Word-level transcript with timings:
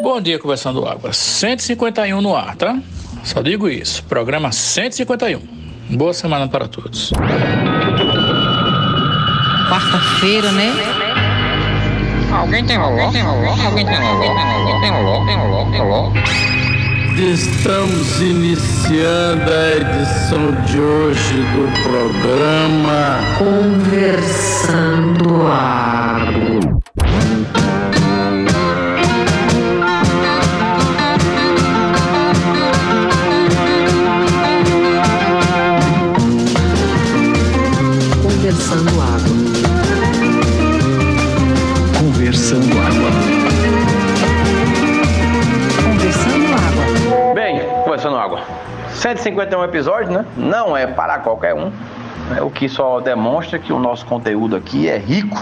Bom 0.00 0.20
dia, 0.20 0.38
Conversando 0.38 0.86
Água. 0.86 1.12
151 1.12 2.20
no 2.20 2.36
ar, 2.36 2.54
tá? 2.54 2.78
Só 3.24 3.42
digo 3.42 3.68
isso. 3.68 4.04
Programa 4.04 4.52
151. 4.52 5.40
Boa 5.90 6.14
semana 6.14 6.46
para 6.46 6.68
todos. 6.68 7.12
Quarta-feira, 9.68 10.52
né? 10.52 10.72
Alguém 12.32 12.64
tem 12.64 12.76
rolô? 12.76 13.10
Tem 13.10 13.22
rolô? 13.22 13.48
Alguém 13.48 13.84
tem 13.84 13.96
rolô? 13.96 14.20
Tem 14.20 14.28
rolô? 14.30 14.80
Tem 14.80 14.90
rolô? 14.90 15.26
Tem 15.26 15.36
rolô? 15.36 15.70
Tem 15.70 15.80
rolô? 15.80 16.12
Estamos 17.18 18.20
iniciando 18.20 19.50
a 19.50 19.76
edição 19.76 20.52
de 20.66 20.78
hoje 20.78 21.34
do 21.34 21.66
programa 21.82 23.18
Conversando 23.38 25.26
Água. 25.48 26.78
151 48.98 49.62
episódios, 49.64 50.10
né? 50.10 50.24
Não 50.36 50.76
é 50.76 50.86
para 50.86 51.18
qualquer 51.20 51.54
um. 51.54 51.70
né? 52.30 52.42
O 52.42 52.50
que 52.50 52.68
só 52.68 52.98
demonstra 53.00 53.56
que 53.58 53.72
o 53.72 53.78
nosso 53.78 54.04
conteúdo 54.04 54.56
aqui 54.56 54.88
é 54.88 54.98
rico, 54.98 55.38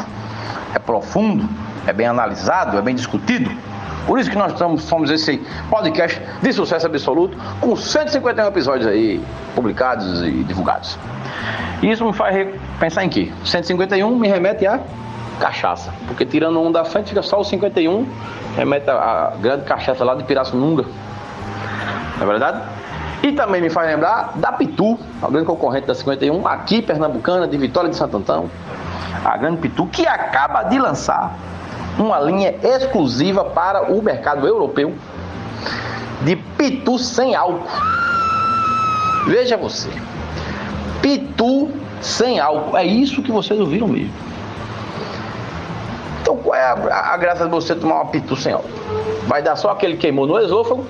é 0.74 0.78
profundo, 0.78 1.48
é 1.86 1.92
bem 1.92 2.06
analisado, 2.06 2.76
é 2.76 2.82
bem 2.82 2.94
discutido. 2.94 3.50
Por 4.06 4.20
isso 4.20 4.30
que 4.30 4.36
nós 4.36 4.52
estamos, 4.52 4.82
somos 4.84 5.10
esse 5.10 5.38
podcast 5.70 6.20
de 6.42 6.52
sucesso 6.52 6.86
absoluto, 6.86 7.36
com 7.60 7.74
151 7.74 8.46
episódios 8.46 8.86
aí 8.86 9.20
publicados 9.54 10.22
e 10.22 10.30
divulgados. 10.44 10.98
E 11.82 11.90
isso 11.90 12.04
me 12.04 12.12
faz 12.12 12.48
pensar 12.78 13.04
em 13.04 13.08
quê? 13.08 13.32
151 13.44 14.16
me 14.16 14.28
remete 14.28 14.66
a 14.66 14.78
cachaça. 15.40 15.92
Porque 16.06 16.24
tirando 16.26 16.60
um 16.60 16.70
da 16.70 16.84
frente, 16.84 17.08
fica 17.08 17.22
só 17.22 17.40
o 17.40 17.44
51, 17.44 18.06
remete 18.54 18.88
a, 18.90 18.94
a 18.94 19.36
grande 19.40 19.64
cachaça 19.64 20.04
lá 20.04 20.14
de 20.14 20.24
Pirassununga. 20.24 20.84
Não 22.18 22.22
é 22.22 22.26
verdade? 22.26 22.60
E 23.26 23.32
também 23.32 23.60
me 23.60 23.68
faz 23.68 23.88
lembrar 23.88 24.34
da 24.36 24.52
Pitu, 24.52 24.96
a 25.20 25.28
grande 25.28 25.46
concorrente 25.46 25.84
da 25.84 25.96
51, 25.96 26.46
aqui 26.46 26.80
pernambucana, 26.80 27.48
de 27.48 27.58
Vitória 27.58 27.90
de 27.90 27.96
Santo 27.96 28.18
Antão. 28.18 28.48
A 29.24 29.36
grande 29.36 29.56
Pitu, 29.56 29.84
que 29.88 30.06
acaba 30.06 30.62
de 30.62 30.78
lançar 30.78 31.36
uma 31.98 32.20
linha 32.20 32.54
exclusiva 32.62 33.44
para 33.44 33.92
o 33.92 34.00
mercado 34.00 34.46
europeu 34.46 34.94
de 36.22 36.36
Pitu 36.36 37.00
sem 37.00 37.34
álcool. 37.34 37.66
Veja 39.26 39.56
você. 39.56 39.90
Pitu 41.02 41.68
sem 42.00 42.38
álcool. 42.38 42.76
É 42.76 42.84
isso 42.84 43.24
que 43.24 43.32
vocês 43.32 43.58
ouviram 43.58 43.88
mesmo. 43.88 44.14
Então 46.22 46.36
qual 46.36 46.54
é 46.54 46.62
a, 46.62 47.12
a 47.12 47.16
graça 47.16 47.44
de 47.46 47.50
você 47.50 47.74
tomar 47.74 47.96
uma 47.96 48.06
pitu 48.06 48.36
sem 48.36 48.52
álcool? 48.52 48.70
Vai 49.26 49.42
dar 49.42 49.56
só 49.56 49.70
aquele 49.70 49.96
queimou 49.96 50.28
no 50.28 50.38
esôfago 50.38 50.86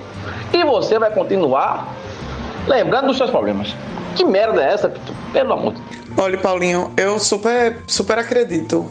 e 0.53 0.63
você 0.63 0.99
vai 0.99 1.09
continuar 1.09 1.87
lembrando 2.67 3.07
dos 3.07 3.17
seus 3.17 3.29
problemas. 3.29 3.75
Que 4.15 4.23
merda 4.25 4.61
é 4.61 4.73
essa, 4.73 4.89
pitu? 4.89 5.13
Pelo 5.33 5.53
amor 5.53 5.73
de 5.73 5.81
Deus. 5.81 6.05
Olha, 6.17 6.37
Paulinho, 6.37 6.91
eu 6.97 7.19
super, 7.19 7.77
super 7.85 8.17
acredito 8.17 8.89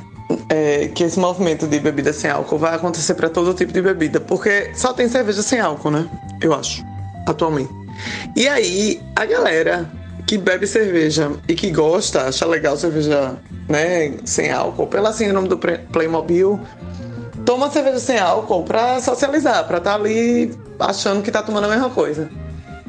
é, 0.48 0.88
que 0.88 1.04
esse 1.04 1.18
movimento 1.18 1.66
de 1.66 1.80
bebida 1.80 2.12
sem 2.12 2.30
álcool 2.30 2.58
vai 2.58 2.74
acontecer 2.74 3.14
para 3.14 3.28
todo 3.28 3.52
tipo 3.54 3.72
de 3.72 3.82
bebida, 3.82 4.20
porque 4.20 4.70
só 4.74 4.92
tem 4.92 5.08
cerveja 5.08 5.42
sem 5.42 5.60
álcool, 5.60 5.90
né? 5.90 6.08
Eu 6.40 6.54
acho, 6.54 6.84
atualmente. 7.26 7.70
E 8.36 8.46
aí, 8.48 9.00
a 9.14 9.24
galera 9.24 9.90
que 10.26 10.36
bebe 10.36 10.66
cerveja 10.66 11.32
e 11.48 11.54
que 11.54 11.70
gosta, 11.70 12.22
acha 12.22 12.44
legal 12.46 12.76
cerveja 12.76 13.36
né, 13.68 14.14
sem 14.24 14.50
álcool, 14.50 14.86
pela 14.86 15.12
síndrome 15.12 15.48
do 15.48 15.56
Playmobil, 15.58 16.60
toma 17.44 17.70
cerveja 17.70 18.00
sem 18.00 18.18
álcool 18.18 18.64
pra 18.64 19.00
socializar, 19.00 19.66
pra 19.66 19.78
estar 19.78 19.94
ali 19.94 20.52
achando 20.78 21.22
que 21.22 21.30
tá 21.30 21.42
tomando 21.42 21.64
a 21.64 21.68
mesma 21.68 21.90
coisa. 21.90 22.28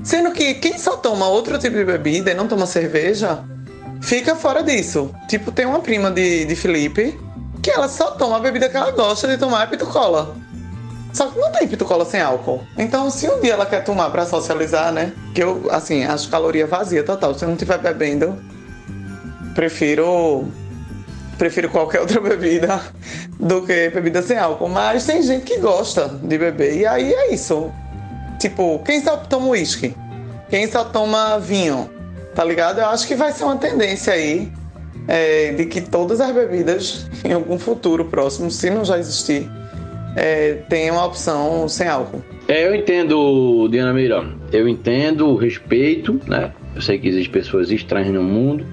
Sendo 0.03 0.31
que 0.31 0.53
quem 0.55 0.77
só 0.77 0.97
toma 0.97 1.27
outro 1.27 1.57
tipo 1.57 1.75
de 1.75 1.83
bebida 1.83 2.31
e 2.31 2.33
não 2.33 2.47
toma 2.47 2.65
cerveja, 2.65 3.43
fica 4.01 4.35
fora 4.35 4.63
disso. 4.63 5.13
Tipo, 5.27 5.51
tem 5.51 5.65
uma 5.65 5.79
prima 5.79 6.11
de, 6.11 6.45
de 6.45 6.55
Felipe 6.55 7.17
que 7.61 7.71
ela 7.71 7.89
só 7.89 8.11
toma 8.11 8.37
a 8.37 8.39
bebida 8.39 8.69
que 8.69 8.77
ela 8.77 8.91
gosta 8.91 9.27
de 9.27 9.37
tomar 9.37 9.63
é 9.63 9.67
pitucola. 9.67 10.35
Só 11.13 11.27
que 11.27 11.39
não 11.39 11.51
tem 11.51 11.67
pitucola 11.67 12.05
sem 12.05 12.21
álcool. 12.21 12.61
Então, 12.77 13.09
se 13.09 13.27
um 13.27 13.41
dia 13.41 13.53
ela 13.53 13.65
quer 13.65 13.83
tomar 13.83 14.09
pra 14.09 14.25
socializar, 14.25 14.91
né? 14.91 15.11
Que 15.33 15.43
eu, 15.43 15.67
assim, 15.71 16.05
acho 16.05 16.29
caloria 16.29 16.67
vazia 16.67 17.03
total. 17.03 17.33
Se 17.33 17.43
eu 17.43 17.47
não 17.47 17.55
estiver 17.55 17.79
bebendo, 17.79 18.37
prefiro 19.55 20.45
prefiro 21.37 21.69
qualquer 21.69 22.01
outra 22.01 22.19
bebida 22.21 22.81
do 23.39 23.65
que 23.65 23.89
bebida 23.89 24.21
sem 24.21 24.37
álcool. 24.37 24.69
Mas 24.69 25.05
tem 25.05 25.21
gente 25.21 25.43
que 25.43 25.57
gosta 25.57 26.07
de 26.07 26.37
beber. 26.37 26.77
E 26.77 26.85
aí 26.85 27.11
é 27.11 27.33
isso. 27.33 27.71
Tipo, 28.39 28.79
quem 28.79 29.01
só 29.01 29.17
toma 29.17 29.47
uísque? 29.47 29.93
Quem 30.49 30.67
só 30.67 30.83
toma 30.83 31.39
vinho? 31.39 31.89
Tá 32.35 32.43
ligado? 32.43 32.79
Eu 32.79 32.87
acho 32.87 33.07
que 33.07 33.15
vai 33.15 33.31
ser 33.31 33.43
uma 33.43 33.57
tendência 33.57 34.13
aí 34.13 34.51
é, 35.07 35.53
de 35.53 35.65
que 35.65 35.81
todas 35.81 36.21
as 36.21 36.31
bebidas, 36.31 37.09
em 37.25 37.33
algum 37.33 37.57
futuro 37.57 38.05
próximo, 38.05 38.51
se 38.51 38.69
não 38.69 38.85
já 38.85 38.97
existir, 38.99 39.49
é, 40.15 40.53
tenham 40.69 40.99
a 40.99 41.05
opção 41.05 41.67
sem 41.67 41.87
álcool. 41.87 42.21
É, 42.47 42.65
eu 42.65 42.75
entendo, 42.75 43.67
Diana 43.69 43.93
Meira. 43.93 44.23
Eu 44.51 44.67
entendo 44.67 45.27
o 45.27 45.35
respeito, 45.35 46.19
né? 46.27 46.51
Eu 46.75 46.81
sei 46.81 46.97
que 46.97 47.07
existem 47.07 47.31
pessoas 47.31 47.71
estranhas 47.71 48.13
no 48.13 48.23
mundo 48.23 48.65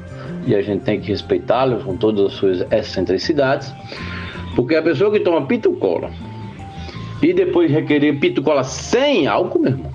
e 0.47 0.55
a 0.55 0.63
gente 0.63 0.83
tem 0.83 1.01
que 1.01 1.09
respeitá-las 1.09 1.83
com 1.83 1.97
todas 1.97 2.27
as 2.27 2.33
suas 2.35 2.61
excentricidades. 2.71 3.73
Porque 4.55 4.77
a 4.77 4.83
pessoa 4.83 5.11
que 5.11 5.21
toma 5.21 5.47
pitucola 5.47 6.11
e 7.23 7.33
depois 7.33 7.71
requerer 7.71 8.19
pitucola 8.19 8.65
sem 8.65 9.27
álcool, 9.27 9.61
meu 9.61 9.73
irmão, 9.73 9.93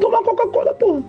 toma 0.00 0.22
Coca-Cola, 0.22 0.74
porra. 0.74 1.02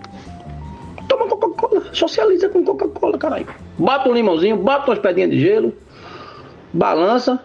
Toma 1.08 1.26
Coca-Cola, 1.26 1.84
socializa 1.92 2.48
com 2.48 2.64
Coca-Cola, 2.64 3.16
caralho. 3.16 3.46
Bata 3.78 4.08
um 4.08 4.14
limãozinho, 4.14 4.56
bata 4.56 4.90
umas 4.90 4.98
pedrinhas 4.98 5.30
de 5.30 5.40
gelo, 5.40 5.72
balança, 6.72 7.40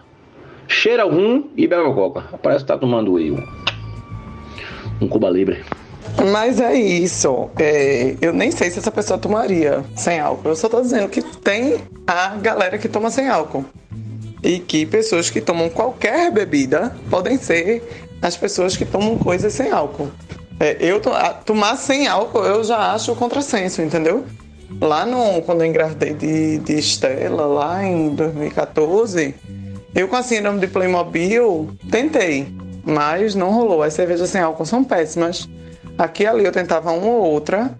cheira 0.68 1.06
o 1.06 1.10
rum 1.10 1.48
e 1.56 1.66
bebe 1.66 1.82
uma 1.82 1.94
coca. 1.94 2.22
Parece 2.42 2.64
que 2.64 2.68
tá 2.68 2.78
tomando 2.78 3.16
aí 3.16 3.30
um, 3.30 3.46
um 5.00 5.08
Cuba 5.08 5.30
Libre. 5.30 5.64
Mas 6.30 6.60
é 6.60 6.74
isso. 6.74 7.50
É, 7.58 8.16
eu 8.20 8.32
nem 8.32 8.50
sei 8.50 8.70
se 8.70 8.78
essa 8.78 8.90
pessoa 8.90 9.18
tomaria 9.18 9.84
sem 9.96 10.20
álcool. 10.20 10.48
Eu 10.48 10.56
só 10.56 10.68
tô 10.68 10.80
dizendo 10.80 11.08
que 11.08 11.22
tem 11.22 11.78
a 12.06 12.36
galera 12.36 12.78
que 12.78 12.88
toma 12.88 13.10
sem 13.10 13.28
álcool. 13.28 13.64
E 14.44 14.58
que 14.58 14.84
pessoas 14.84 15.30
que 15.30 15.40
tomam 15.40 15.70
qualquer 15.70 16.30
bebida 16.30 16.94
podem 17.10 17.38
ser 17.38 17.82
as 18.20 18.36
pessoas 18.36 18.76
que 18.76 18.84
tomam 18.84 19.18
coisas 19.18 19.52
sem 19.52 19.70
álcool. 19.70 20.10
É, 20.60 20.76
eu 20.80 21.00
tomar 21.44 21.76
sem 21.76 22.06
álcool 22.06 22.44
eu 22.44 22.62
já 22.62 22.92
acho 22.92 23.14
contrassenso, 23.16 23.82
entendeu? 23.82 24.24
Lá 24.80 25.04
no, 25.06 25.42
quando 25.42 25.62
eu 25.62 25.66
engravidei 25.66 26.14
de, 26.14 26.58
de 26.58 26.78
Estela, 26.78 27.46
lá 27.46 27.84
em 27.84 28.10
2014, 28.10 29.34
eu 29.94 30.08
com 30.08 30.16
a 30.16 30.22
síndrome 30.22 30.60
de 30.60 30.66
Playmobil 30.66 31.70
tentei, 31.90 32.48
mas 32.84 33.34
não 33.34 33.50
rolou. 33.50 33.82
As 33.82 33.94
cervejas 33.94 34.30
sem 34.30 34.40
álcool 34.40 34.66
são 34.66 34.82
péssimas. 34.84 35.48
Aqui 35.96 36.24
e 36.24 36.26
ali 36.26 36.44
eu 36.44 36.52
tentava 36.52 36.90
uma 36.92 37.06
ou 37.06 37.22
outra. 37.22 37.70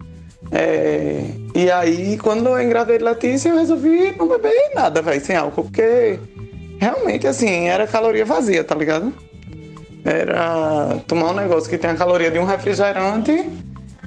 é, 0.51 1.21
E 1.53 1.69
aí, 1.69 2.17
quando 2.17 2.47
eu 2.49 2.61
engravidei 2.61 2.97
de 2.97 3.03
Letícia, 3.03 3.49
eu 3.49 3.57
resolvi 3.57 4.15
não 4.17 4.27
beber 4.27 4.71
nada, 4.73 5.01
velho, 5.01 5.23
sem 5.23 5.35
álcool, 5.35 5.63
porque 5.63 6.19
realmente, 6.79 7.27
assim, 7.27 7.67
era 7.67 7.87
caloria 7.87 8.25
vazia, 8.25 8.63
tá 8.63 8.75
ligado? 8.75 9.13
Era 10.03 10.97
tomar 11.07 11.31
um 11.31 11.33
negócio 11.33 11.69
que 11.69 11.77
tem 11.77 11.89
a 11.89 11.95
caloria 11.95 12.29
de 12.29 12.37
um 12.37 12.45
refrigerante 12.45 13.49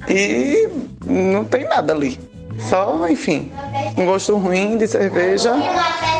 e 0.07 0.69
não 1.05 1.43
tem 1.43 1.65
nada 1.65 1.93
ali. 1.93 2.19
Só, 2.57 3.07
enfim, 3.09 3.51
um 3.97 4.05
gosto 4.05 4.35
ruim 4.37 4.77
de 4.77 4.87
cerveja 4.87 5.53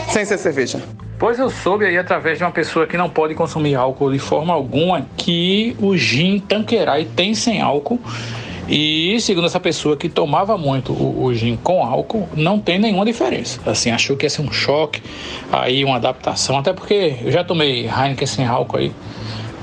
sem 0.10 0.26
ser 0.26 0.38
cerveja. 0.38 0.82
Pois 1.18 1.38
eu 1.38 1.50
soube 1.50 1.86
aí 1.86 1.98
através 1.98 2.38
de 2.38 2.44
uma 2.46 2.52
pessoa 2.52 2.88
que 2.88 2.96
não 2.96 3.10
pode 3.10 3.36
consumir 3.36 3.76
álcool 3.76 4.12
de 4.12 4.20
forma 4.20 4.54
alguma 4.54 5.06
que 5.18 5.76
o 5.80 5.96
gin 5.98 6.40
Tanqueray 6.40 7.06
tem 7.06 7.36
sem 7.36 7.62
álcool. 7.62 8.00
E 8.70 9.20
segundo 9.20 9.48
essa 9.48 9.60
pessoa 9.60 9.98
que 9.98 10.08
tomava 10.08 10.56
muito 10.56 10.94
o, 10.94 11.24
o 11.24 11.34
gin 11.34 11.58
com 11.58 11.84
álcool, 11.84 12.30
não 12.36 12.60
tem 12.60 12.78
nenhuma 12.78 13.04
diferença. 13.04 13.60
Assim, 13.66 13.90
achou 13.90 14.16
que 14.16 14.28
ia 14.28 14.30
ser 14.30 14.44
um 14.44 14.52
choque, 14.52 15.02
aí 15.52 15.84
uma 15.84 15.96
adaptação, 15.96 16.60
até 16.60 16.72
porque 16.72 17.16
eu 17.24 17.32
já 17.32 17.44
tomei 17.44 17.88
Heineken 17.88 18.28
sem 18.28 18.46
álcool 18.46 18.78
aí, 18.78 18.92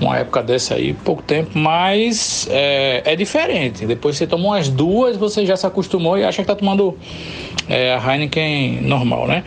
uma 0.01 0.19
época 0.19 0.43
dessa 0.43 0.75
aí, 0.75 0.93
pouco 0.93 1.23
tempo, 1.23 1.57
mas 1.57 2.49
é, 2.51 3.03
é 3.05 3.15
diferente. 3.15 3.87
Depois 3.87 4.17
você 4.17 4.27
toma 4.27 4.47
umas 4.47 4.69
duas, 4.69 5.17
você 5.17 5.47
já 5.47 5.57
se 5.57 5.67
acostumou 5.67 6.19
e 6.19 6.25
acha 6.25 6.43
que 6.43 6.49
tá 6.49 6.57
tomando 6.57 6.99
é, 7.69 7.95
a 7.95 8.13
Heineken 8.13 8.81
normal, 8.83 9.29
né? 9.29 9.45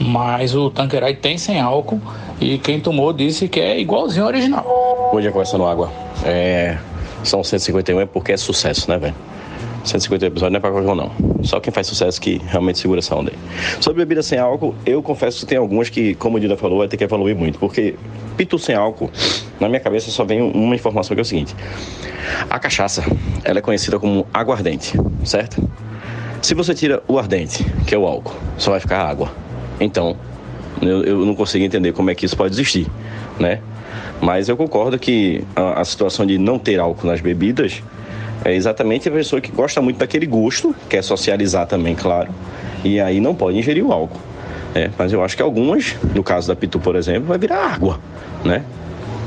Mas 0.00 0.54
o 0.54 0.70
Tanqueray 0.70 1.14
tem 1.16 1.36
sem 1.36 1.60
álcool 1.60 2.00
e 2.40 2.56
quem 2.56 2.80
tomou 2.80 3.12
disse 3.12 3.46
que 3.46 3.60
é 3.60 3.78
igualzinho 3.78 4.24
ao 4.24 4.30
original. 4.30 5.10
Bom 5.12 5.20
dia, 5.20 5.30
conversando 5.30 5.66
água. 5.66 5.92
É, 6.24 6.78
são 7.24 7.42
151 7.42 8.00
é 8.00 8.06
porque 8.06 8.32
é 8.32 8.36
sucesso, 8.36 8.88
né, 8.90 8.98
velho? 8.98 9.14
150 9.84 10.26
episódios 10.26 10.52
não 10.52 10.58
é 10.58 10.60
pra 10.60 10.70
qualquer 10.70 10.90
um, 10.90 10.94
não. 10.94 11.10
Só 11.42 11.58
quem 11.58 11.72
faz 11.72 11.86
sucesso 11.86 12.20
que 12.20 12.40
realmente 12.46 12.78
segura 12.78 13.00
essa 13.00 13.14
onda 13.16 13.32
aí. 13.32 13.82
Sobre 13.82 14.02
bebida 14.02 14.22
sem 14.22 14.38
álcool, 14.38 14.74
eu 14.86 15.02
confesso 15.02 15.40
que 15.40 15.46
tem 15.46 15.58
algumas 15.58 15.88
que, 15.88 16.14
como 16.14 16.36
o 16.36 16.40
Dida 16.40 16.56
falou, 16.56 16.78
vai 16.78 16.88
ter 16.88 16.96
que 16.96 17.04
evoluir 17.04 17.36
muito. 17.36 17.58
Porque 17.58 17.96
pitu 18.36 18.58
sem 18.58 18.74
álcool, 18.74 19.10
na 19.58 19.68
minha 19.68 19.80
cabeça 19.80 20.10
só 20.10 20.24
vem 20.24 20.40
uma 20.40 20.74
informação 20.74 21.14
que 21.14 21.20
é 21.20 21.22
o 21.22 21.24
seguinte. 21.24 21.54
A 22.48 22.58
cachaça, 22.58 23.02
ela 23.44 23.58
é 23.58 23.62
conhecida 23.62 23.98
como 23.98 24.26
aguardente, 24.32 24.92
certo? 25.24 25.68
Se 26.40 26.54
você 26.54 26.74
tira 26.74 27.02
o 27.08 27.18
ardente, 27.18 27.64
que 27.86 27.94
é 27.94 27.98
o 27.98 28.06
álcool, 28.06 28.34
só 28.56 28.70
vai 28.70 28.80
ficar 28.80 29.04
água. 29.04 29.32
Então, 29.80 30.16
eu, 30.80 31.04
eu 31.04 31.26
não 31.26 31.34
consigo 31.34 31.64
entender 31.64 31.92
como 31.92 32.10
é 32.10 32.14
que 32.14 32.24
isso 32.24 32.36
pode 32.36 32.54
existir, 32.54 32.86
né? 33.38 33.60
Mas 34.20 34.48
eu 34.48 34.56
concordo 34.56 34.98
que 34.98 35.44
a, 35.54 35.80
a 35.80 35.84
situação 35.84 36.24
de 36.24 36.38
não 36.38 36.58
ter 36.58 36.78
álcool 36.78 37.06
nas 37.06 37.20
bebidas 37.20 37.82
é 38.44 38.54
exatamente 38.54 39.08
a 39.08 39.12
pessoa 39.12 39.40
que 39.40 39.52
gosta 39.52 39.80
muito 39.80 39.98
daquele 39.98 40.26
gosto, 40.26 40.74
quer 40.88 41.02
socializar 41.02 41.66
também, 41.66 41.94
claro, 41.94 42.32
e 42.84 43.00
aí 43.00 43.20
não 43.20 43.34
pode 43.34 43.58
ingerir 43.58 43.84
o 43.84 43.92
álcool. 43.92 44.20
É, 44.74 44.90
mas 44.98 45.12
eu 45.12 45.22
acho 45.22 45.36
que 45.36 45.42
algumas, 45.42 45.96
no 46.14 46.22
caso 46.22 46.48
da 46.48 46.56
Pitu, 46.56 46.80
por 46.80 46.96
exemplo, 46.96 47.24
vai 47.24 47.38
virar 47.38 47.74
água, 47.74 48.00
né? 48.44 48.64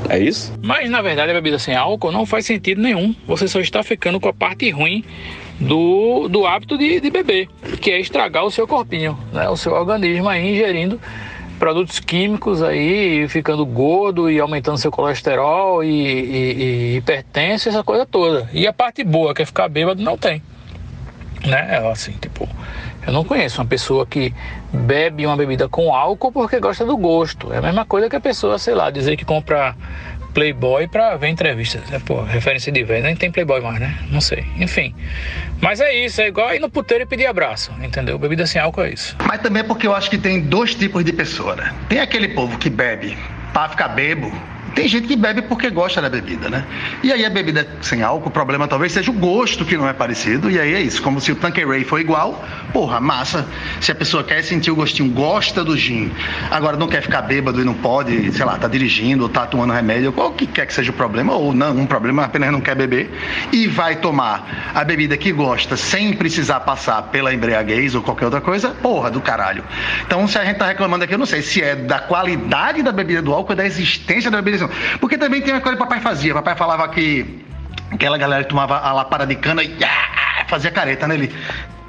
É 0.08 0.18
isso? 0.18 0.52
Mas 0.62 0.88
na 0.88 1.02
verdade 1.02 1.30
a 1.30 1.34
bebida 1.34 1.58
sem 1.58 1.74
álcool 1.74 2.12
não 2.12 2.24
faz 2.26 2.46
sentido 2.46 2.80
nenhum. 2.80 3.14
Você 3.26 3.48
só 3.48 3.60
está 3.60 3.82
ficando 3.82 4.20
com 4.20 4.28
a 4.28 4.32
parte 4.32 4.70
ruim 4.70 5.04
do, 5.58 6.28
do 6.28 6.46
hábito 6.46 6.78
de, 6.78 7.00
de 7.00 7.10
beber, 7.10 7.48
que 7.80 7.90
é 7.90 8.00
estragar 8.00 8.44
o 8.44 8.50
seu 8.50 8.66
corpinho, 8.66 9.18
né? 9.32 9.48
o 9.48 9.56
seu 9.56 9.72
organismo 9.72 10.28
aí 10.28 10.52
ingerindo 10.52 11.00
produtos 11.58 11.98
químicos 11.98 12.62
aí, 12.62 13.28
ficando 13.28 13.64
gordo 13.64 14.30
e 14.30 14.38
aumentando 14.38 14.78
seu 14.78 14.90
colesterol 14.90 15.82
e, 15.82 15.88
e, 15.88 16.96
e 16.96 17.02
essa 17.68 17.82
coisa 17.82 18.06
toda. 18.06 18.48
E 18.52 18.66
a 18.66 18.72
parte 18.72 19.02
boa, 19.02 19.34
que 19.34 19.42
é 19.42 19.46
ficar 19.46 19.68
bêbado, 19.68 20.02
não 20.02 20.16
tem. 20.16 20.42
Né? 21.44 21.78
Assim, 21.90 22.12
tipo, 22.12 22.48
eu 23.06 23.12
não 23.12 23.24
conheço 23.24 23.60
uma 23.60 23.66
pessoa 23.66 24.04
que 24.06 24.34
bebe 24.72 25.24
uma 25.26 25.36
bebida 25.36 25.68
com 25.68 25.94
álcool 25.94 26.32
porque 26.32 26.58
gosta 26.58 26.84
do 26.84 26.96
gosto. 26.96 27.52
É 27.52 27.58
a 27.58 27.62
mesma 27.62 27.84
coisa 27.84 28.08
que 28.10 28.16
a 28.16 28.20
pessoa, 28.20 28.58
sei 28.58 28.74
lá, 28.74 28.90
dizer 28.90 29.16
que 29.16 29.24
compra 29.24 29.74
Playboy 30.36 30.86
pra 30.86 31.16
ver 31.16 31.28
entrevistas. 31.28 31.90
É, 31.90 31.98
pô, 31.98 32.22
referência 32.22 32.70
de 32.70 32.84
velho, 32.84 33.04
nem 33.04 33.16
tem 33.16 33.30
Playboy 33.30 33.58
mais, 33.62 33.80
né? 33.80 33.98
Não 34.10 34.20
sei. 34.20 34.44
Enfim. 34.58 34.94
Mas 35.62 35.80
é 35.80 35.90
isso, 35.94 36.20
é 36.20 36.28
igual 36.28 36.54
ir 36.54 36.60
no 36.60 36.68
puteiro 36.68 37.04
e 37.04 37.06
pedir 37.06 37.24
abraço, 37.24 37.72
entendeu? 37.82 38.18
Bebida 38.18 38.46
sem 38.46 38.60
álcool 38.60 38.82
é 38.82 38.90
isso. 38.90 39.16
Mas 39.26 39.40
também 39.40 39.60
é 39.60 39.64
porque 39.64 39.86
eu 39.86 39.94
acho 39.94 40.10
que 40.10 40.18
tem 40.18 40.42
dois 40.42 40.74
tipos 40.74 41.02
de 41.02 41.10
pessoa, 41.10 41.56
né? 41.56 41.74
Tem 41.88 42.00
aquele 42.00 42.28
povo 42.28 42.58
que 42.58 42.68
bebe 42.68 43.16
pra 43.50 43.70
ficar 43.70 43.88
bebo 43.88 44.30
tem 44.76 44.86
gente 44.86 45.08
que 45.08 45.16
bebe 45.16 45.40
porque 45.40 45.70
gosta 45.70 46.02
da 46.02 46.10
bebida, 46.10 46.50
né? 46.50 46.62
E 47.02 47.10
aí 47.10 47.24
a 47.24 47.30
bebida 47.30 47.66
sem 47.80 48.02
álcool, 48.02 48.28
o 48.28 48.30
problema 48.30 48.68
talvez 48.68 48.92
seja 48.92 49.10
o 49.10 49.14
gosto 49.14 49.64
que 49.64 49.74
não 49.74 49.88
é 49.88 49.94
parecido. 49.94 50.50
E 50.50 50.60
aí 50.60 50.74
é 50.74 50.80
isso, 50.82 51.02
como 51.02 51.18
se 51.18 51.32
o 51.32 51.34
Tanqueray 51.34 51.82
for 51.82 51.98
igual, 51.98 52.44
porra, 52.74 53.00
massa. 53.00 53.48
Se 53.80 53.90
a 53.90 53.94
pessoa 53.94 54.22
quer 54.22 54.42
sentir 54.42 54.70
o 54.70 54.76
gostinho, 54.76 55.10
gosta 55.10 55.64
do 55.64 55.74
gin, 55.78 56.12
agora 56.50 56.76
não 56.76 56.88
quer 56.88 57.00
ficar 57.00 57.22
bêbado 57.22 57.58
e 57.62 57.64
não 57.64 57.72
pode, 57.72 58.30
sei 58.32 58.44
lá, 58.44 58.58
tá 58.58 58.68
dirigindo 58.68 59.22
ou 59.22 59.30
tá 59.30 59.46
tomando 59.46 59.72
remédio, 59.72 60.12
qual 60.12 60.32
que 60.32 60.46
quer 60.46 60.66
que 60.66 60.74
seja 60.74 60.90
o 60.90 60.94
problema, 60.94 61.32
ou 61.32 61.54
não, 61.54 61.74
um 61.74 61.86
problema 61.86 62.24
apenas 62.24 62.52
não 62.52 62.60
quer 62.60 62.74
beber, 62.74 63.10
e 63.50 63.66
vai 63.66 63.96
tomar 63.96 64.72
a 64.74 64.84
bebida 64.84 65.16
que 65.16 65.32
gosta 65.32 65.74
sem 65.78 66.12
precisar 66.12 66.60
passar 66.60 67.00
pela 67.04 67.32
embriaguez 67.32 67.94
ou 67.94 68.02
qualquer 68.02 68.26
outra 68.26 68.42
coisa, 68.42 68.68
porra 68.82 69.10
do 69.10 69.22
caralho. 69.22 69.64
Então, 70.06 70.28
se 70.28 70.36
a 70.36 70.44
gente 70.44 70.58
tá 70.58 70.66
reclamando 70.66 71.02
aqui, 71.02 71.14
eu 71.14 71.18
não 71.18 71.24
sei 71.24 71.40
se 71.40 71.62
é 71.62 71.74
da 71.74 71.98
qualidade 71.98 72.82
da 72.82 72.92
bebida 72.92 73.22
do 73.22 73.32
álcool 73.32 73.52
ou 73.52 73.56
da 73.56 73.64
existência 73.64 74.30
da 74.30 74.42
bebida 74.42 74.65
porque 75.00 75.18
também 75.18 75.40
tem 75.42 75.54
uma 75.54 75.60
coisa 75.60 75.76
que 75.76 75.82
o 75.82 75.86
papai 75.86 76.00
fazia. 76.00 76.32
O 76.32 76.36
papai 76.36 76.56
falava 76.56 76.88
que 76.88 77.44
aquela 77.90 78.18
galera 78.18 78.44
que 78.44 78.50
tomava 78.50 78.78
a 78.78 78.92
lapada 78.92 79.26
de 79.26 79.36
cana 79.36 79.62
e 79.62 79.76
ah, 79.82 80.44
fazia 80.48 80.70
careta, 80.70 81.06
né? 81.06 81.14
Ele 81.14 81.34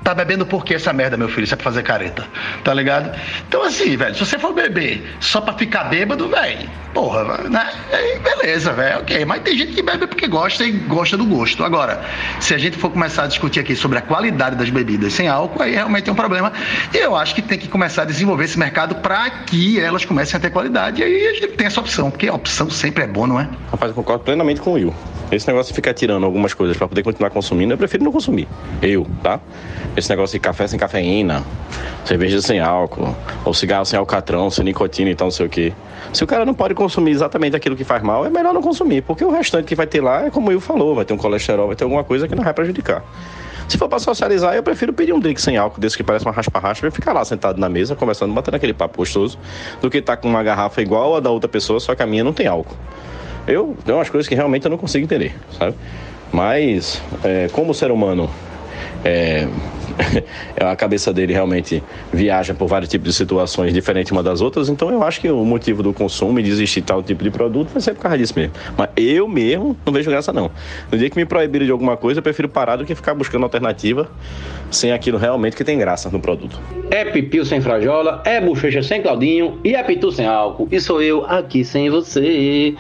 Tá 0.04 0.14
bebendo 0.14 0.46
por 0.46 0.64
que 0.64 0.74
essa 0.74 0.94
merda, 0.94 1.18
meu 1.18 1.28
filho? 1.28 1.44
Isso 1.44 1.54
é 1.54 1.58
pra 1.58 1.66
fazer 1.66 1.84
careta. 1.84 2.26
Tá 2.64 2.74
ligado? 2.74 3.14
Então, 3.48 3.64
assim, 3.64 3.98
velho, 3.98 4.14
se 4.14 4.26
você 4.26 4.40
for 4.40 4.54
beber 4.54 5.04
só 5.20 5.42
pra 5.42 5.54
ficar 5.54 5.86
bêbado, 5.86 6.30
velho, 6.30 6.70
porra, 6.94 7.50
né? 7.50 7.70
Aí, 7.92 8.20
beleza, 8.20 8.72
velho, 8.72 9.00
ok. 9.00 9.26
Mas 9.26 9.42
tem 9.42 9.58
gente 9.58 9.74
que 9.74 9.82
bebe 9.82 10.08
porque 10.08 10.28
gosta 10.28 10.64
e 10.64 10.72
gosta 10.72 11.18
do 11.18 11.26
gosto. 11.26 11.64
Agora, 11.64 12.02
se 12.40 12.54
a 12.54 12.58
gente 12.58 12.78
for 12.78 12.90
começar 12.90 13.24
a 13.24 13.28
discutir 13.28 13.60
aqui 13.60 13.76
sobre 13.76 13.98
a 13.98 14.02
qualidade 14.02 14.56
das 14.56 14.70
bebidas 14.70 15.14
sem 15.14 15.28
álcool, 15.28 15.62
aí 15.62 15.74
realmente 15.74 16.10
é 16.10 16.14
um 16.14 16.16
problema. 16.16 16.54
E 16.94 16.98
eu 16.98 17.16
acho 17.16 17.36
que 17.36 17.42
tem 17.42 17.58
que 17.58 17.68
começar 17.68 18.04
a 18.04 18.06
desenvolver 18.06 18.46
esse 18.46 18.58
mercado 18.58 18.96
para 18.96 19.30
que 19.30 19.80
elas 19.80 20.06
comecem 20.06 20.38
a 20.38 20.40
ter 20.40 20.52
qualidade. 20.52 21.02
E 21.02 21.04
aí 21.04 21.28
a 21.28 21.34
gente 21.34 21.48
tem 21.50 21.68
essa 21.68 21.80
opção, 21.80 22.10
porque 22.10 22.28
a 22.28 22.34
opção 22.34 22.70
sempre 22.70 23.04
é 23.04 23.08
boa, 23.08 23.28
não 23.28 23.40
é? 23.40 23.50
Rapaz, 23.72 23.90
eu 23.90 23.96
concordo 23.96 24.24
plenamente 24.24 24.62
com 24.62 24.72
o 24.72 24.74
Will. 24.74 24.96
Esse 25.32 25.46
negócio 25.48 25.74
de 25.74 25.76
ficar 25.76 25.94
tirando 25.94 26.24
algumas 26.24 26.54
coisas 26.54 26.78
para 26.78 26.88
poder 26.88 27.04
continuar 27.04 27.30
consumindo, 27.30 27.74
eu 27.74 27.78
prefiro 27.78 28.04
não 28.04 28.12
consumir. 28.14 28.48
Eu, 28.82 29.06
tá? 29.22 29.42
Esse 29.98 30.12
negócio 30.12 30.38
de 30.38 30.40
café 30.40 30.68
sem 30.68 30.78
cafeína, 30.78 31.44
cerveja 32.06 32.40
sem 32.40 32.60
álcool, 32.60 33.16
ou 33.44 33.52
cigarro 33.52 33.84
sem 33.84 33.98
alcatrão, 33.98 34.48
sem 34.52 34.64
nicotina 34.64 35.10
e 35.10 35.16
tal, 35.16 35.26
não 35.26 35.32
sei 35.32 35.48
o 35.48 35.50
quê. 35.50 35.74
Se 36.14 36.24
o 36.24 36.28
cara 36.28 36.46
não 36.46 36.54
pode 36.54 36.76
consumir 36.76 37.10
exatamente 37.10 37.56
aquilo 37.56 37.76
que 37.76 37.84
faz 37.84 38.04
mal, 38.04 38.24
é 38.24 38.30
melhor 38.30 38.54
não 38.54 38.62
consumir, 38.62 39.02
porque 39.02 39.26
o 39.26 39.32
restante 39.32 39.66
que 39.66 39.74
vai 39.74 39.88
ter 39.88 40.00
lá 40.00 40.28
é 40.28 40.30
como 40.30 40.50
Will 40.50 40.62
falou, 40.62 40.94
vai 40.94 41.04
ter 41.04 41.16
um 41.16 41.18
colesterol, 41.18 41.66
vai 41.66 41.76
ter 41.76 41.84
alguma 41.84 42.04
coisa 42.04 42.28
que 42.28 42.36
não 42.36 42.44
vai 42.44 42.54
prejudicar. 42.54 43.04
Se 43.68 43.76
for 43.76 43.90
para 43.90 43.98
socializar, 43.98 44.54
eu 44.54 44.62
prefiro 44.62 44.94
pedir 44.94 45.14
um 45.14 45.20
drink 45.20 45.42
sem 45.42 45.58
álcool, 45.58 45.82
desse 45.82 45.98
que 45.98 46.04
parece 46.04 46.24
uma 46.26 46.32
raspa-raspa, 46.32 46.86
e 46.86 46.92
ficar 46.92 47.12
lá 47.12 47.26
sentado 47.26 47.60
na 47.60 47.68
mesa, 47.68 47.96
conversando, 47.96 48.32
batendo 48.36 48.54
aquele 48.54 48.74
papo 48.74 49.00
gostoso, 49.00 49.40
do 49.82 49.90
que 49.90 49.98
estar 49.98 50.16
tá 50.16 50.22
com 50.22 50.30
uma 50.30 50.44
garrafa 50.44 50.80
igual 50.80 51.16
a 51.16 51.20
da 51.20 51.32
outra 51.32 51.50
pessoa, 51.50 51.80
só 51.80 51.96
que 51.96 52.04
a 52.04 52.06
minha 52.06 52.24
não 52.24 52.34
tem 52.34 52.46
álcool. 52.46 52.78
Eu, 53.48 53.76
tem 53.84 53.96
umas 53.96 54.12
coisas 54.12 54.30
que 54.30 54.36
realmente 54.36 54.64
eu 54.64 54.70
não 54.70 54.78
consigo 54.78 55.06
entender, 55.06 55.36
sabe? 55.58 55.76
Mas, 56.32 57.02
é, 57.24 57.50
como 57.52 57.74
ser 57.74 57.90
humano 57.90 58.30
é, 59.04 59.48
a 60.60 60.76
cabeça 60.76 61.14
dele 61.14 61.34
realmente 61.34 61.84
viaja 62.12 62.54
por 62.54 62.68
vários 62.68 62.90
tipos 62.90 63.10
de 63.10 63.14
situações 63.14 63.74
diferentes 63.74 64.12
uma 64.12 64.24
das 64.24 64.42
outras, 64.42 64.70
então 64.70 64.92
eu 64.92 65.04
acho 65.04 65.20
que 65.20 65.30
o 65.30 65.44
motivo 65.44 65.84
do 65.84 65.94
consumo 65.94 66.40
e 66.40 66.44
desistir 66.44 66.82
de 66.82 66.88
tal 66.88 67.02
tipo 67.02 67.24
de 67.24 67.32
produto 67.32 67.70
vai 67.70 67.82
ser 67.82 67.94
por 67.94 68.02
causa 68.02 68.18
disso 68.18 68.34
mesmo. 68.36 68.54
Mas 68.78 68.90
eu 68.96 69.28
mesmo 69.28 69.76
não 69.86 69.94
vejo 69.94 70.10
graça 70.10 70.32
não. 70.32 70.52
No 70.92 70.98
dia 70.98 71.10
que 71.10 71.16
me 71.16 71.26
proibirem 71.26 71.66
de 71.66 71.72
alguma 71.72 71.98
coisa, 71.98 72.20
eu 72.20 72.24
prefiro 72.24 72.48
parar 72.50 72.76
do 72.76 72.86
que 72.86 72.96
ficar 72.96 73.14
buscando 73.14 73.44
alternativa 73.44 74.10
sem 74.70 74.92
aquilo 74.92 75.18
realmente 75.18 75.56
que 75.56 75.64
tem 75.64 75.78
graça 75.78 76.10
no 76.10 76.20
produto. 76.20 76.60
É 76.92 77.06
pipil 77.06 77.46
sem 77.46 77.62
frajola, 77.62 78.22
é 78.26 78.40
bochecha 78.40 78.84
sem 78.84 79.02
Claudinho 79.02 79.60
e 79.64 79.76
é 79.76 79.84
pitu 79.84 80.12
sem 80.12 80.26
álcool. 80.26 80.68
E 80.72 80.80
sou 80.80 81.02
eu 81.02 81.26
aqui 81.26 81.64
sem 81.64 81.90
você. 81.90 82.76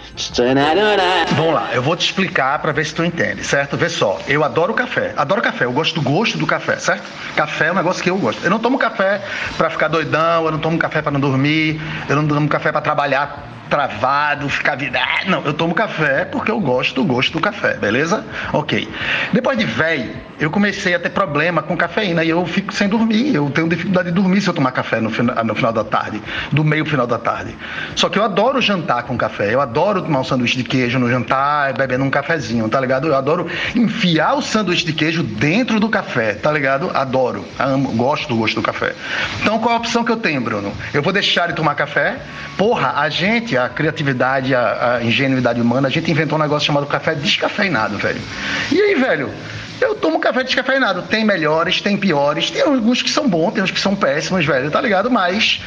Vamos 1.36 1.54
lá, 1.54 1.69
eu 1.74 1.81
vou 1.81 1.96
te 1.96 2.06
explicar 2.06 2.62
para 2.62 2.72
ver 2.72 2.86
se 2.86 2.94
tu 2.94 3.04
entende, 3.04 3.44
certo? 3.44 3.78
Vê 3.78 3.90
só, 3.90 4.19
eu 4.28 4.44
adoro 4.44 4.74
café, 4.74 5.14
adoro 5.16 5.42
café, 5.42 5.66
eu 5.66 5.71
gosto 5.71 5.95
do 5.95 6.02
gosto 6.07 6.37
do 6.37 6.47
café, 6.47 6.78
certo? 6.78 7.04
Café 7.35 7.68
é 7.68 7.71
um 7.71 7.76
negócio 7.76 8.04
que 8.04 8.09
eu 8.09 8.18
gosto. 8.18 8.44
Eu 8.44 8.49
não 8.49 8.59
tomo 8.59 8.78
café 8.78 9.21
para 9.57 9.69
ficar 9.69 9.87
doidão, 9.87 10.45
eu 10.45 10.52
não 10.52 10.59
tomo 10.59 10.78
café 10.78 11.02
para 11.02 11.11
não 11.11 11.19
dormir, 11.19 11.81
eu 12.09 12.16
não 12.16 12.28
tomo 12.28 12.47
café 12.47 12.71
para 12.71 12.81
trabalhar 12.81 13.67
travado, 13.68 14.50
ficar 14.50 14.76
virado. 14.76 15.30
Não, 15.30 15.44
eu 15.44 15.54
tomo 15.54 15.74
café 15.74 16.26
porque 16.26 16.52
eu 16.52 16.59
gosto 16.59 16.95
do 16.95 17.04
gosto 17.04 17.33
do 17.33 17.40
café, 17.40 17.76
beleza? 17.76 18.26
Ok. 18.54 18.88
Depois 19.33 19.57
de 19.57 19.66
velho, 19.66 20.16
eu 20.40 20.50
comecei 20.50 20.94
a 20.94 21.00
ter 21.00 21.09
problema 21.09 21.62
com 21.62 21.76
cafeína 21.76 22.24
e 22.24 22.30
eu 22.30 22.45
fico 22.45 22.74
sem 22.74 22.88
dormir. 22.88 23.33
Eu 23.33 23.50
tenho 23.50 23.68
dificuldade 23.68 24.09
de 24.09 24.16
dormir 24.16 24.42
se 24.42 24.47
eu 24.47 24.54
tomar 24.54 24.71
café 24.71 25.02
no, 25.02 25.09
final, 25.09 25.44
no 25.44 25.56
final 25.56 25.74
da 25.74 25.83
tarde, 25.83 26.21
do 26.52 26.64
meio 26.64 26.86
final 26.86 27.07
da 27.07 27.18
tarde. 27.18 27.56
Só 27.95 28.07
que 28.07 28.19
eu 28.19 28.24
adoro 28.24 28.62
jantar 28.62 29.04
com 29.04 29.18
café. 29.18 29.54
Eu 29.54 29.59
adoro 29.59 30.02
tomar 30.02 30.19
um 30.19 30.24
sanduíche 30.24 30.57
de 30.57 30.64
queijo 30.64 31.00
no 31.00 31.09
jantar, 31.09 31.74
bebendo 31.74 32.04
um 32.04 32.09
cafezinho, 32.09 32.69
tá 32.69 32.80
ligado? 32.80 33.07
Eu 33.07 33.16
adoro 33.16 33.47
enfiar 33.76 34.36
o 34.36 34.42
sanduíche 34.42 34.86
de 34.86 34.94
queijo 34.94 35.24
dentro 35.24 35.80
do 35.80 35.90
café, 35.90 36.33
tá 36.33 36.52
ligado? 36.52 36.92
Adoro. 36.94 37.44
Amo, 37.57 37.92
gosto 37.94 38.28
do 38.30 38.36
gosto 38.36 38.56
do 38.56 38.62
café. 38.62 38.94
Então 39.42 39.57
qual 39.59 39.74
a 39.74 39.78
opção 39.78 40.04
que 40.04 40.12
eu 40.12 40.18
tenho, 40.18 40.40
Bruno? 40.40 40.71
Eu 40.94 41.02
vou 41.02 41.12
deixar 41.12 41.47
de 41.47 41.54
tomar 41.54 41.76
café? 41.76 42.18
Porra, 42.57 42.94
a 42.97 43.09
gente 43.09 43.56
a 43.57 43.69
criatividade, 43.69 44.54
a, 44.54 44.95
a 44.95 45.04
ingenuidade 45.04 45.59
humana, 45.59 45.87
a 45.87 45.92
gente 45.92 46.09
inventou 46.09 46.37
um 46.37 46.42
negócio 46.42 46.66
chamado 46.66 46.85
café 46.85 47.16
descafeinado, 47.16 47.97
velho. 47.97 48.21
E 48.71 48.81
aí, 48.81 48.95
velho? 48.95 49.31
Eu 49.80 49.95
tomo 49.95 50.19
café 50.19 50.44
descafeinado. 50.44 51.04
Tem 51.04 51.23
melhores, 51.23 51.81
tem 51.81 51.97
piores, 51.97 52.49
tem 52.49 52.61
alguns 52.61 53.02
que 53.02 53.09
são 53.09 53.28
bons, 53.28 53.52
tem 53.52 53.64
uns 53.64 53.71
que 53.71 53.80
são 53.80 53.95
péssimos, 53.95 54.45
velho, 54.45 54.71
tá 54.71 54.81
ligado? 54.81 55.09
Mas 55.11 55.61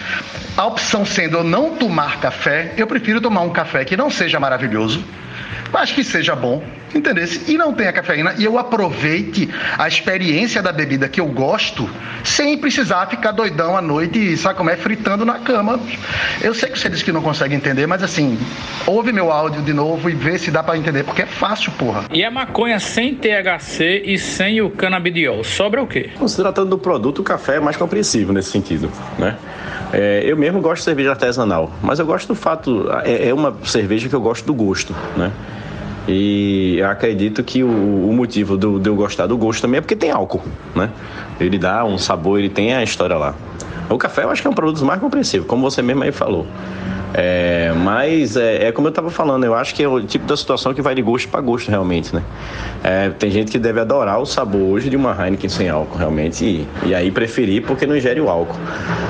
a 0.57 0.67
opção 0.67 1.05
sendo 1.05 1.39
eu 1.39 1.45
não 1.45 1.77
tomar 1.77 2.19
café, 2.21 2.75
eu 2.77 2.87
prefiro 2.87 3.21
tomar 3.21 3.43
um 3.43 3.51
café 3.51 3.85
que 3.85 3.97
não 3.97 4.11
seja 4.11 4.41
maravilhoso, 4.41 5.05
mas 5.73 5.93
que 5.93 6.03
seja 6.03 6.35
bom, 6.35 6.63
entendesse? 6.99 7.51
E 7.51 7.57
não 7.57 7.73
tenha 7.73 7.93
cafeína 7.93 8.35
e 8.39 8.45
eu 8.45 8.59
aproveite 8.59 9.49
a 9.79 9.87
experiência 9.87 10.63
da 10.63 10.73
bebida 10.73 11.09
que 11.09 11.21
eu 11.21 11.27
gosto 11.27 11.89
sem 12.25 12.57
precisar 12.59 13.07
ficar 13.07 13.33
doidão 13.33 13.77
à 13.77 13.83
noite 13.83 14.19
e 14.19 14.37
sabe 14.37 14.57
como 14.57 14.71
é 14.71 14.77
fritando 14.77 15.25
na 15.25 15.39
cama. 15.39 15.81
Eu 16.41 16.55
sei 16.55 16.71
que 16.71 16.79
você 16.79 16.89
disse 16.89 17.05
que 17.05 17.13
não 17.13 17.23
consegue 17.23 17.55
entender, 17.55 17.87
mas 17.87 18.03
assim, 18.03 18.39
ouve 18.87 19.13
meu 19.13 19.31
áudio 19.31 19.63
de 19.63 19.73
novo 19.73 20.09
e 20.11 20.15
vê 20.15 20.39
se 20.39 20.51
dá 20.51 20.63
para 20.63 20.77
entender, 20.77 21.05
porque 21.05 21.23
é 21.23 21.27
fácil, 21.27 21.73
porra. 21.73 22.05
E 22.13 22.25
a 22.25 22.31
maconha 22.31 22.79
sem 22.79 23.15
THC 23.15 24.03
e 24.05 24.19
sem 24.19 24.61
o 24.61 24.71
canabidiol, 24.71 25.45
sobra 25.45 25.83
o 25.83 25.87
quê? 25.87 26.11
Se 26.27 26.37
tratando 26.37 26.71
do 26.71 26.79
produto, 26.79 27.21
o 27.21 27.25
café 27.25 27.57
é 27.57 27.61
mais 27.61 27.77
compreensível 27.77 28.33
nesse 28.33 28.51
sentido, 28.51 28.91
né? 29.19 29.37
É, 29.93 30.23
eu 30.25 30.37
mesmo 30.37 30.61
gosto 30.61 30.79
de 30.79 30.85
cerveja 30.85 31.11
artesanal, 31.11 31.71
mas 31.83 31.99
eu 31.99 32.07
gosto 32.07 32.29
do 32.29 32.35
fato. 32.35 32.89
É, 33.05 33.29
é 33.29 33.35
uma 33.35 33.57
cerveja 33.65 34.09
que 34.09 34.15
eu 34.15 34.21
gosto 34.21 34.47
do 34.47 34.55
gosto, 34.55 34.95
né? 35.17 35.33
E 36.09 36.83
acredito 36.83 37.43
que 37.45 37.63
o, 37.63 37.69
o 37.69 38.13
motivo 38.13 38.57
de 38.57 38.89
eu 38.89 38.95
gostar 38.95 39.27
do 39.27 39.37
gosto 39.37 39.63
também 39.63 39.79
é 39.79 39.81
porque 39.81 39.97
tem 39.97 40.11
álcool, 40.11 40.43
né? 40.75 40.91
Ele 41.39 41.59
dá 41.59 41.85
um 41.85 41.99
sabor, 41.99 42.39
ele 42.39 42.49
tem 42.49 42.75
a 42.75 42.83
história 42.83 43.17
lá. 43.17 43.35
O 43.89 43.99
café 43.99 44.25
eu 44.25 44.31
acho 44.31 44.41
que 44.41 44.47
é 44.47 44.51
um 44.51 44.55
produto 44.55 44.85
mais 44.85 45.01
compreensível, 45.01 45.47
como 45.47 45.69
você 45.69 45.83
mesmo 45.83 46.03
aí 46.03 46.13
falou. 46.13 46.47
É, 47.13 47.73
mas 47.77 48.37
é, 48.37 48.69
é 48.69 48.73
como 48.73 48.87
eu 48.87 48.91
estava 48.91 49.11
falando, 49.11 49.45
eu 49.45 49.55
acho 49.55 49.75
que 49.75 49.83
é 49.83 49.89
o 49.89 50.01
tipo 50.01 50.27
da 50.27 50.37
situação 50.37 50.73
que 50.73 50.81
vai 50.81 50.95
de 50.95 51.03
gosto 51.03 51.29
para 51.29 51.41
gosto 51.41 51.69
realmente, 51.69 52.15
né? 52.15 52.23
É, 52.85 53.09
tem 53.11 53.31
gente 53.31 53.51
que 53.51 53.59
deve 53.59 53.81
adorar 53.81 54.21
o 54.21 54.27
sabor 54.27 54.61
hoje 54.61 54.89
de 54.89 54.97
uma 54.97 55.13
Heineken 55.13 55.51
sem 55.51 55.69
álcool, 55.69 55.99
realmente, 55.99 56.45
e, 56.45 56.69
e, 56.87 56.95
aí 56.95 57.11
preferir 57.11 57.65
porque 57.67 57.85
não 57.85 57.97
ingere 57.97 58.21
o 58.21 58.29
álcool. 58.29 58.57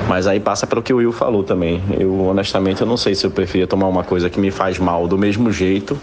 Mas 0.09 0.25
aí 0.25 0.39
passa 0.39 0.65
pelo 0.65 0.81
que 0.81 0.91
o 0.91 0.97
Will 0.97 1.11
falou 1.11 1.43
também. 1.43 1.81
Eu, 1.99 2.25
honestamente, 2.25 2.81
eu 2.81 2.87
não 2.87 2.97
sei 2.97 3.13
se 3.13 3.25
eu 3.25 3.29
preferia 3.29 3.67
tomar 3.67 3.87
uma 3.87 4.03
coisa 4.03 4.29
que 4.31 4.39
me 4.39 4.49
faz 4.49 4.79
mal 4.79 5.07
do 5.07 5.17
mesmo 5.17 5.51
jeito 5.51 5.97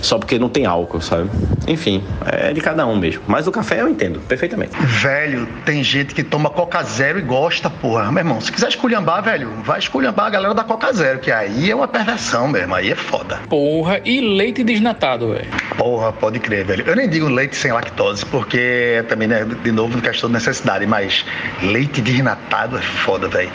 só 0.00 0.18
porque 0.18 0.38
não 0.38 0.48
tem 0.48 0.66
álcool, 0.66 1.00
sabe? 1.00 1.30
Enfim, 1.66 2.02
é 2.26 2.52
de 2.52 2.60
cada 2.60 2.86
um 2.86 2.96
mesmo. 2.96 3.22
Mas 3.26 3.46
o 3.46 3.52
café 3.52 3.80
eu 3.80 3.88
entendo 3.88 4.20
perfeitamente. 4.20 4.72
Velho, 4.80 5.46
tem 5.64 5.84
gente 5.84 6.14
que 6.14 6.22
toma 6.22 6.50
Coca 6.50 6.82
Zero 6.82 7.18
e 7.18 7.22
gosta, 7.22 7.68
porra. 7.68 8.10
Meu 8.10 8.20
irmão, 8.20 8.40
se 8.40 8.50
quiser 8.50 8.68
esculhambar, 8.68 9.22
velho, 9.22 9.50
vai 9.62 9.78
esculhambar 9.78 10.26
a 10.26 10.30
galera 10.30 10.54
da 10.54 10.64
Coca 10.64 10.92
Zero, 10.92 11.18
que 11.18 11.30
aí 11.30 11.70
é 11.70 11.74
uma 11.74 11.86
perversão 11.86 12.48
mesmo, 12.48 12.74
aí 12.74 12.90
é 12.90 12.94
foda. 12.94 13.38
Porra, 13.48 14.00
e 14.04 14.20
leite 14.20 14.64
desnatado, 14.64 15.32
velho? 15.32 15.48
Porra, 15.76 16.12
pode 16.12 16.38
crer, 16.40 16.64
velho. 16.64 16.84
Eu 16.86 16.96
nem 16.96 17.08
digo 17.08 17.28
leite 17.28 17.56
sem 17.56 17.72
lactose, 17.72 18.24
porque 18.26 19.04
também, 19.08 19.28
né, 19.28 19.44
de 19.44 19.72
novo, 19.72 19.94
não 19.94 20.00
questão 20.00 20.28
de 20.28 20.34
necessidade, 20.34 20.86
mas 20.86 21.24
leite 21.62 22.00
desnatado 22.00 22.78
é 22.78 22.82
foda, 22.82 23.28
velho. 23.28 23.50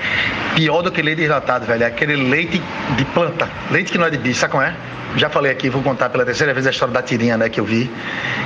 Pior 0.55 0.81
do 0.81 0.91
que 0.91 1.01
leite 1.01 1.19
desnatado, 1.19 1.65
velho, 1.65 1.83
é 1.83 1.87
aquele 1.87 2.15
leite 2.15 2.61
de 2.95 3.05
planta. 3.05 3.49
Leite 3.71 3.91
que 3.91 3.97
não 3.97 4.05
é 4.05 4.09
de 4.09 4.17
bicho, 4.17 4.39
sabe 4.39 4.51
como 4.51 4.63
é? 4.63 4.75
Já 5.17 5.29
falei 5.29 5.49
aqui, 5.49 5.69
vou 5.69 5.81
contar 5.81 6.09
pela 6.09 6.25
terceira 6.25 6.34
vez 6.53 6.67
a 6.67 6.69
história 6.69 6.93
da 6.93 7.01
tirinha, 7.01 7.37
né, 7.37 7.49
que 7.49 7.59
eu 7.59 7.65
vi, 7.65 7.89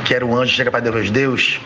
que 0.05 0.13
era 0.13 0.25
um 0.25 0.36
anjo 0.36 0.53
chega 0.53 0.72
para 0.72 0.79
Deus, 0.79 1.10
Deus, 1.10 1.60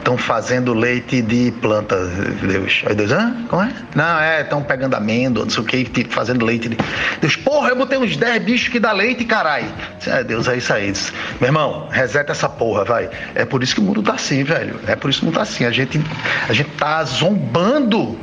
estão 0.00 0.16
fazendo 0.16 0.72
leite 0.74 1.22
de 1.22 1.52
planta, 1.60 1.96
Deus. 2.42 2.82
Aí 2.86 2.94
Deus, 2.94 3.12
hã? 3.12 3.34
Como 3.48 3.62
é? 3.62 3.72
Não, 3.94 4.18
é, 4.18 4.40
estão 4.40 4.62
pegando 4.62 4.94
amêndoa, 4.94 5.44
não 5.44 5.50
sei 5.50 5.62
o 5.62 5.66
que, 5.66 6.04
fazendo 6.08 6.44
leite 6.44 6.68
de... 6.68 6.76
Deus, 7.20 7.36
porra, 7.36 7.70
eu 7.70 7.76
botei 7.76 7.98
uns 7.98 8.16
10 8.16 8.42
bichos 8.42 8.68
que 8.68 8.80
dá 8.80 8.92
leite, 8.92 9.24
carai. 9.24 9.64
É, 10.06 10.24
Deus, 10.24 10.48
é 10.48 10.56
isso 10.56 10.72
aí. 10.72 10.90
Diz, 10.90 11.12
Meu 11.40 11.48
irmão, 11.48 11.88
reseta 11.90 12.32
essa 12.32 12.48
porra, 12.48 12.84
vai. 12.84 13.10
É 13.34 13.44
por 13.44 13.62
isso 13.62 13.74
que 13.74 13.80
o 13.80 13.84
mundo 13.84 14.02
tá 14.02 14.14
assim, 14.14 14.42
velho. 14.42 14.80
É 14.86 14.96
por 14.96 15.10
isso 15.10 15.20
que 15.20 15.24
o 15.24 15.26
mundo 15.26 15.36
tá 15.36 15.42
assim. 15.42 15.64
A 15.64 15.70
gente, 15.70 16.00
a 16.48 16.52
gente 16.52 16.70
tá 16.70 17.04
zombando 17.04 18.18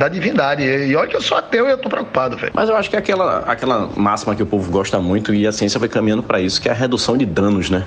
da 0.00 0.08
divindade. 0.08 0.62
E 0.62 0.96
olha 0.96 1.06
que 1.06 1.14
eu 1.14 1.20
sou 1.20 1.36
ateu 1.36 1.66
e 1.66 1.72
eu 1.72 1.76
tô 1.76 1.90
preocupado, 1.90 2.34
velho. 2.34 2.52
Mas 2.54 2.70
eu 2.70 2.74
acho 2.74 2.88
que 2.88 2.96
é 2.96 2.98
aquela, 2.98 3.40
aquela 3.40 3.90
máxima 3.94 4.34
que 4.34 4.42
o 4.42 4.46
povo 4.46 4.72
gosta 4.72 4.98
muito 4.98 5.34
e 5.34 5.46
a 5.46 5.52
ciência 5.52 5.78
vai 5.78 5.90
caminhando 5.90 6.22
para 6.22 6.40
isso, 6.40 6.58
que 6.58 6.70
é 6.70 6.72
a 6.72 6.74
redução 6.74 7.18
de 7.18 7.26
danos, 7.26 7.68
né? 7.68 7.84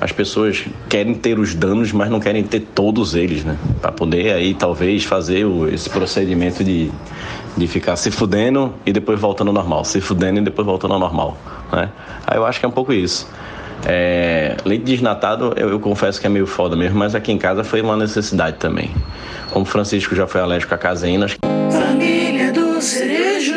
As 0.00 0.10
pessoas 0.10 0.66
querem 0.88 1.14
ter 1.14 1.38
os 1.38 1.54
danos, 1.54 1.92
mas 1.92 2.10
não 2.10 2.18
querem 2.18 2.42
ter 2.42 2.60
todos 2.74 3.14
eles, 3.14 3.44
né? 3.44 3.56
Para 3.80 3.92
poder 3.92 4.32
aí 4.32 4.52
talvez 4.52 5.04
fazer 5.04 5.44
o, 5.44 5.68
esse 5.68 5.88
procedimento 5.88 6.64
de, 6.64 6.90
de 7.56 7.66
ficar 7.68 7.94
se 7.94 8.10
fudendo 8.10 8.74
e 8.84 8.92
depois 8.92 9.20
voltando 9.20 9.48
ao 9.48 9.54
normal, 9.54 9.84
se 9.84 10.00
fudendo 10.00 10.40
e 10.40 10.42
depois 10.42 10.66
voltando 10.66 10.94
ao 10.94 11.00
normal, 11.00 11.36
né? 11.72 11.88
Aí 12.26 12.36
eu 12.36 12.44
acho 12.44 12.58
que 12.58 12.66
é 12.66 12.68
um 12.68 12.72
pouco 12.72 12.92
isso. 12.92 13.28
É, 13.86 14.56
leite 14.64 14.84
desnatado, 14.84 15.52
eu, 15.56 15.70
eu, 15.70 15.80
confesso 15.80 16.20
que 16.20 16.26
é 16.26 16.30
meio 16.30 16.46
foda 16.46 16.74
mesmo, 16.74 16.98
mas 16.98 17.14
aqui 17.14 17.30
em 17.30 17.38
casa 17.38 17.62
foi 17.62 17.80
uma 17.80 17.96
necessidade 17.96 18.56
também. 18.56 18.90
Como 19.50 19.64
o 19.64 19.68
Francisco 19.68 20.14
já 20.14 20.26
foi 20.26 20.40
alérgico 20.40 20.74
à 20.74 20.78
caseína. 20.78 21.26
Família 21.70 22.52
do 22.52 22.80
Cerejo. 22.80 23.52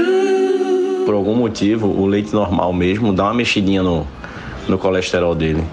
Por 1.06 1.16
algum 1.16 1.36
motivo, 1.36 1.88
o 1.88 2.06
leite 2.06 2.34
normal 2.34 2.72
mesmo 2.72 3.12
dá 3.12 3.24
uma 3.24 3.34
mexidinha 3.34 3.82
no, 3.82 4.08
no 4.68 4.78
colesterol 4.78 5.34
dele. 5.34 5.64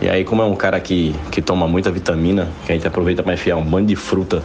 E 0.00 0.08
aí, 0.08 0.24
como 0.24 0.42
é 0.42 0.44
um 0.44 0.56
cara 0.56 0.80
que, 0.80 1.14
que 1.30 1.40
toma 1.40 1.68
muita 1.68 1.90
vitamina, 1.90 2.48
que 2.66 2.72
a 2.72 2.74
gente 2.74 2.86
aproveita 2.86 3.22
para 3.22 3.34
enfiar 3.34 3.56
um 3.56 3.64
bando 3.64 3.86
de 3.86 3.94
fruta 3.94 4.42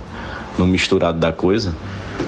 no 0.57 0.67
misturado 0.67 1.17
da 1.17 1.31
coisa, 1.31 1.73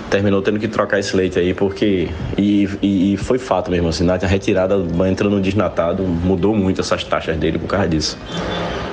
terminou 0.10 0.42
tendo 0.42 0.60
que 0.60 0.68
trocar 0.68 1.00
esse 1.00 1.16
leite 1.16 1.40
aí, 1.40 1.54
porque. 1.54 2.10
E, 2.38 2.70
e, 2.82 3.14
e 3.14 3.18
foi 3.18 3.38
fato 3.38 3.72
mesmo, 3.72 3.90
assim, 3.90 4.04
na 4.04 4.16
retirada, 4.16 4.76
entrando 5.10 5.36
no 5.36 5.42
desnatado, 5.42 6.04
mudou 6.04 6.56
muito 6.56 6.82
essas 6.82 7.04
taxas 7.04 7.38
dele 7.38 7.58
por 7.60 7.68
causa 7.68 7.88
disso. 7.88 8.18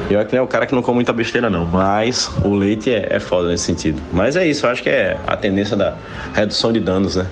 Eu 0.08 0.20
é 0.20 0.24
que 0.24 0.36
é 0.36 0.40
o 0.40 0.46
cara 0.46 0.66
que 0.66 0.74
não 0.74 0.82
come 0.82 0.96
muita 0.96 1.12
besteira, 1.12 1.50
não. 1.50 1.64
Mas 1.66 2.30
o 2.44 2.54
leite 2.54 2.92
é, 2.92 3.08
é 3.10 3.20
foda 3.20 3.48
nesse 3.48 3.64
sentido. 3.64 4.00
Mas 4.12 4.36
é 4.36 4.46
isso, 4.46 4.66
eu 4.66 4.70
acho 4.70 4.82
que 4.82 4.88
é 4.88 5.16
a 5.26 5.36
tendência 5.36 5.76
da 5.76 5.96
redução 6.32 6.72
de 6.72 6.78
danos, 6.78 7.16
né? 7.16 7.26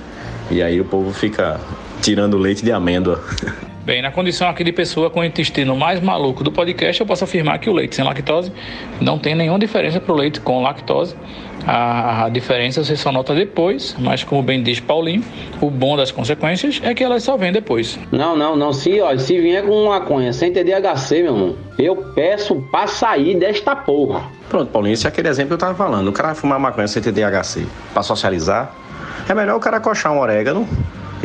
E 0.50 0.62
aí 0.62 0.80
o 0.80 0.85
povo 0.85 1.12
fica 1.12 1.61
tirando 2.02 2.37
leite 2.37 2.64
de 2.64 2.73
amêndoa. 2.73 3.23
Bem, 3.84 4.00
na 4.00 4.10
condição 4.10 4.48
aqui 4.48 4.64
de 4.64 4.72
pessoa 4.72 5.10
com 5.10 5.20
o 5.20 5.24
intestino 5.24 5.76
mais 5.76 6.00
maluco 6.00 6.42
do 6.42 6.50
podcast, 6.50 6.98
eu 6.98 7.06
posso 7.06 7.24
afirmar 7.24 7.58
que 7.58 7.68
o 7.68 7.72
leite 7.74 7.94
sem 7.94 8.02
lactose 8.02 8.50
não 8.98 9.18
tem 9.18 9.34
nenhuma 9.34 9.58
diferença 9.58 10.00
para 10.00 10.10
o 10.10 10.16
leite 10.16 10.40
com 10.40 10.62
lactose. 10.62 11.14
A, 11.66 12.24
a, 12.24 12.28
diferença 12.30 12.82
você 12.82 12.96
só 12.96 13.12
nota 13.12 13.34
depois, 13.34 13.94
mas 13.98 14.24
como 14.24 14.42
bem 14.42 14.62
diz 14.62 14.80
Paulinho, 14.80 15.22
o 15.60 15.70
bom 15.70 15.98
das 15.98 16.10
consequências 16.10 16.80
é 16.82 16.94
que 16.94 17.04
elas 17.04 17.24
só 17.24 17.36
vêm 17.36 17.52
depois. 17.52 17.98
Não, 18.10 18.34
não, 18.34 18.56
não. 18.56 18.72
Se, 18.72 19.02
ó, 19.02 19.14
se 19.18 19.38
vier 19.38 19.62
com 19.62 19.86
maconha 19.86 20.32
sem 20.32 20.50
TDHC, 20.50 21.22
meu 21.22 21.34
irmão, 21.34 21.56
eu 21.78 21.94
peço 22.14 22.56
pra 22.70 22.86
sair 22.86 23.38
desta 23.38 23.76
porra. 23.76 24.22
Pronto, 24.48 24.70
Paulinho, 24.70 24.94
esse 24.94 25.04
é 25.04 25.08
aquele 25.10 25.28
exemplo 25.28 25.48
que 25.48 25.54
eu 25.54 25.58
tava 25.58 25.74
falando. 25.74 26.08
O 26.08 26.12
cara 26.12 26.28
vai 26.28 26.36
fumar 26.36 26.58
maconha 26.58 26.88
sem 26.88 27.02
TDHC 27.02 27.66
pra 27.92 28.02
socializar. 28.02 28.74
É 29.28 29.34
melhor 29.34 29.56
o 29.56 29.60
cara 29.60 29.78
coxar 29.78 30.10
um 30.10 30.20
orégano 30.20 30.66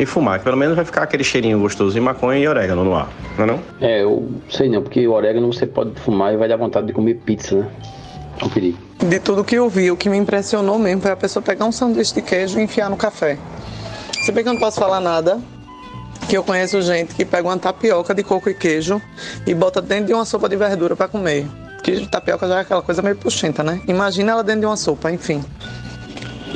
e 0.02 0.06
fumar, 0.06 0.38
que 0.38 0.44
pelo 0.44 0.56
menos 0.56 0.74
vai 0.74 0.84
ficar 0.84 1.02
aquele 1.02 1.22
cheirinho 1.22 1.60
gostoso 1.60 1.92
de 1.92 2.00
maconha 2.00 2.38
e 2.38 2.48
orégano 2.48 2.82
no 2.82 2.94
ar, 2.94 3.08
não 3.36 3.44
é 3.44 3.46
não? 3.46 3.60
É, 3.80 4.02
eu 4.02 4.30
sei 4.48 4.68
não, 4.68 4.82
porque 4.82 5.06
o 5.06 5.12
orégano 5.12 5.52
você 5.52 5.66
pode 5.66 5.98
fumar 6.00 6.32
e 6.32 6.38
vai 6.38 6.48
dar 6.48 6.56
vontade 6.56 6.86
de 6.86 6.92
comer 6.92 7.14
pizza, 7.16 7.56
né? 7.56 7.70
É 8.40 8.44
um 8.44 8.48
perigo. 8.48 8.78
De 8.98 9.20
tudo 9.20 9.44
que 9.44 9.54
eu 9.54 9.68
vi, 9.68 9.90
o 9.90 9.96
que 9.96 10.08
me 10.08 10.16
impressionou 10.16 10.78
mesmo 10.78 11.02
foi 11.02 11.10
a 11.10 11.16
pessoa 11.16 11.42
pegar 11.42 11.66
um 11.66 11.72
sanduíche 11.72 12.14
de 12.14 12.22
queijo 12.22 12.58
e 12.58 12.62
enfiar 12.62 12.88
no 12.88 12.96
café. 12.96 13.38
Se 14.22 14.32
bem 14.32 14.42
que 14.42 14.48
eu 14.48 14.54
não 14.54 14.60
posso 14.60 14.80
falar 14.80 15.00
nada, 15.00 15.38
que 16.28 16.36
eu 16.36 16.42
conheço 16.42 16.80
gente 16.80 17.14
que 17.14 17.24
pega 17.24 17.46
uma 17.46 17.58
tapioca 17.58 18.14
de 18.14 18.22
coco 18.22 18.48
e 18.48 18.54
queijo 18.54 19.00
e 19.46 19.54
bota 19.54 19.82
dentro 19.82 20.06
de 20.06 20.14
uma 20.14 20.24
sopa 20.24 20.48
de 20.48 20.56
verdura 20.56 20.96
para 20.96 21.08
comer. 21.08 21.46
Que 21.82 22.06
tapioca 22.06 22.48
já 22.48 22.58
é 22.58 22.60
aquela 22.60 22.82
coisa 22.82 23.02
meio 23.02 23.16
puxenta, 23.16 23.62
né? 23.62 23.80
Imagina 23.86 24.32
ela 24.32 24.42
dentro 24.42 24.60
de 24.60 24.66
uma 24.66 24.76
sopa, 24.76 25.10
enfim 25.10 25.44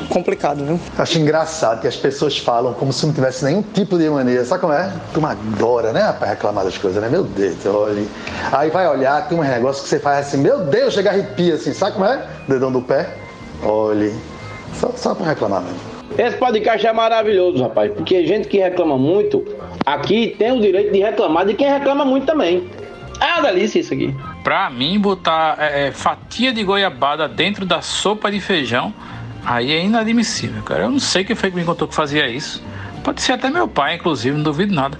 complicado, 0.09 0.65
viu? 0.65 0.81
Acho 0.99 1.19
engraçado 1.19 1.81
que 1.81 1.87
as 1.87 1.97
pessoas 1.97 2.39
falam 2.39 2.73
como 2.75 2.93
se 2.93 3.07
não 3.07 3.13
tivesse 3.13 3.45
nenhum 3.45 3.63
tipo 3.63 3.99
de 3.99 4.09
maneira. 4.09 4.45
Sabe 4.45 4.61
como 4.61 4.73
é? 4.73 4.93
Tu 5.13 5.25
adora, 5.25 5.93
né, 5.93 6.15
pra 6.19 6.29
reclamar 6.29 6.65
das 6.65 6.79
coisas, 6.79 7.03
né? 7.03 7.09
Meu 7.09 7.25
Deus, 7.25 7.65
olha. 7.67 8.05
Aí 8.53 8.71
vai 8.71 8.87
olhar, 8.89 9.29
tem 9.29 9.39
um 9.39 9.43
negócio 9.43 9.83
que 9.83 9.89
você 9.89 9.99
faz 9.99 10.27
assim, 10.27 10.39
meu 10.39 10.61
Deus, 10.67 10.95
chega 10.95 11.11
arrepia 11.11 11.55
assim, 11.55 11.73
sabe 11.73 11.93
como 11.93 12.05
é? 12.05 12.25
Dedão 12.49 12.71
do 12.71 12.83
pé. 12.83 13.09
Olhe. 13.63 14.15
Só, 14.75 14.91
só 14.97 15.15
pra 15.15 15.27
reclamar 15.27 15.63
mesmo. 15.63 15.79
Esse 16.17 16.37
podcast 16.37 16.87
é 16.87 16.93
maravilhoso, 16.93 17.63
rapaz, 17.63 17.93
porque 17.93 18.25
gente 18.27 18.47
que 18.47 18.59
reclama 18.59 18.97
muito, 18.97 19.45
aqui 19.85 20.37
tem 20.39 20.53
o 20.53 20.61
direito 20.61 20.93
de 20.93 21.01
reclamar 21.01 21.45
de 21.45 21.55
quem 21.55 21.69
reclama 21.69 22.05
muito 22.05 22.27
também. 22.27 22.69
É 23.21 23.41
uma 23.41 23.43
delícia 23.43 23.81
isso 23.81 23.95
aqui. 23.95 24.15
Pra 24.43 24.69
mim, 24.71 24.99
botar 25.01 25.57
é, 25.59 25.91
fatia 25.91 26.53
de 26.53 26.63
goiabada 26.63 27.27
dentro 27.27 27.65
da 27.65 27.81
sopa 27.81 28.31
de 28.31 28.41
feijão 28.41 28.93
Aí 29.45 29.73
é 29.73 29.85
inadmissível, 29.85 30.63
cara. 30.63 30.85
Eu 30.85 30.91
não 30.91 30.99
sei 30.99 31.25
quem 31.25 31.37
foi 31.37 31.51
que 31.51 31.57
me 31.57 31.65
contou 31.65 31.87
que 31.87 31.95
fazia 31.95 32.29
isso. 32.29 32.63
Pode 33.03 33.21
ser 33.21 33.33
até 33.33 33.51
meu 33.51 33.69
pai, 33.69 33.97
inclusive, 33.97 34.35
não 34.37 34.43
duvido 34.43 34.75
nada. 34.75 34.99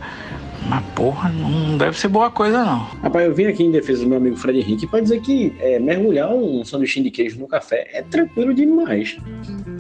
Mas, 0.69 0.83
porra, 0.95 1.29
não 1.31 1.77
deve 1.77 1.99
ser 1.99 2.09
boa 2.09 2.31
coisa, 2.31 2.65
não. 2.65 2.81
Rapaz, 3.03 3.27
eu 3.27 3.35
vim 3.35 3.47
aqui 3.47 3.63
em 3.63 3.71
defesa 3.71 4.03
do 4.03 4.09
meu 4.09 4.19
amigo 4.19 4.37
Fred 4.37 4.59
Henrique 4.59 4.87
para 4.87 5.01
dizer 5.01 5.21
que 5.21 5.55
é, 5.59 5.79
mergulhar 5.79 6.33
um 6.33 6.65
sanduíche 6.65 7.03
de 7.03 7.11
queijo 7.11 7.39
no 7.39 7.47
café 7.47 7.89
é 7.93 8.03
tranquilo 8.03 8.55
demais. 8.55 9.17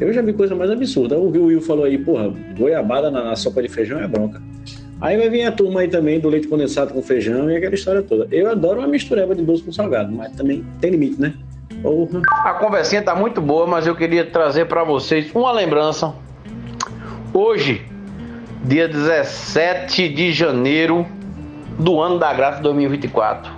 Eu 0.00 0.12
já 0.12 0.20
vi 0.20 0.32
coisa 0.32 0.54
mais 0.54 0.70
absurda. 0.70 1.16
O 1.18 1.30
Will 1.30 1.60
falou 1.60 1.84
aí, 1.84 1.96
porra, 1.96 2.32
goiabada 2.56 3.10
na, 3.10 3.24
na 3.24 3.36
sopa 3.36 3.62
de 3.62 3.68
feijão 3.68 3.98
é 3.98 4.06
bronca. 4.06 4.42
Aí 5.00 5.16
vai 5.16 5.28
vir 5.28 5.44
a 5.44 5.52
turma 5.52 5.80
aí 5.80 5.88
também 5.88 6.20
do 6.20 6.28
leite 6.28 6.48
condensado 6.48 6.92
com 6.92 7.02
feijão 7.02 7.50
e 7.50 7.56
aquela 7.56 7.74
história 7.74 8.02
toda. 8.02 8.28
Eu 8.30 8.50
adoro 8.50 8.80
uma 8.80 8.88
mistureba 8.88 9.34
de 9.34 9.42
doce 9.42 9.62
com 9.62 9.72
salgado, 9.72 10.12
mas 10.12 10.32
também 10.32 10.64
tem 10.80 10.90
limite, 10.90 11.20
né? 11.20 11.34
Porra. 11.84 12.22
A 12.42 12.54
conversinha 12.54 13.02
tá 13.02 13.14
muito 13.14 13.42
boa, 13.42 13.66
mas 13.66 13.86
eu 13.86 13.94
queria 13.94 14.24
trazer 14.24 14.64
para 14.64 14.82
vocês 14.82 15.30
uma 15.34 15.52
lembrança. 15.52 16.14
Hoje, 17.30 17.84
dia 18.64 18.88
17 18.88 20.08
de 20.08 20.32
janeiro 20.32 21.06
do 21.78 22.00
ano 22.00 22.18
da 22.18 22.32
graça 22.32 22.62
2024, 22.62 23.52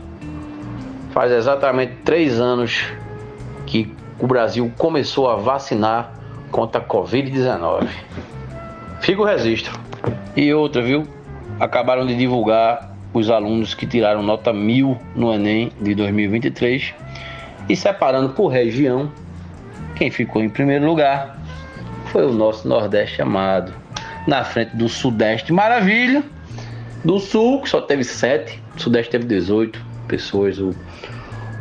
faz 1.12 1.30
exatamente 1.30 1.92
três 2.04 2.40
anos 2.40 2.86
que 3.64 3.94
o 4.18 4.26
Brasil 4.26 4.72
começou 4.76 5.30
a 5.30 5.36
vacinar 5.36 6.12
contra 6.50 6.80
a 6.80 6.84
Covid-19. 6.84 7.86
Fica 9.02 9.22
o 9.22 9.24
registro. 9.24 9.78
E 10.34 10.52
outra, 10.52 10.82
viu? 10.82 11.06
Acabaram 11.60 12.04
de 12.04 12.16
divulgar 12.16 12.92
os 13.14 13.30
alunos 13.30 13.72
que 13.72 13.86
tiraram 13.86 14.20
nota 14.20 14.52
mil 14.52 14.98
no 15.14 15.32
Enem 15.32 15.70
de 15.80 15.94
2023 15.94 17.05
e 17.68 17.76
separando 17.76 18.30
por 18.30 18.48
região, 18.48 19.10
quem 19.96 20.10
ficou 20.10 20.42
em 20.42 20.48
primeiro 20.48 20.86
lugar 20.86 21.38
foi 22.12 22.24
o 22.24 22.32
nosso 22.32 22.68
Nordeste 22.68 23.20
amado. 23.20 23.72
Na 24.26 24.44
frente 24.44 24.76
do 24.76 24.88
Sudeste, 24.88 25.52
maravilha. 25.52 26.22
Do 27.04 27.18
Sul, 27.20 27.62
que 27.62 27.68
só 27.68 27.80
teve 27.80 28.02
sete. 28.02 28.60
O 28.76 28.80
Sudeste 28.80 29.12
teve 29.12 29.24
18 29.24 29.80
pessoas. 30.08 30.58
O, 30.58 30.74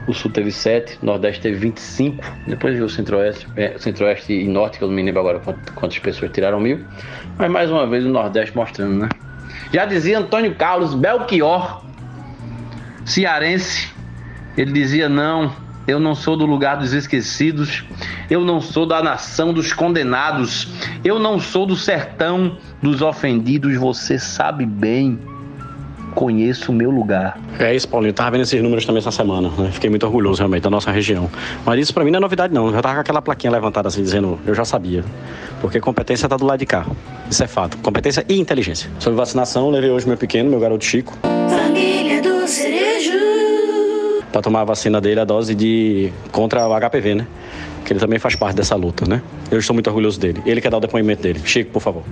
o 0.08 0.14
Sul 0.14 0.32
teve 0.32 0.52
7. 0.52 0.98
O 1.02 1.06
Nordeste 1.06 1.42
teve 1.42 1.58
25. 1.58 2.24
Depois 2.48 2.74
veio 2.74 2.86
o 2.86 2.90
Centro-Oeste 2.90 3.48
é, 3.56 3.78
Centro-Oeste 3.78 4.34
e 4.34 4.48
Norte, 4.48 4.78
que 4.78 4.84
eu 4.84 4.88
não 4.88 4.96
me 4.96 5.04
lembro 5.04 5.20
agora 5.20 5.40
quantas 5.76 6.00
pessoas 6.00 6.32
tiraram 6.32 6.60
mil. 6.60 6.84
Mas 7.38 7.52
mais 7.52 7.70
uma 7.70 7.86
vez 7.86 8.06
o 8.06 8.10
Nordeste 8.10 8.56
mostrando, 8.56 8.96
né? 8.96 9.10
Já 9.72 9.86
dizia 9.86 10.20
Antônio 10.20 10.56
Carlos 10.56 10.96
Belchior, 10.96 11.84
cearense. 13.06 13.94
Ele 14.58 14.72
dizia: 14.72 15.10
Não, 15.10 15.52
eu 15.88 16.00
não 16.00 16.16
sou 16.16 16.36
do 16.36 16.46
lugar 16.46 16.78
dos 16.78 16.94
esquecidos, 16.94 17.84
eu 18.30 18.44
não 18.44 18.60
sou 18.60 18.86
da 18.86 19.02
nação 19.02 19.54
dos 19.54 19.72
condenados, 19.74 20.68
eu 21.04 21.20
não 21.20 21.40
sou 21.40 21.66
do 21.66 21.76
sertão 21.76 22.58
dos 22.82 23.02
ofendidos, 23.02 23.76
você 23.78 24.18
sabe 24.18 24.66
bem. 24.66 25.20
Conheço 26.14 26.72
o 26.72 26.76
meu 26.76 26.90
lugar. 26.90 27.38
É 27.60 27.76
isso, 27.76 27.90
Paulinho. 27.90 28.12
Eu 28.12 28.14
tava 28.14 28.32
vendo 28.32 28.44
esses 28.44 28.64
números 28.64 28.86
também 28.86 29.00
essa 29.00 29.12
semana. 29.12 29.50
Né? 29.58 29.70
Fiquei 29.70 29.90
muito 29.90 30.06
orgulhoso 30.06 30.40
realmente 30.40 30.64
da 30.64 30.70
nossa 30.70 30.90
região. 30.90 31.30
Mas 31.66 31.78
isso 31.82 31.94
para 31.94 32.06
mim 32.06 32.12
não 32.12 32.18
é 32.18 32.22
novidade, 32.22 32.54
não. 32.54 32.68
Eu 32.68 32.72
já 32.72 32.82
tava 32.82 32.96
com 32.96 33.02
aquela 33.02 33.22
plaquinha 33.22 33.52
levantada 33.52 33.90
assim, 33.90 34.02
dizendo, 34.02 34.40
eu 34.48 34.56
já 34.56 34.64
sabia. 34.64 35.04
Porque 35.60 35.82
competência 35.82 36.30
tá 36.30 36.38
do 36.38 36.46
lado 36.46 36.60
de 36.60 36.66
cá. 36.66 36.86
Isso 37.30 37.44
é 37.44 37.48
fato. 37.48 37.78
Competência 37.80 38.26
e 38.30 38.40
inteligência. 38.40 38.90
Sobre 38.98 39.18
vacinação, 39.18 39.70
levei 39.70 39.90
hoje 39.90 40.08
meu 40.08 40.16
pequeno, 40.16 40.50
meu 40.50 40.60
garoto 40.60 40.86
Chico, 40.86 41.18
Família 41.50 42.22
do 42.22 42.48
Cerejo. 42.48 43.35
Para 44.36 44.42
tomar 44.42 44.62
a 44.62 44.66
vacina 44.66 45.00
dele, 45.00 45.22
a 45.22 45.24
dose 45.24 45.56
de 45.56 46.12
contra 46.30 46.68
o 46.68 46.78
HPV, 46.78 47.16
né? 47.16 47.28
Que 47.86 47.94
ele 47.94 48.02
também 48.02 48.20
faz 48.20 48.36
parte 48.36 48.58
dessa 48.58 48.76
luta, 48.76 49.06
né? 49.08 49.22
Eu 49.50 49.60
estou 49.60 49.74
muito 49.74 49.88
orgulhoso 49.88 50.20
dele. 50.20 50.44
Ele 50.46 50.60
quer 50.60 50.70
dar 50.70 50.76
o 50.76 50.82
depoimento 50.82 51.22
dele. 51.22 51.40
Chico, 51.46 51.72
por 51.72 51.82
favor. 51.82 52.04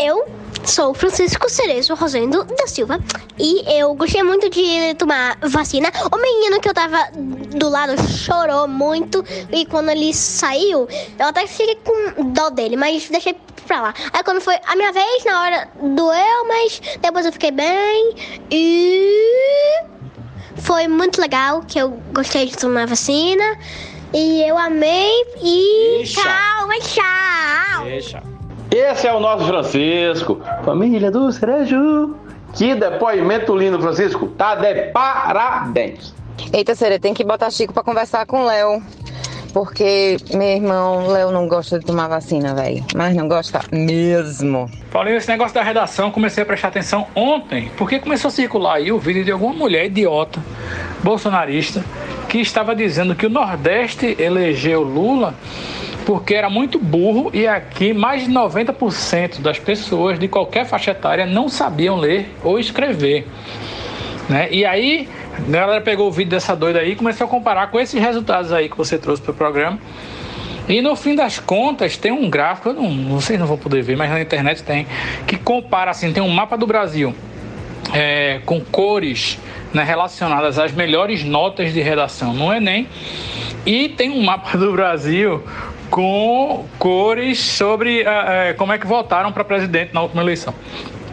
Eu 0.00 0.24
sou 0.62 0.94
Francisco 0.94 1.50
Cerezo 1.50 1.96
Rosendo 1.96 2.44
da 2.44 2.68
Silva 2.68 3.00
e 3.36 3.64
eu 3.76 3.92
gostei 3.96 4.22
muito 4.22 4.48
de 4.48 4.94
tomar 4.98 5.36
vacina. 5.42 5.90
O 6.12 6.16
menino 6.16 6.60
que 6.60 6.68
eu 6.68 6.74
tava 6.74 7.08
do 7.56 7.68
lado 7.68 8.00
chorou 8.08 8.68
muito 8.68 9.24
e 9.50 9.66
quando 9.66 9.90
ele 9.90 10.14
saiu, 10.14 10.86
eu 11.18 11.26
até 11.26 11.44
fiquei 11.48 11.76
com 11.84 12.30
dó 12.32 12.50
dele, 12.50 12.76
mas 12.76 13.08
deixei 13.10 13.34
pra 13.66 13.80
lá. 13.80 13.94
Aí 14.12 14.22
quando 14.22 14.40
foi 14.40 14.54
a 14.64 14.76
minha 14.76 14.92
vez, 14.92 15.24
na 15.24 15.42
hora 15.42 15.68
doeu, 15.82 16.46
mas 16.46 16.80
depois 17.00 17.26
eu 17.26 17.32
fiquei 17.32 17.50
bem 17.50 18.14
e 18.48 19.97
foi 20.58 20.88
muito 20.88 21.20
legal 21.20 21.62
que 21.66 21.78
eu 21.78 21.98
gostei 22.12 22.46
de 22.46 22.56
tomar 22.56 22.86
vacina 22.86 23.56
e 24.12 24.42
eu 24.42 24.56
amei 24.56 25.12
e 25.42 26.02
Ixa. 26.02 26.20
tchau, 26.20 26.68
tchau. 26.80 28.22
Esse 28.70 29.06
é 29.06 29.14
o 29.14 29.20
nosso 29.20 29.46
Francisco, 29.46 30.40
família 30.64 31.10
do 31.10 31.30
Cerejo. 31.32 32.14
Que 32.54 32.74
depoimento 32.74 33.56
lindo, 33.56 33.80
Francisco. 33.80 34.28
Tá 34.28 34.54
de 34.54 34.90
parabéns. 34.90 36.14
Eita, 36.52 36.74
Sere, 36.74 36.98
tem 36.98 37.12
que 37.12 37.24
botar 37.24 37.50
Chico 37.50 37.72
pra 37.72 37.82
conversar 37.82 38.26
com 38.26 38.42
o 38.42 38.46
Léo. 38.46 38.82
Porque 39.52 40.16
meu 40.32 40.48
irmão, 40.48 41.08
Léo, 41.08 41.30
não 41.30 41.48
gosta 41.48 41.78
de 41.78 41.84
tomar 41.84 42.08
vacina, 42.08 42.54
velho. 42.54 42.84
Mas 42.94 43.14
não 43.14 43.28
gosta 43.28 43.60
mesmo. 43.72 44.70
Paulinho, 44.90 45.16
esse 45.16 45.28
negócio 45.28 45.54
da 45.54 45.62
redação, 45.62 46.10
comecei 46.10 46.42
a 46.42 46.46
prestar 46.46 46.68
atenção 46.68 47.06
ontem, 47.14 47.70
porque 47.76 47.98
começou 47.98 48.28
a 48.28 48.32
circular 48.32 48.76
aí 48.76 48.92
o 48.92 48.98
vídeo 48.98 49.24
de 49.24 49.32
alguma 49.32 49.54
mulher 49.54 49.86
idiota, 49.86 50.42
bolsonarista, 51.02 51.84
que 52.28 52.38
estava 52.38 52.74
dizendo 52.74 53.14
que 53.14 53.26
o 53.26 53.30
Nordeste 53.30 54.16
elegeu 54.18 54.82
Lula 54.82 55.34
porque 56.08 56.32
era 56.32 56.48
muito 56.48 56.78
burro 56.78 57.30
e 57.34 57.46
aqui 57.46 57.92
mais 57.92 58.24
de 58.24 58.32
90% 58.32 59.42
das 59.42 59.58
pessoas 59.58 60.18
de 60.18 60.26
qualquer 60.26 60.64
faixa 60.64 60.92
etária 60.92 61.26
não 61.26 61.50
sabiam 61.50 61.96
ler 61.96 62.34
ou 62.42 62.58
escrever. 62.58 63.26
Né? 64.26 64.48
E 64.50 64.64
aí, 64.64 65.06
a 65.46 65.50
galera 65.50 65.80
pegou 65.80 66.08
o 66.08 66.12
vídeo 66.12 66.30
dessa 66.30 66.54
doida 66.54 66.80
aí 66.80 66.92
e 66.92 66.96
começou 66.96 67.26
a 67.26 67.30
comparar 67.30 67.68
com 67.68 67.78
esses 67.78 68.00
resultados 68.00 68.52
aí 68.52 68.68
que 68.68 68.76
você 68.76 68.98
trouxe 68.98 69.22
para 69.22 69.32
o 69.32 69.34
programa. 69.34 69.78
E 70.68 70.82
no 70.82 70.94
fim 70.94 71.14
das 71.14 71.38
contas, 71.38 71.96
tem 71.96 72.12
um 72.12 72.28
gráfico, 72.28 72.68
eu 72.68 72.74
não, 72.74 73.18
vocês 73.18 73.38
não 73.38 73.46
vão 73.46 73.56
poder 73.56 73.82
ver, 73.82 73.96
mas 73.96 74.10
na 74.10 74.20
internet 74.20 74.62
tem, 74.62 74.86
que 75.26 75.38
compara 75.38 75.90
assim: 75.90 76.12
tem 76.12 76.22
um 76.22 76.28
mapa 76.28 76.58
do 76.58 76.66
Brasil 76.66 77.14
é, 77.94 78.40
com 78.44 78.60
cores 78.60 79.38
né, 79.72 79.82
relacionadas 79.82 80.58
às 80.58 80.72
melhores 80.72 81.24
notas 81.24 81.72
de 81.72 81.80
redação 81.80 82.34
no 82.34 82.52
Enem, 82.52 82.86
e 83.64 83.88
tem 83.88 84.10
um 84.10 84.22
mapa 84.22 84.58
do 84.58 84.72
Brasil 84.72 85.42
com 85.90 86.66
cores 86.78 87.38
sobre 87.38 88.02
eh, 88.02 88.54
como 88.58 88.72
é 88.72 88.78
que 88.78 88.86
votaram 88.86 89.32
para 89.32 89.42
presidente 89.42 89.94
na 89.94 90.02
última 90.02 90.22
eleição. 90.22 90.54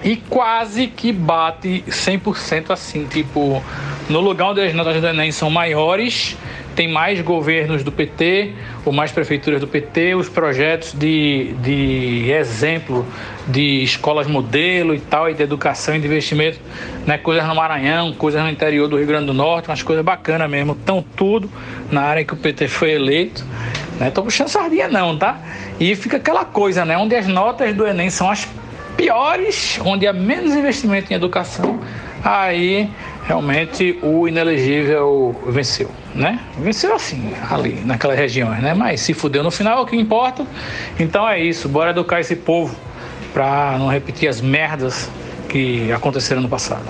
E 0.04 0.18
quase 0.18 0.88
que 0.88 1.12
bate 1.12 1.84
100% 1.88 2.72
assim, 2.72 3.08
tipo, 3.08 3.64
no 4.10 4.20
lugar 4.20 4.52
onde 4.52 4.62
as 4.62 4.74
notas 4.74 5.02
do 5.02 5.08
Enem 5.08 5.32
são 5.32 5.50
maiores, 5.50 6.38
tem 6.76 6.88
mais 6.88 7.22
governos 7.22 7.84
do 7.84 7.92
PT, 7.92 8.54
ou 8.84 8.92
mais 8.92 9.12
prefeituras 9.12 9.62
do 9.62 9.68
PT, 9.68 10.14
os 10.14 10.28
projetos 10.28 10.94
de, 10.94 11.56
de 11.62 12.30
exemplo 12.30 13.06
de 13.48 13.82
escolas 13.84 14.28
modelo 14.28 14.94
e 14.94 15.00
tal, 15.00 15.30
e 15.30 15.34
de 15.34 15.42
educação 15.42 15.96
e 15.96 16.00
de 16.00 16.06
investimento, 16.06 16.60
né? 17.06 17.18
coisas 17.18 17.48
no 17.48 17.56
Maranhão, 17.56 18.14
coisas 18.14 18.44
no 18.44 18.50
interior 18.50 18.88
do 18.88 18.98
Rio 18.98 19.08
Grande 19.08 19.28
do 19.28 19.34
Norte, 19.34 19.70
umas 19.70 19.82
coisas 19.82 20.04
bacanas 20.04 20.50
mesmo, 20.50 20.74
estão 20.74 21.04
tudo 21.16 21.50
na 21.90 22.02
área 22.02 22.24
que 22.26 22.34
o 22.34 22.38
PT 22.38 22.68
foi 22.68 22.92
eleito. 22.92 23.46
Né? 24.00 24.12
Tô 24.12 24.22
puxando 24.22 24.50
sardinha 24.50 24.88
não, 24.90 25.18
tá? 25.18 25.40
E 25.80 25.96
fica 25.96 26.18
aquela 26.18 26.44
coisa, 26.44 26.84
né? 26.84 26.98
Onde 26.98 27.16
as 27.16 27.28
notas 27.28 27.74
do 27.74 27.88
Enem 27.88 28.10
são 28.10 28.30
as 28.30 28.48
piores, 28.98 29.80
onde 29.84 30.06
há 30.08 30.14
menos 30.14 30.54
investimento 30.54 31.12
em 31.12 31.16
educação, 31.16 31.80
aí 32.24 32.90
realmente 33.26 34.00
o 34.02 34.28
inelegível 34.28 35.36
venceu, 35.48 35.90
né? 36.14 36.40
Venceu 36.60 36.96
assim, 36.96 37.34
ali, 37.50 37.82
naquelas 37.84 38.18
regiões, 38.18 38.62
né? 38.62 38.74
Mas 38.74 39.02
se 39.02 39.14
fudeu 39.14 39.44
no 39.44 39.52
final, 39.52 39.80
é 39.80 39.82
o 39.82 39.86
que 39.86 39.96
importa. 39.96 40.46
Então 41.00 41.28
é 41.28 41.40
isso, 41.40 41.68
bora 41.68 41.90
educar 41.90 42.20
esse 42.20 42.36
povo 42.36 42.76
para 43.34 43.78
não 43.78 43.88
repetir 43.88 44.30
as 44.30 44.40
merdas 44.40 45.10
que 45.50 45.92
aconteceram 45.92 46.42
no 46.42 46.50
passado. 46.50 46.86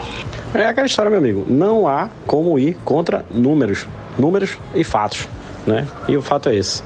É 0.54 0.66
aquela 0.66 0.88
história, 0.88 1.10
meu 1.10 1.20
amigo. 1.20 1.46
Não 1.50 1.88
há 1.88 2.10
como 2.26 2.58
ir 2.60 2.78
contra 2.86 3.26
números. 3.32 3.88
Números 4.18 4.58
e 4.74 4.84
fatos. 4.84 5.28
Né? 5.66 5.88
E 6.08 6.16
o 6.16 6.22
fato 6.22 6.50
é 6.50 6.56
esse. 6.56 6.84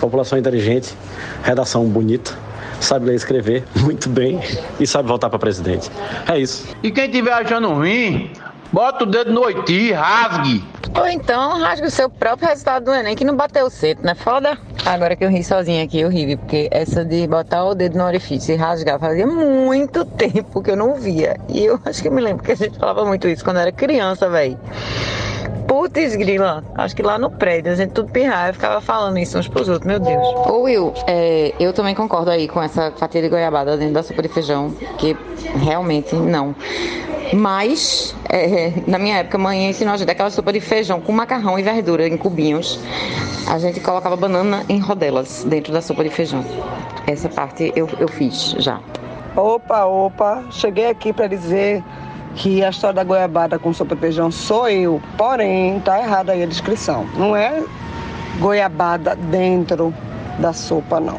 População 0.00 0.38
inteligente, 0.38 0.94
redação 1.42 1.84
bonita, 1.84 2.32
sabe 2.80 3.06
ler 3.06 3.12
e 3.12 3.16
escrever 3.16 3.64
muito 3.76 4.08
bem 4.08 4.40
e 4.78 4.86
sabe 4.86 5.08
voltar 5.08 5.30
para 5.30 5.38
presidente. 5.38 5.90
É 6.28 6.38
isso. 6.38 6.66
E 6.82 6.90
quem 6.90 7.10
tiver 7.10 7.32
achando 7.32 7.68
ruim, 7.72 8.30
bota 8.72 9.04
o 9.04 9.06
dedo 9.06 9.32
no 9.32 9.42
oiti, 9.42 9.92
rasgue. 9.92 10.64
Ou 10.94 11.06
então 11.06 11.58
rasga 11.58 11.86
o 11.86 11.90
seu 11.90 12.10
próprio 12.10 12.48
resultado 12.48 12.84
do 12.84 12.94
Enem 12.94 13.16
que 13.16 13.24
não 13.24 13.36
bateu 13.36 13.68
certo, 13.70 14.04
né? 14.04 14.14
Foda. 14.14 14.58
Agora 14.84 15.14
que 15.14 15.24
eu 15.24 15.30
ri 15.30 15.44
sozinha 15.44 15.84
aqui, 15.84 16.00
eu 16.00 16.08
ri, 16.08 16.36
porque 16.36 16.68
essa 16.70 17.04
de 17.04 17.26
botar 17.26 17.64
o 17.64 17.74
dedo 17.74 17.96
no 17.96 18.04
orifício 18.04 18.52
e 18.52 18.56
rasgar 18.56 18.98
fazia 18.98 19.26
muito 19.26 20.04
tempo 20.16 20.62
que 20.62 20.70
eu 20.70 20.76
não 20.76 20.94
via. 20.96 21.36
E 21.48 21.64
eu 21.64 21.80
acho 21.84 22.02
que 22.02 22.08
eu 22.08 22.12
me 22.12 22.20
lembro 22.20 22.42
que 22.42 22.52
a 22.52 22.56
gente 22.56 22.78
falava 22.78 23.04
muito 23.04 23.28
isso 23.28 23.44
quando 23.44 23.58
era 23.58 23.72
criança, 23.72 24.28
velho. 24.28 24.58
Putz, 25.72 26.14
grila. 26.16 26.62
Acho 26.74 26.94
que 26.94 27.02
lá 27.02 27.18
no 27.18 27.30
prédio 27.30 27.72
a 27.72 27.74
gente 27.74 27.92
tudo 27.92 28.12
pirraia 28.12 28.52
ficava 28.52 28.78
falando 28.78 29.18
isso 29.18 29.38
uns 29.38 29.48
pros 29.48 29.70
outros, 29.70 29.86
meu 29.86 29.98
Deus. 29.98 30.22
Ô 30.46 30.64
Will, 30.64 30.92
é, 31.06 31.54
eu 31.58 31.72
também 31.72 31.94
concordo 31.94 32.30
aí 32.30 32.46
com 32.46 32.62
essa 32.62 32.92
fatia 32.94 33.22
de 33.22 33.30
goiabada 33.30 33.74
dentro 33.78 33.94
da 33.94 34.02
sopa 34.02 34.20
de 34.20 34.28
feijão, 34.28 34.70
que 34.98 35.16
realmente 35.64 36.14
não. 36.14 36.54
Mas, 37.32 38.14
é, 38.28 38.70
na 38.86 38.98
minha 38.98 39.16
época, 39.16 39.38
a 39.38 39.40
mãe 39.40 39.70
ensinou 39.70 39.94
a 39.94 39.96
gente 39.96 40.10
aquela 40.10 40.28
sopa 40.28 40.52
de 40.52 40.60
feijão 40.60 41.00
com 41.00 41.10
macarrão 41.10 41.58
e 41.58 41.62
verdura 41.62 42.06
em 42.06 42.18
cubinhos. 42.18 42.78
A 43.48 43.58
gente 43.58 43.80
colocava 43.80 44.14
banana 44.14 44.66
em 44.68 44.78
rodelas 44.78 45.42
dentro 45.42 45.72
da 45.72 45.80
sopa 45.80 46.04
de 46.04 46.10
feijão. 46.10 46.44
Essa 47.06 47.30
parte 47.30 47.72
eu, 47.74 47.88
eu 47.98 48.08
fiz 48.08 48.56
já. 48.58 48.78
Opa, 49.34 49.86
opa, 49.86 50.44
cheguei 50.50 50.90
aqui 50.90 51.14
para 51.14 51.28
dizer 51.28 51.82
que 52.34 52.64
a 52.64 52.70
história 52.70 52.94
da 52.94 53.04
goiabada 53.04 53.58
com 53.58 53.72
sopa 53.72 53.94
de 53.94 54.00
feijão 54.00 54.30
sou 54.30 54.68
eu, 54.68 55.00
porém 55.16 55.80
tá 55.80 56.00
errada 56.00 56.32
aí 56.32 56.42
a 56.42 56.46
descrição. 56.46 57.06
Não 57.16 57.36
é 57.36 57.62
goiabada 58.38 59.14
dentro 59.16 59.94
da 60.38 60.52
sopa, 60.52 60.98
não. 60.98 61.18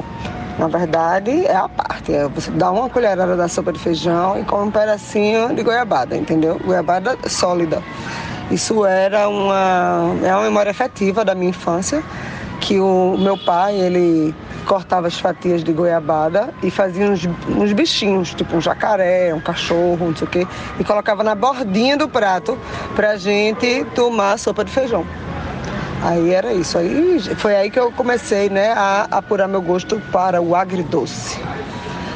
Na 0.58 0.68
verdade, 0.68 1.46
é 1.46 1.56
a 1.56 1.68
parte. 1.68 2.14
É 2.14 2.28
você 2.28 2.52
dá 2.52 2.72
uma 2.72 2.90
colherada 2.90 3.36
da 3.36 3.48
sopa 3.48 3.74
de 3.74 3.80
feijão 3.80 4.40
e 4.40 4.44
come 4.44 4.68
um 4.68 4.72
pedacinho 4.72 5.54
de 5.56 5.64
goiabada, 5.64 6.16
entendeu? 6.16 6.60
Goiabada 6.64 7.18
sólida. 7.28 7.82
Isso 8.52 8.86
era 8.86 9.28
uma, 9.28 10.16
é 10.24 10.34
uma 10.34 10.44
memória 10.44 10.70
afetiva 10.70 11.26
da 11.26 11.34
minha 11.34 11.50
infância, 11.50 12.04
que 12.60 12.80
o 12.80 13.18
meu 13.18 13.38
pai, 13.38 13.76
ele 13.76 14.36
cortava 14.64 15.08
as 15.08 15.20
fatias 15.20 15.64
de 15.64 15.72
goiabada 15.72 16.54
e 16.62 16.72
fazia 16.72 17.10
uns, 17.10 17.28
uns 17.48 17.74
bichinhos, 17.74 18.34
tipo 18.34 18.56
um 18.56 18.62
jacaré, 18.62 19.34
um 19.34 19.40
cachorro, 19.40 20.08
não 20.08 20.16
sei 20.16 20.28
o 20.28 20.30
quê, 20.30 20.48
e 20.80 20.84
colocava 20.84 21.24
na 21.24 21.36
bordinha 21.36 21.98
do 21.98 22.08
prato 22.08 22.58
pra 22.96 23.16
gente 23.18 23.86
tomar 23.96 24.38
sopa 24.38 24.64
de 24.64 24.72
feijão. 24.72 25.06
Aí 26.04 26.34
era 26.34 26.54
isso. 26.54 26.78
Aí 26.78 27.20
foi 27.38 27.56
aí 27.56 27.72
que 27.72 27.80
eu 27.80 27.92
comecei 27.92 28.50
né, 28.50 28.74
a 28.74 29.08
apurar 29.10 29.48
meu 29.48 29.62
gosto 29.62 30.02
para 30.12 30.42
o 30.42 30.56
agridoce. 30.56 31.40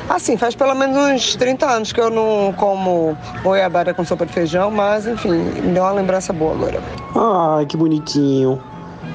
Assim, 0.10 0.38
faz 0.38 0.56
pelo 0.56 0.74
menos 0.74 0.98
uns 0.98 1.36
30 1.36 1.66
anos 1.66 1.92
que 1.92 2.00
eu 2.00 2.10
não 2.10 2.54
como 2.54 3.18
goiabada 3.44 3.94
com 3.94 4.06
sopa 4.06 4.26
de 4.26 4.34
feijão, 4.34 4.72
mas 4.72 5.06
enfim, 5.06 5.32
me 5.32 5.74
deu 5.74 5.84
uma 5.84 5.92
lembrança 5.92 6.32
boa 6.32 6.54
agora. 6.54 6.82
Ai, 7.16 7.66
que 7.66 7.76
bonitinho. 7.76 8.62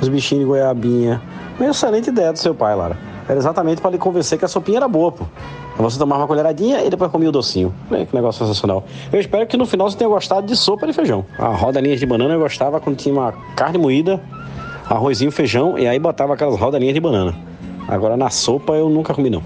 Os 0.00 0.08
bichinhos 0.08 0.44
de 0.44 0.48
goiabinha. 0.48 1.20
Uma 1.58 1.70
excelente 1.70 2.08
ideia 2.08 2.32
do 2.32 2.38
seu 2.38 2.54
pai, 2.54 2.74
Lara. 2.74 3.11
Era 3.28 3.38
exatamente 3.38 3.80
para 3.80 3.90
lhe 3.90 3.98
convencer 3.98 4.38
que 4.38 4.44
a 4.44 4.48
sopinha 4.48 4.78
era 4.78 4.88
boa, 4.88 5.12
pô. 5.12 5.24
Você 5.78 5.98
tomava 5.98 6.22
uma 6.22 6.28
colheradinha 6.28 6.84
e 6.84 6.90
depois 6.90 7.10
comia 7.10 7.28
o 7.28 7.32
docinho. 7.32 7.74
Que 7.88 8.14
negócio 8.14 8.44
sensacional. 8.44 8.84
Eu 9.12 9.20
espero 9.20 9.46
que 9.46 9.56
no 9.56 9.64
final 9.64 9.90
você 9.90 9.96
tenha 9.96 10.10
gostado 10.10 10.46
de 10.46 10.56
sopa 10.56 10.86
de 10.86 10.92
feijão. 10.92 11.24
A 11.38 11.48
rodalinhas 11.48 11.98
de 11.98 12.06
banana 12.06 12.34
eu 12.34 12.40
gostava 12.40 12.80
quando 12.80 12.96
tinha 12.96 13.14
uma 13.14 13.32
carne 13.56 13.78
moída, 13.78 14.20
arrozinho, 14.88 15.32
feijão 15.32 15.78
e 15.78 15.86
aí 15.86 15.98
botava 15.98 16.34
aquelas 16.34 16.58
rodalinhas 16.58 16.94
de 16.94 17.00
banana. 17.00 17.34
Agora 17.88 18.16
na 18.16 18.30
sopa 18.30 18.74
eu 18.74 18.88
nunca 18.88 19.14
comi 19.14 19.30
não. 19.30 19.42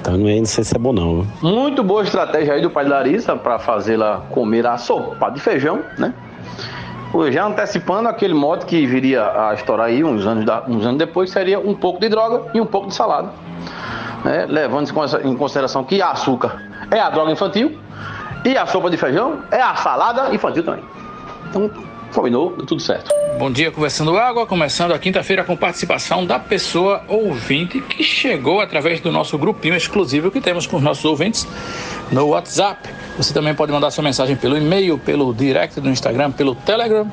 Então 0.00 0.18
não, 0.18 0.28
é, 0.28 0.44
sei 0.44 0.64
se 0.64 0.74
é 0.74 0.78
bom 0.78 0.92
não. 0.92 1.26
Muito 1.40 1.84
boa 1.84 2.02
estratégia 2.02 2.54
aí 2.54 2.62
do 2.62 2.70
pai 2.70 2.86
Larissa 2.86 3.36
para 3.36 3.58
fazê-la 3.58 4.22
comer 4.30 4.66
a 4.66 4.76
sopa 4.76 5.30
de 5.30 5.40
feijão, 5.40 5.80
né? 5.96 6.12
Já 7.30 7.44
antecipando 7.44 8.08
aquele 8.08 8.32
modo 8.32 8.64
que 8.64 8.86
viria 8.86 9.48
a 9.48 9.54
estourar 9.54 9.86
aí 9.86 10.02
uns 10.02 10.26
anos, 10.26 10.46
da, 10.46 10.62
uns 10.66 10.84
anos 10.84 10.98
depois, 10.98 11.30
seria 11.30 11.58
um 11.58 11.74
pouco 11.74 12.00
de 12.00 12.08
droga 12.08 12.50
e 12.54 12.60
um 12.60 12.66
pouco 12.66 12.88
de 12.88 12.94
salada. 12.94 13.30
Né? 14.24 14.46
Levando 14.48 14.88
em 15.22 15.36
consideração 15.36 15.84
que 15.84 16.00
açúcar 16.00 16.62
é 16.90 17.00
a 17.00 17.10
droga 17.10 17.30
infantil 17.30 17.78
e 18.44 18.56
a 18.56 18.66
sopa 18.66 18.88
de 18.88 18.96
feijão 18.96 19.42
é 19.50 19.60
a 19.60 19.74
salada 19.76 20.34
infantil 20.34 20.64
também. 20.64 20.84
Então, 21.48 21.70
combinou, 22.12 22.54
deu 22.56 22.66
tudo 22.66 22.80
certo. 22.80 23.10
Bom 23.38 23.50
dia, 23.50 23.70
Conversando 23.70 24.16
Água, 24.16 24.46
começando 24.46 24.92
a 24.92 24.98
quinta-feira 24.98 25.42
com 25.42 25.56
participação 25.56 26.24
da 26.24 26.38
pessoa 26.38 27.02
ouvinte 27.08 27.80
que 27.80 28.04
chegou 28.04 28.60
através 28.60 29.00
do 29.00 29.10
nosso 29.10 29.36
grupinho 29.38 29.74
exclusivo 29.74 30.30
que 30.30 30.40
temos 30.40 30.66
com 30.66 30.76
os 30.76 30.82
nossos 30.82 31.04
ouvintes 31.04 31.46
no 32.10 32.28
WhatsApp. 32.28 32.88
Você 33.16 33.32
também 33.34 33.54
pode 33.54 33.72
mandar 33.72 33.90
sua 33.90 34.04
mensagem 34.04 34.36
pelo 34.36 34.56
e-mail, 34.56 34.98
pelo 34.98 35.34
direct 35.34 35.80
do 35.80 35.88
Instagram, 35.88 36.30
pelo 36.30 36.54
Telegram. 36.54 37.10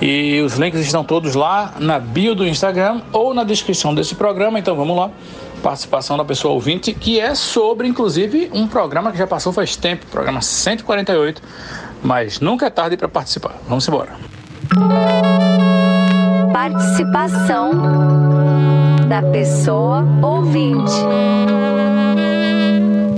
E 0.00 0.40
os 0.40 0.54
links 0.54 0.80
estão 0.80 1.04
todos 1.04 1.34
lá 1.34 1.74
na 1.78 1.98
bio 1.98 2.34
do 2.34 2.46
Instagram 2.46 3.02
ou 3.12 3.32
na 3.32 3.44
descrição 3.44 3.94
desse 3.94 4.14
programa. 4.16 4.58
Então 4.58 4.74
vamos 4.74 4.96
lá. 4.96 5.10
Participação 5.62 6.16
da 6.16 6.24
pessoa 6.24 6.54
ouvinte, 6.54 6.92
que 6.92 7.20
é 7.20 7.36
sobre, 7.36 7.86
inclusive, 7.86 8.50
um 8.52 8.66
programa 8.66 9.12
que 9.12 9.18
já 9.18 9.28
passou 9.28 9.52
faz 9.52 9.76
tempo, 9.76 10.04
programa 10.06 10.42
148, 10.42 11.40
mas 12.02 12.40
nunca 12.40 12.66
é 12.66 12.70
tarde 12.70 12.96
para 12.96 13.08
participar. 13.08 13.54
Vamos 13.68 13.86
embora. 13.86 14.10
Participação 16.52 17.72
da 19.08 19.22
pessoa 19.30 20.04
ouvinte. 20.20 20.92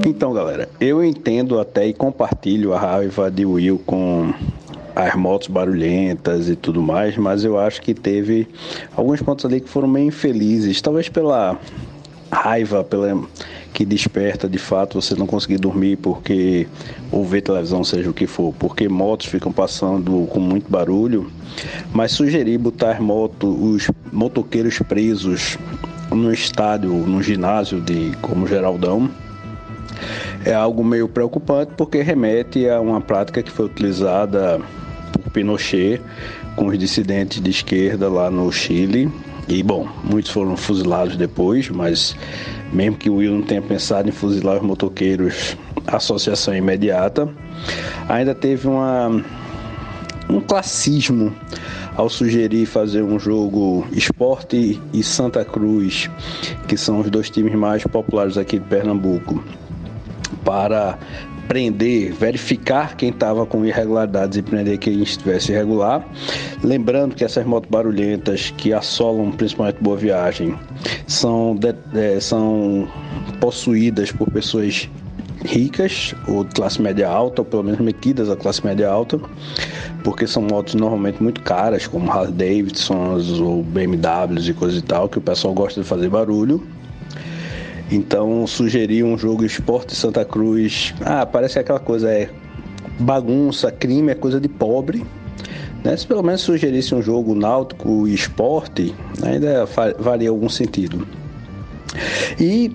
Então, 0.06 0.34
galera, 0.34 0.68
eu 0.78 1.02
entendo 1.02 1.58
até 1.58 1.86
e 1.86 1.94
compartilho 1.94 2.74
a 2.74 2.78
raiva 2.78 3.30
de 3.30 3.46
Will 3.46 3.80
com 3.86 4.34
as 4.94 5.14
motos 5.14 5.48
barulhentas 5.48 6.48
e 6.50 6.54
tudo 6.54 6.82
mais, 6.82 7.16
mas 7.16 7.42
eu 7.42 7.58
acho 7.58 7.80
que 7.80 7.94
teve 7.94 8.46
alguns 8.94 9.22
pontos 9.22 9.46
ali 9.46 9.60
que 9.60 9.68
foram 9.68 9.88
meio 9.88 10.08
infelizes, 10.08 10.80
talvez 10.82 11.08
pela 11.08 11.58
raiva, 12.34 12.84
pela 12.84 13.22
que 13.72 13.84
desperta 13.84 14.48
de 14.48 14.58
fato 14.58 15.00
você 15.00 15.14
não 15.16 15.26
conseguir 15.26 15.58
dormir 15.58 15.96
porque 15.96 16.68
ou 17.10 17.24
ver 17.24 17.40
televisão, 17.40 17.82
seja 17.82 18.08
o 18.08 18.14
que 18.14 18.26
for, 18.26 18.54
porque 18.58 18.88
motos 18.88 19.26
ficam 19.26 19.52
passando 19.52 20.26
com 20.30 20.38
muito 20.38 20.70
barulho, 20.70 21.30
mas 21.92 22.12
sugeri 22.12 22.56
botar 22.56 23.00
moto, 23.00 23.48
os 23.48 23.90
motoqueiros 24.12 24.78
presos 24.78 25.58
no 26.10 26.32
estádio, 26.32 26.90
no 26.90 27.20
ginásio 27.22 27.80
de 27.80 28.12
como 28.22 28.46
Geraldão, 28.46 29.10
é 30.44 30.52
algo 30.52 30.84
meio 30.84 31.08
preocupante 31.08 31.72
porque 31.76 32.02
remete 32.02 32.68
a 32.68 32.80
uma 32.80 33.00
prática 33.00 33.42
que 33.42 33.50
foi 33.50 33.66
utilizada 33.66 34.60
por 35.12 35.32
Pinochet 35.32 36.00
com 36.54 36.66
os 36.66 36.78
dissidentes 36.78 37.40
de 37.40 37.50
esquerda 37.50 38.08
lá 38.08 38.30
no 38.30 38.50
Chile. 38.52 39.10
E 39.46 39.62
bom, 39.62 39.86
muitos 40.02 40.30
foram 40.30 40.56
fuzilados 40.56 41.16
depois, 41.16 41.68
mas 41.68 42.16
mesmo 42.72 42.96
que 42.96 43.10
o 43.10 43.16
Will 43.16 43.34
não 43.34 43.42
tenha 43.42 43.60
pensado 43.60 44.08
em 44.08 44.12
fuzilar 44.12 44.56
os 44.56 44.62
motoqueiros, 44.62 45.56
associação 45.86 46.56
imediata, 46.56 47.28
ainda 48.08 48.34
teve 48.34 48.66
uma, 48.66 49.22
um 50.30 50.40
classismo 50.40 51.34
ao 51.94 52.08
sugerir 52.08 52.66
fazer 52.66 53.02
um 53.02 53.18
jogo 53.18 53.86
Esporte 53.92 54.80
e 54.92 55.02
Santa 55.02 55.44
Cruz, 55.44 56.10
que 56.66 56.76
são 56.76 57.00
os 57.00 57.10
dois 57.10 57.28
times 57.28 57.54
mais 57.54 57.84
populares 57.84 58.38
aqui 58.38 58.58
de 58.58 58.64
Pernambuco 58.64 59.44
para 60.44 60.98
prender, 61.48 62.12
verificar 62.12 62.96
quem 62.96 63.10
estava 63.10 63.46
com 63.46 63.64
irregularidades 63.64 64.38
e 64.38 64.42
prender 64.42 64.78
quem 64.78 65.02
estivesse 65.02 65.52
irregular. 65.52 66.06
Lembrando 66.62 67.14
que 67.14 67.24
essas 67.24 67.44
motos 67.46 67.70
barulhentas 67.70 68.52
que 68.56 68.72
assolam 68.72 69.30
principalmente 69.32 69.78
Boa 69.80 69.96
Viagem 69.96 70.58
são, 71.06 71.56
de, 71.56 71.74
é, 71.94 72.20
são 72.20 72.88
possuídas 73.40 74.10
por 74.10 74.30
pessoas 74.30 74.88
ricas 75.44 76.14
ou 76.26 76.44
de 76.44 76.54
classe 76.54 76.80
média 76.80 77.08
alta, 77.08 77.42
ou 77.42 77.44
pelo 77.44 77.62
menos 77.62 77.80
metidas 77.80 78.30
à 78.30 78.36
classe 78.36 78.64
média 78.64 78.88
alta, 78.88 79.20
porque 80.02 80.26
são 80.26 80.42
motos 80.42 80.74
normalmente 80.74 81.22
muito 81.22 81.42
caras, 81.42 81.86
como 81.86 82.10
Harley 82.10 82.32
Davidsons 82.32 83.40
ou 83.40 83.62
BMWs 83.62 84.48
e 84.48 84.54
coisas 84.54 84.78
e 84.78 84.82
tal, 84.82 85.08
que 85.08 85.18
o 85.18 85.20
pessoal 85.20 85.54
gosta 85.54 85.82
de 85.82 85.86
fazer 85.86 86.08
barulho. 86.08 86.66
Então 87.90 88.46
sugeri 88.46 89.02
um 89.02 89.16
jogo 89.16 89.44
Esporte 89.44 89.94
Santa 89.94 90.24
Cruz. 90.24 90.94
Ah, 91.00 91.26
parece 91.26 91.58
aquela 91.58 91.80
coisa 91.80 92.10
é 92.10 92.30
bagunça, 92.98 93.70
crime 93.70 94.12
é 94.12 94.14
coisa 94.14 94.40
de 94.40 94.48
pobre. 94.48 95.04
Né? 95.84 95.96
Se 95.96 96.06
pelo 96.06 96.22
menos 96.22 96.40
sugerisse 96.40 96.94
um 96.94 97.02
jogo 97.02 97.34
náutico 97.34 98.08
e 98.08 98.14
esporte, 98.14 98.94
ainda 99.22 99.66
faria 99.66 100.30
algum 100.30 100.48
sentido. 100.48 101.06
E 102.40 102.74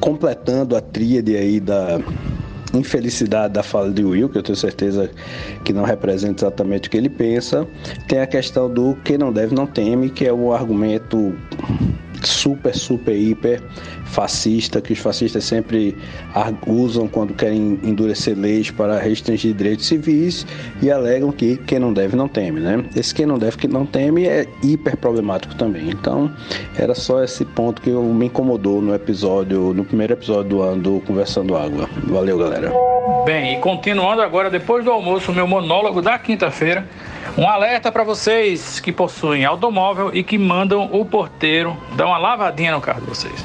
completando 0.00 0.76
a 0.76 0.80
tríade 0.80 1.36
aí 1.36 1.60
da 1.60 2.00
infelicidade 2.74 3.54
da 3.54 3.62
fala 3.62 3.90
de 3.90 4.02
Will, 4.02 4.28
que 4.28 4.38
eu 4.38 4.42
tenho 4.42 4.56
certeza 4.56 5.10
que 5.64 5.72
não 5.72 5.84
representa 5.84 6.46
exatamente 6.46 6.88
o 6.88 6.90
que 6.90 6.96
ele 6.96 7.08
pensa, 7.08 7.66
tem 8.08 8.18
a 8.18 8.26
questão 8.26 8.72
do 8.72 8.94
que 9.04 9.16
não 9.16 9.32
deve 9.32 9.54
não 9.54 9.66
teme, 9.66 10.10
que 10.10 10.26
é 10.26 10.32
o 10.32 10.52
argumento 10.52 11.34
super, 12.28 12.74
super, 12.74 13.14
hiper 13.14 13.60
fascista, 14.04 14.80
que 14.80 14.92
os 14.92 14.98
fascistas 14.98 15.44
sempre 15.44 15.96
usam 16.66 17.08
quando 17.08 17.32
querem 17.34 17.80
endurecer 17.82 18.36
leis 18.36 18.70
para 18.70 18.98
restringir 18.98 19.54
direitos 19.54 19.86
civis 19.86 20.46
e 20.82 20.90
alegam 20.90 21.32
que 21.32 21.56
quem 21.56 21.78
não 21.78 21.92
deve 21.92 22.14
não 22.14 22.28
teme, 22.28 22.60
né? 22.60 22.84
Esse 22.94 23.14
quem 23.14 23.24
não 23.24 23.38
deve 23.38 23.56
que 23.56 23.66
não 23.66 23.86
teme 23.86 24.26
é 24.26 24.46
hiper 24.62 24.96
problemático 24.96 25.54
também. 25.54 25.88
Então, 25.88 26.30
era 26.76 26.94
só 26.94 27.22
esse 27.24 27.44
ponto 27.44 27.80
que 27.80 27.90
me 27.90 28.26
incomodou 28.26 28.82
no 28.82 28.94
episódio, 28.94 29.72
no 29.72 29.84
primeiro 29.84 30.12
episódio 30.12 30.50
do 30.50 30.62
ano 30.62 30.82
do 30.82 31.00
Conversando 31.00 31.56
Água. 31.56 31.88
Valeu, 32.04 32.36
galera. 32.36 32.72
Bem, 33.24 33.54
e 33.56 33.60
continuando 33.60 34.20
agora, 34.20 34.50
depois 34.50 34.84
do 34.84 34.90
almoço, 34.90 35.32
meu 35.32 35.46
monólogo 35.46 36.02
da 36.02 36.18
quinta-feira. 36.18 36.86
Um 37.36 37.48
alerta 37.48 37.90
para 37.90 38.04
vocês 38.04 38.78
que 38.78 38.92
possuem 38.92 39.46
automóvel 39.46 40.10
e 40.12 40.22
que 40.22 40.36
mandam 40.36 40.90
o 40.92 41.02
porteiro 41.02 41.74
dar 41.96 42.04
uma 42.04 42.18
lavadinha 42.18 42.72
no 42.72 42.80
carro 42.80 43.00
de 43.00 43.06
vocês. 43.06 43.42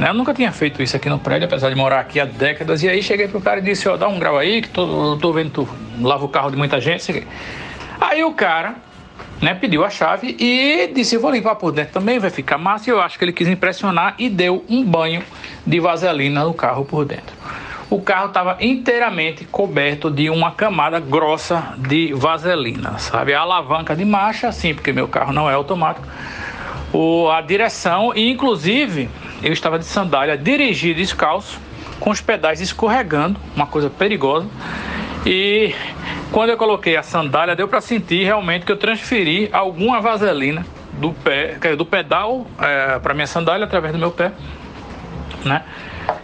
Né? 0.00 0.08
Eu 0.08 0.14
nunca 0.14 0.34
tinha 0.34 0.50
feito 0.50 0.82
isso 0.82 0.96
aqui 0.96 1.08
no 1.08 1.16
prédio, 1.16 1.46
apesar 1.46 1.68
de 1.68 1.76
morar 1.76 2.00
aqui 2.00 2.18
há 2.18 2.24
décadas. 2.24 2.82
E 2.82 2.88
aí 2.88 3.00
cheguei 3.00 3.28
pro 3.28 3.40
cara 3.40 3.60
e 3.60 3.62
disse: 3.62 3.88
Ó, 3.88 3.96
dá 3.96 4.08
um 4.08 4.18
grau 4.18 4.36
aí, 4.36 4.62
que 4.62 4.68
tô, 4.68 5.16
tô 5.18 5.32
vendo 5.32 5.50
tu 5.50 5.68
lava 6.00 6.24
o 6.24 6.28
carro 6.28 6.50
de 6.50 6.56
muita 6.56 6.80
gente. 6.80 7.24
Aí 8.00 8.24
o 8.24 8.32
cara 8.32 8.74
né, 9.40 9.54
pediu 9.54 9.84
a 9.84 9.90
chave 9.90 10.36
e 10.36 10.90
disse: 10.92 11.16
Vou 11.16 11.30
limpar 11.30 11.54
por 11.54 11.70
dentro 11.70 11.92
também, 11.92 12.18
vai 12.18 12.30
ficar 12.30 12.58
massa. 12.58 12.90
E 12.90 12.92
eu 12.92 13.00
acho 13.00 13.16
que 13.16 13.24
ele 13.24 13.32
quis 13.32 13.46
impressionar 13.46 14.16
e 14.18 14.28
deu 14.28 14.64
um 14.68 14.82
banho 14.84 15.22
de 15.64 15.78
vaselina 15.78 16.42
no 16.42 16.52
carro 16.52 16.84
por 16.84 17.04
dentro 17.04 17.36
o 17.90 18.00
carro 18.00 18.28
estava 18.28 18.56
inteiramente 18.60 19.44
coberto 19.44 20.08
de 20.08 20.30
uma 20.30 20.52
camada 20.52 21.00
grossa 21.00 21.74
de 21.76 22.12
vaselina, 22.14 22.98
sabe? 22.98 23.34
A 23.34 23.40
alavanca 23.40 23.96
de 23.96 24.04
marcha, 24.04 24.52
sim, 24.52 24.72
porque 24.72 24.92
meu 24.92 25.08
carro 25.08 25.32
não 25.32 25.50
é 25.50 25.54
automático. 25.54 26.06
O, 26.92 27.28
a 27.28 27.40
direção, 27.40 28.12
e 28.14 28.30
inclusive 28.30 29.10
eu 29.42 29.52
estava 29.52 29.76
de 29.76 29.84
sandália, 29.84 30.38
dirigi 30.38 30.94
descalço, 30.94 31.58
com 31.98 32.10
os 32.10 32.20
pedais 32.20 32.60
escorregando, 32.60 33.38
uma 33.56 33.66
coisa 33.66 33.90
perigosa. 33.90 34.46
E 35.26 35.74
quando 36.30 36.50
eu 36.50 36.56
coloquei 36.56 36.96
a 36.96 37.02
sandália, 37.02 37.56
deu 37.56 37.66
para 37.66 37.80
sentir 37.80 38.24
realmente 38.24 38.64
que 38.64 38.72
eu 38.72 38.76
transferi 38.76 39.48
alguma 39.52 40.00
vaselina 40.00 40.64
do 40.92 41.12
pé, 41.12 41.56
do 41.76 41.84
pedal 41.84 42.46
é, 42.60 43.00
para 43.00 43.14
minha 43.14 43.26
sandália 43.26 43.64
através 43.64 43.92
do 43.92 43.98
meu 43.98 44.12
pé, 44.12 44.32
né? 45.44 45.64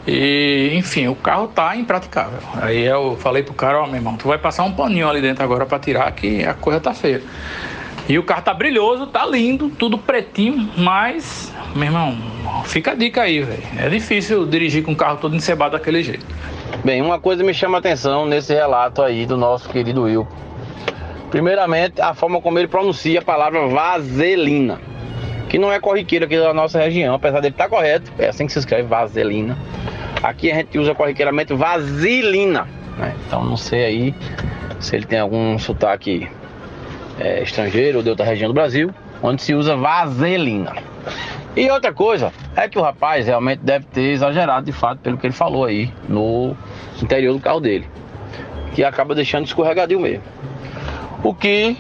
E, 0.07 0.71
enfim, 0.75 1.09
o 1.09 1.17
carro 1.17 1.49
tá 1.49 1.77
impraticável. 1.77 2.39
Aí 2.61 2.85
eu 2.85 3.17
falei 3.17 3.43
pro 3.43 3.55
cara, 3.55 3.81
ó, 3.81 3.85
oh, 3.85 3.87
meu 3.87 3.97
irmão, 3.97 4.17
tu 4.17 4.29
vai 4.29 4.39
passar 4.39 4.63
um 4.65 4.73
paninho 4.73 5.09
ali 5.09 5.21
dentro 5.21 5.43
agora 5.43 5.67
para 5.67 5.79
tirar 5.79 6.11
que 6.13 6.45
a 6.45 6.55
coisa 6.55 6.81
tá 6.81 6.95
feia. 6.95 7.23
E 8.09 8.17
o 8.19 8.23
carro 8.23 8.43
tá 8.43 8.55
brilhoso, 8.55 9.09
tá 9.09 9.27
lindo, 9.27 9.69
tudo 9.69 9.99
pretinho, 9.99 10.71
mas, 10.77 11.53
meu 11.75 11.87
irmão, 11.87 12.17
fica 12.65 12.93
a 12.93 12.95
dica 12.95 13.23
aí, 13.23 13.43
velho. 13.43 13.63
É 13.79 13.89
difícil 13.89 14.47
dirigir 14.47 14.85
com 14.85 14.93
o 14.93 14.97
carro 14.97 15.19
todo 15.19 15.35
encebado 15.35 15.73
daquele 15.73 16.05
jeito. 16.05 16.25
Bem, 16.85 17.03
uma 17.03 17.19
coisa 17.19 17.43
me 17.43 17.53
chama 17.53 17.79
a 17.79 17.81
atenção 17.81 18.25
nesse 18.25 18.55
relato 18.55 19.03
aí 19.03 19.27
do 19.27 19.37
nosso 19.37 19.69
querido 19.69 20.03
Will. 20.03 20.27
Primeiramente, 21.33 22.01
a 22.01 22.15
forma 22.15 22.41
como 22.41 22.61
ele 22.61 22.69
pronuncia 22.69 23.19
a 23.19 23.23
palavra 23.23 23.67
vaselina, 23.67 24.81
que 25.49 25.59
não 25.59 25.73
é 25.73 25.79
corriqueiro 25.79 26.25
aqui 26.25 26.39
da 26.39 26.53
nossa 26.53 26.79
região, 26.79 27.15
apesar 27.15 27.41
dele 27.41 27.55
estar 27.55 27.65
tá 27.65 27.71
correto, 27.71 28.13
é 28.19 28.29
assim 28.29 28.47
que 28.47 28.53
se 28.53 28.59
escreve 28.59 28.89
vaselina. 28.89 29.57
Aqui 30.23 30.51
a 30.51 30.57
gente 30.57 30.79
usa 30.79 30.95
corriqueiramente 30.95 31.55
vaselina, 31.55 32.67
né? 32.99 33.15
Então 33.27 33.45
não 33.45 33.57
sei 33.57 33.85
aí 33.85 34.15
se 34.81 34.97
ele 34.97 35.07
tem 35.07 35.19
algum 35.19 35.59
sotaque 35.59 36.29
é, 37.19 37.43
estrangeiro 37.43 37.99
ou 37.99 38.05
de 38.05 38.11
outra 38.11 38.25
região 38.25 38.49
do 38.49 38.55
Brasil, 38.55 38.93
onde 39.23 39.43
se 39.43 39.55
usa 39.55 39.77
vaselina. 39.77 40.75
E 41.57 41.71
outra 41.71 41.93
coisa 41.93 42.33
é 42.55 42.69
que 42.69 42.79
o 42.79 42.83
rapaz 42.83 43.27
realmente 43.27 43.61
deve 43.61 43.87
ter 43.87 44.11
exagerado 44.11 44.67
de 44.67 44.73
fato 44.73 44.99
pelo 44.99 45.17
que 45.17 45.27
ele 45.27 45.33
falou 45.33 45.65
aí 45.65 45.91
no 46.09 46.55
interior 47.03 47.33
do 47.33 47.41
carro 47.41 47.61
dele, 47.61 47.89
que 48.75 48.85
acaba 48.85 49.15
deixando 49.15 49.47
escorregadio 49.47 49.99
mesmo. 49.99 50.23
O 51.23 51.35
que 51.35 51.77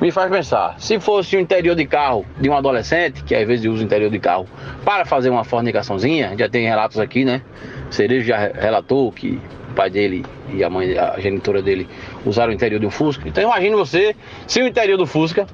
me 0.00 0.12
faz 0.12 0.30
pensar, 0.30 0.76
se 0.78 1.00
fosse 1.00 1.36
o 1.36 1.40
interior 1.40 1.74
de 1.74 1.84
carro 1.84 2.24
de 2.40 2.48
um 2.48 2.56
adolescente, 2.56 3.24
que 3.24 3.34
às 3.34 3.46
vezes 3.46 3.66
usa 3.66 3.82
o 3.82 3.84
interior 3.84 4.10
de 4.10 4.18
carro 4.18 4.46
para 4.84 5.04
fazer 5.04 5.28
uma 5.28 5.44
fornicaçãozinha, 5.44 6.34
já 6.38 6.48
tem 6.48 6.66
relatos 6.66 7.00
aqui, 7.00 7.24
né? 7.24 7.42
Cerejo 7.90 8.26
já 8.26 8.36
relatou 8.36 9.10
que 9.10 9.40
o 9.70 9.74
pai 9.74 9.90
dele 9.90 10.24
e 10.52 10.62
a 10.62 10.70
mãe, 10.70 10.96
a 10.96 11.18
genitora 11.18 11.60
dele 11.60 11.88
usaram 12.24 12.52
o 12.52 12.54
interior 12.54 12.78
de 12.78 12.86
um 12.86 12.90
Fusca. 12.90 13.28
Então 13.28 13.42
imagine 13.42 13.74
você, 13.74 14.14
se 14.46 14.62
o 14.62 14.66
interior 14.66 14.96
do 14.96 15.06
Fusca, 15.06 15.46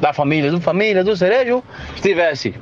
da 0.00 0.12
família, 0.12 0.50
do 0.50 0.60
família 0.60 1.02
do 1.02 1.16
Cerejo, 1.16 1.62
estivesse 1.94 2.54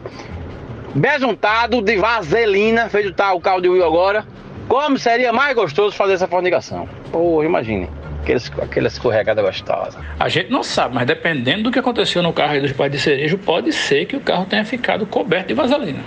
besuntado 0.94 1.82
de 1.82 1.96
vaselina, 1.96 2.88
feito 2.88 3.12
tal 3.12 3.36
o 3.36 3.40
carro 3.40 3.60
de 3.60 3.68
Will 3.68 3.84
agora, 3.84 4.24
como 4.68 4.98
seria 4.98 5.32
mais 5.32 5.54
gostoso 5.54 5.94
fazer 5.94 6.14
essa 6.14 6.26
fornicação? 6.26 6.88
Pô, 7.12 7.44
imagine. 7.44 7.88
Aqueles, 8.26 8.50
aquela 8.60 8.88
escorregada 8.88 9.40
gostosa. 9.40 10.00
A 10.18 10.28
gente 10.28 10.50
não 10.50 10.64
sabe, 10.64 10.96
mas 10.96 11.06
dependendo 11.06 11.62
do 11.62 11.70
que 11.70 11.78
aconteceu 11.78 12.20
no 12.24 12.32
carro 12.32 12.54
aí 12.54 12.60
dos 12.60 12.72
pais 12.72 12.90
de 12.90 12.98
cerejo, 12.98 13.38
pode 13.38 13.72
ser 13.72 14.04
que 14.04 14.16
o 14.16 14.20
carro 14.20 14.44
tenha 14.46 14.64
ficado 14.64 15.06
coberto 15.06 15.46
de 15.46 15.54
vaselina. 15.54 16.00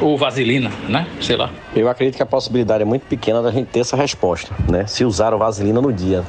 Ou 0.00 0.18
vaselina, 0.18 0.72
né? 0.88 1.06
Sei 1.20 1.36
lá. 1.36 1.50
Eu 1.76 1.88
acredito 1.88 2.16
que 2.16 2.22
a 2.22 2.26
possibilidade 2.26 2.82
é 2.82 2.84
muito 2.84 3.06
pequena 3.06 3.40
da 3.40 3.52
gente 3.52 3.68
ter 3.68 3.78
essa 3.78 3.96
resposta, 3.96 4.52
né? 4.68 4.88
Se 4.88 5.04
usaram 5.04 5.38
vaselina 5.38 5.80
no 5.80 5.92
dia. 5.92 6.24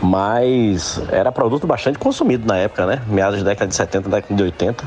Mas 0.00 1.02
era 1.10 1.32
produto 1.32 1.66
bastante 1.66 1.98
consumido 1.98 2.46
na 2.46 2.56
época, 2.58 2.86
né? 2.86 3.02
Meados 3.08 3.42
da 3.42 3.50
década 3.50 3.66
de 3.66 3.74
70, 3.74 4.08
década 4.08 4.34
de 4.36 4.42
80. 4.44 4.84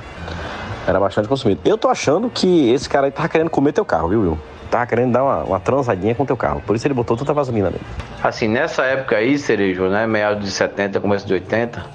Era 0.87 0.97
bastante 0.97 1.27
consumido. 1.27 1.59
Eu 1.65 1.77
tô 1.77 1.89
achando 1.89 2.29
que 2.29 2.69
esse 2.69 2.87
cara 2.87 3.07
aí 3.07 3.11
tava 3.11 3.27
querendo 3.27 3.49
comer 3.49 3.73
teu 3.73 3.83
carro, 3.83 4.07
viu, 4.07 4.21
Will? 4.21 4.39
Tava 4.69 4.85
querendo 4.85 5.11
dar 5.11 5.23
uma, 5.23 5.43
uma 5.43 5.59
transadinha 5.59 6.15
com 6.15 6.25
teu 6.25 6.37
carro. 6.37 6.61
Por 6.65 6.75
isso 6.75 6.87
ele 6.87 6.93
botou 6.93 7.15
tanta 7.15 7.33
vaselina 7.33 7.69
nele. 7.69 7.83
Assim, 8.23 8.47
nessa 8.47 8.83
época 8.83 9.17
aí, 9.17 9.37
Cerejo, 9.37 9.87
né? 9.87 10.07
Meados 10.07 10.43
de 10.43 10.51
70, 10.51 10.99
começo 10.99 11.25
de 11.25 11.33
80, 11.33 11.85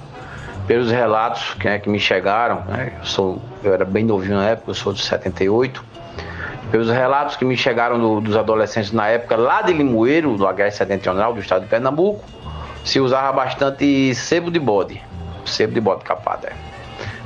pelos 0.67 0.91
relatos 0.91 1.53
que, 1.55 1.67
né, 1.67 1.79
que 1.79 1.89
me 1.89 1.99
chegaram, 1.99 2.63
né? 2.67 2.93
Eu, 2.99 3.05
sou, 3.05 3.41
eu 3.63 3.73
era 3.73 3.85
bem 3.85 4.05
novinho 4.05 4.37
na 4.37 4.49
época, 4.49 4.71
eu 4.71 4.75
sou 4.75 4.93
de 4.93 5.01
78. 5.01 5.83
Pelos 6.71 6.89
relatos 6.89 7.35
que 7.35 7.43
me 7.43 7.57
chegaram 7.57 7.99
do, 7.99 8.21
dos 8.21 8.37
adolescentes 8.37 8.93
na 8.93 9.07
época, 9.07 9.35
lá 9.35 9.61
de 9.61 9.73
Limoeiro, 9.73 10.37
do 10.37 10.45
HS 10.45 10.75
Setentrional, 10.75 11.33
do 11.33 11.41
estado 11.41 11.63
de 11.63 11.67
Pernambuco, 11.67 12.23
se 12.85 12.99
usava 12.99 13.31
bastante 13.33 14.15
sebo 14.15 14.49
de 14.49 14.59
bode. 14.59 15.01
Sebo 15.45 15.73
de 15.73 15.81
bode 15.81 16.03
capado, 16.03 16.47
é. 16.47 16.53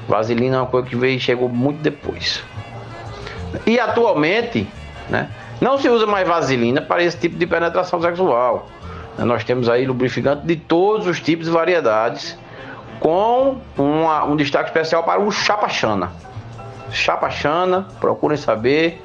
Vaselina 0.07 0.57
é 0.57 0.59
uma 0.59 0.67
coisa 0.67 0.87
que 0.87 0.95
veio 0.95 1.19
chegou 1.19 1.49
muito 1.49 1.81
depois. 1.81 2.43
E 3.65 3.79
atualmente, 3.79 4.67
né, 5.09 5.29
não 5.61 5.77
se 5.77 5.89
usa 5.89 6.05
mais 6.05 6.27
vaselina 6.27 6.81
para 6.81 7.03
esse 7.03 7.17
tipo 7.17 7.37
de 7.37 7.45
penetração 7.45 8.01
sexual. 8.01 8.67
Nós 9.17 9.43
temos 9.43 9.69
aí 9.69 9.85
lubrificante 9.85 10.45
de 10.45 10.55
todos 10.57 11.07
os 11.07 11.21
tipos 11.21 11.47
e 11.47 11.51
variedades, 11.51 12.37
com 12.99 13.57
uma, 13.77 14.25
um 14.25 14.35
destaque 14.35 14.69
especial 14.69 15.03
para 15.03 15.21
o 15.21 15.31
chapachana. 15.31 16.11
Chapachana, 16.91 17.87
procurem 17.99 18.37
saber, 18.37 19.01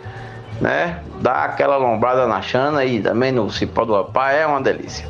né? 0.60 1.00
Dá 1.20 1.44
aquela 1.44 1.76
lombrada 1.76 2.26
na 2.26 2.42
chana 2.42 2.84
e 2.84 3.00
também 3.00 3.30
no 3.32 3.50
cipó 3.50 3.84
do 3.84 3.94
rapaz 3.94 4.36
é 4.36 4.46
uma 4.46 4.60
delícia. 4.60 5.08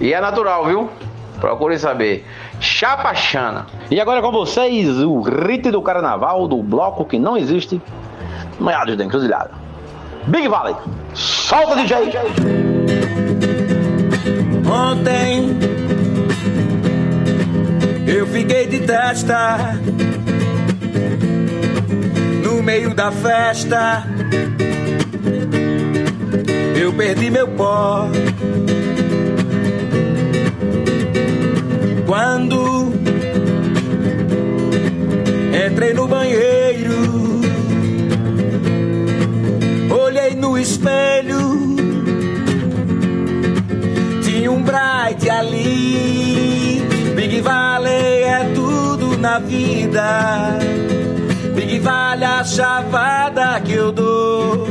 E 0.00 0.12
é 0.12 0.20
natural, 0.20 0.66
viu? 0.66 0.90
Procurem 1.40 1.78
saber. 1.78 2.26
Chapachana. 2.60 3.66
E 3.90 4.00
agora 4.00 4.20
com 4.20 4.30
vocês, 4.30 4.98
o 5.00 5.20
rito 5.22 5.70
do 5.72 5.82
carnaval 5.82 6.46
do 6.46 6.62
bloco 6.62 7.04
que 7.04 7.18
não 7.18 7.36
existe, 7.36 7.80
Meados 8.60 8.96
da 8.96 9.04
Encruzilhada. 9.04 9.63
Big 10.28 10.48
Valley, 10.48 10.74
solta 11.12 11.76
DJ! 11.76 11.96
Ontem 14.66 15.58
eu 18.06 18.26
fiquei 18.26 18.66
de 18.66 18.80
testa 18.80 19.78
no 22.42 22.62
meio 22.62 22.94
da 22.94 23.10
festa. 23.10 24.04
Eu 26.80 26.92
perdi 26.92 27.30
meu 27.30 27.48
pó. 27.48 28.08
Quando 32.06 32.92
entrei 35.66 35.92
no 35.92 36.06
banheiro, 36.06 36.53
espelho, 40.64 41.76
tinha 44.22 44.50
um 44.50 44.62
bright 44.62 45.28
ali. 45.28 46.82
Big 47.14 47.40
Valley 47.42 48.22
é 48.22 48.50
tudo 48.54 49.18
na 49.18 49.38
vida. 49.38 50.58
Big 51.54 51.78
Valley 51.80 52.24
a 52.24 52.42
chavada 52.44 53.60
que 53.60 53.74
eu 53.74 53.92
dou. 53.92 54.66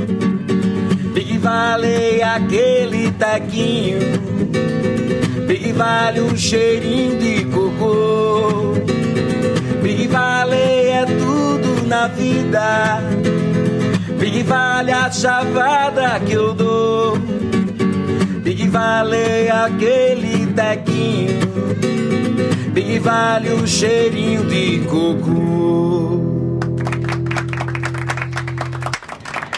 Big 1.14 1.38
Valley 1.38 2.24
aquele 2.24 3.12
taquinho. 3.12 4.00
Big 5.48 5.72
Valley 5.74 6.22
um 6.22 6.36
cheirinho 6.36 7.20
de 7.20 7.46
cocô. 7.46 8.74
Big 9.84 10.08
Valley 10.08 10.90
é 10.90 11.06
tudo 11.06 11.88
na 11.88 12.08
vida. 12.08 13.13
Big 14.44 14.50
Valley 14.50 14.94
a 14.94 15.10
chavada 15.10 16.20
que 16.20 16.34
eu 16.34 16.54
dou. 16.54 17.18
Big 18.44 18.68
Valley 18.68 19.50
aquele 19.50 20.48
tequinho. 20.48 21.40
Big 22.74 23.00
Valley 23.00 23.54
um 23.54 23.66
cheirinho 23.66 24.44
de 24.44 24.82
cocô. 24.82 26.20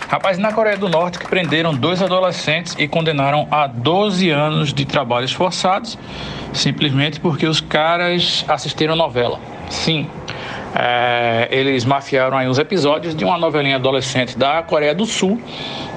Rapaz, 0.07 0.37
na 0.37 0.53
Coreia 0.53 0.77
do 0.77 0.87
Norte 0.87 1.17
que 1.17 1.27
prenderam 1.27 1.73
dois 1.73 1.99
adolescentes 2.03 2.75
e 2.77 2.87
condenaram 2.87 3.47
a 3.49 3.65
12 3.65 4.29
anos 4.29 4.71
de 4.71 4.85
trabalhos 4.85 5.31
forçados, 5.31 5.97
simplesmente 6.53 7.19
porque 7.19 7.47
os 7.47 7.59
caras 7.59 8.45
assistiram 8.47 8.95
novela. 8.95 9.39
Sim, 9.67 10.07
é, 10.77 11.47
eles 11.49 11.85
mafiaram 11.85 12.37
aí 12.37 12.49
uns 12.49 12.59
episódios 12.59 13.15
de 13.15 13.23
uma 13.23 13.37
novelinha 13.37 13.77
adolescente 13.77 14.37
da 14.37 14.61
Coreia 14.61 14.93
do 14.93 15.05
Sul, 15.05 15.39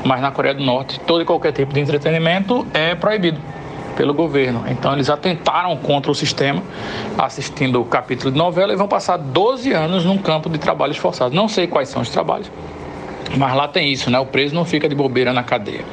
mas 0.05 0.21
na 0.21 0.31
Coreia 0.31 0.55
do 0.55 0.63
Norte 0.63 1.01
todo 1.01 1.21
e 1.21 1.25
qualquer 1.25 1.53
tipo 1.53 1.75
de 1.75 1.81
entretenimento 1.81 2.65
é 2.73 2.95
proibido 2.95 3.41
pelo 3.97 4.15
governo. 4.15 4.63
Então 4.69 4.93
eles 4.93 5.11
atentaram 5.11 5.77
contra 5.77 6.13
o 6.13 6.15
sistema 6.15 6.63
assistindo 7.19 7.81
o 7.81 7.85
capítulo 7.85 8.31
de 8.31 8.39
novela 8.39 8.73
e 8.73 8.77
vão 8.77 8.87
passar 8.87 9.17
12 9.17 9.73
anos 9.73 10.05
num 10.05 10.17
campo 10.17 10.49
de 10.49 10.59
trabalhos 10.59 10.97
forçados. 10.97 11.35
Não 11.35 11.49
sei 11.49 11.67
quais 11.67 11.89
são 11.89 12.01
os 12.01 12.09
trabalhos, 12.09 12.49
mas 13.37 13.55
lá 13.55 13.69
tem 13.69 13.93
isso, 13.93 14.11
né? 14.11 14.19
O 14.19 14.27
preso 14.27 14.55
não 14.55 14.65
fica 14.65 14.89
de 14.89 14.95
bobeira 14.95 15.33
na 15.33 15.43
cadeia. 15.43 15.85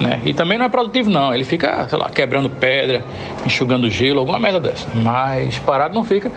Né? 0.00 0.20
E 0.24 0.34
também 0.34 0.58
não 0.58 0.64
é 0.64 0.68
produtivo, 0.68 1.10
não. 1.10 1.32
Ele 1.32 1.44
fica, 1.44 1.86
sei 1.88 1.98
lá, 1.98 2.10
quebrando 2.10 2.50
pedra, 2.50 3.04
enxugando 3.46 3.88
gelo, 3.88 4.20
alguma 4.20 4.38
merda 4.38 4.58
dessa. 4.58 4.88
Mas 4.94 5.58
parado 5.58 5.94
não 5.94 6.04
fica. 6.04 6.30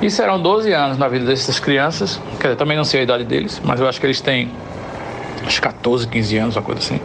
E 0.00 0.10
serão 0.10 0.40
12 0.40 0.72
anos 0.72 0.98
na 0.98 1.08
vida 1.08 1.24
dessas 1.24 1.60
crianças. 1.60 2.20
Quer 2.40 2.48
dizer, 2.48 2.56
também 2.56 2.76
não 2.76 2.84
sei 2.84 3.00
a 3.00 3.02
idade 3.04 3.24
deles, 3.24 3.60
mas 3.64 3.80
eu 3.80 3.88
acho 3.88 4.00
que 4.00 4.06
eles 4.06 4.20
têm 4.20 4.50
uns 5.46 5.58
14, 5.58 6.08
15 6.08 6.36
anos, 6.38 6.56
uma 6.56 6.62
coisa 6.62 6.80
assim. 6.80 7.00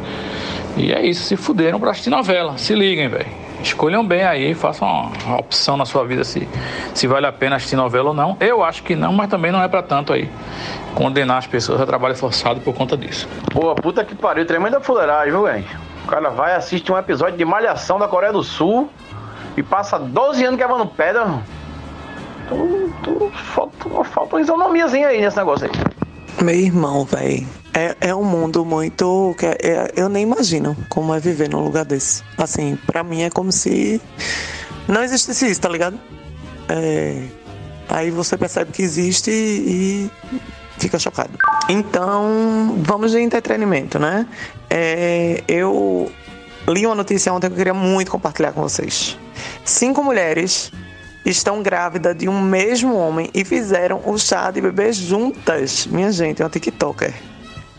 E 0.75 0.91
é 0.91 1.05
isso, 1.05 1.23
se 1.23 1.35
fuderam 1.35 1.79
pra 1.79 1.91
assistir 1.91 2.09
novela. 2.09 2.57
Se 2.57 2.73
liguem, 2.73 3.07
velho. 3.07 3.46
Escolham 3.67 4.05
bem 4.05 4.23
aí, 4.23 4.53
façam 4.53 5.11
uma, 5.25 5.39
opção 5.39 5.75
na 5.75 5.85
sua 5.85 6.05
vida 6.05 6.23
se, 6.23 6.47
se 6.93 7.05
vale 7.05 7.25
a 7.25 7.33
pena 7.33 7.57
assistir 7.57 7.75
novela 7.75 8.09
ou 8.09 8.15
não. 8.15 8.37
Eu 8.39 8.63
acho 8.63 8.81
que 8.81 8.95
não, 8.95 9.11
mas 9.11 9.29
também 9.29 9.51
não 9.51 9.61
é 9.61 9.67
para 9.67 9.83
tanto 9.83 10.13
aí 10.13 10.29
condenar 10.95 11.37
as 11.37 11.47
pessoas 11.47 11.81
a 11.81 11.85
trabalho 11.85 12.15
forçado 12.15 12.61
por 12.61 12.73
conta 12.73 12.95
disso. 12.95 13.27
Pô, 13.51 13.75
puta 13.75 14.05
que 14.05 14.15
pariu, 14.15 14.45
tremenda 14.45 14.79
fuleiragem, 14.79 15.31
viu, 15.31 15.43
velho? 15.43 15.65
O 16.05 16.07
cara 16.07 16.29
vai 16.29 16.55
assistir 16.55 16.93
um 16.93 16.97
episódio 16.97 17.37
de 17.37 17.43
Malhação 17.43 17.99
da 17.99 18.07
Coreia 18.07 18.31
do 18.31 18.41
Sul 18.41 18.89
e 19.57 19.61
passa 19.61 19.99
12 19.99 20.45
anos 20.45 20.57
quebrando 20.57 20.85
pedra. 20.85 21.27
Tu, 22.47 22.93
tu, 23.03 23.31
falta, 23.33 24.03
falta 24.05 24.35
uma 24.37 24.41
isonomiazinha 24.41 25.09
aí 25.09 25.19
nesse 25.19 25.35
negócio 25.35 25.69
aí. 25.69 26.43
Meu 26.43 26.55
irmão, 26.55 27.03
velho. 27.03 27.45
É, 27.73 27.95
é 28.09 28.15
um 28.15 28.23
mundo 28.23 28.65
muito. 28.65 29.35
que 29.37 29.45
é- 29.45 29.57
é- 29.61 29.91
eu 29.95 30.09
nem 30.09 30.23
imagino 30.23 30.75
como 30.89 31.13
é 31.13 31.19
viver 31.19 31.49
num 31.49 31.63
lugar 31.63 31.85
desse. 31.85 32.23
Assim, 32.37 32.77
pra 32.87 33.03
mim 33.03 33.21
é 33.21 33.29
como 33.29 33.51
se 33.51 34.01
não 34.87 35.03
existisse 35.03 35.45
isso, 35.49 35.61
tá 35.61 35.69
ligado? 35.69 35.99
É, 36.69 37.21
aí 37.89 38.09
você 38.09 38.37
percebe 38.37 38.71
que 38.71 38.81
existe 38.81 39.31
e 39.31 40.09
fica 40.79 40.97
chocado. 40.97 41.37
Então, 41.69 42.75
vamos 42.83 43.11
de 43.11 43.19
entretenimento, 43.19 43.99
né? 43.99 44.25
É, 44.69 45.43
eu 45.47 46.11
li 46.67 46.85
uma 46.85 46.95
notícia 46.95 47.31
ontem 47.31 47.47
que 47.47 47.53
eu 47.53 47.57
queria 47.57 47.73
muito 47.73 48.11
compartilhar 48.11 48.51
com 48.53 48.61
vocês. 48.61 49.17
Cinco 49.63 50.03
mulheres 50.03 50.71
estão 51.25 51.61
grávidas 51.61 52.17
de 52.17 52.27
um 52.27 52.41
mesmo 52.41 52.95
homem 52.95 53.29
e 53.33 53.43
fizeram 53.45 54.01
o 54.05 54.17
chá 54.17 54.49
de 54.49 54.61
bebê 54.61 54.91
juntas. 54.93 55.85
Minha 55.87 56.11
gente, 56.11 56.41
é 56.41 56.45
uma 56.45 56.49
TikToker. 56.49 57.13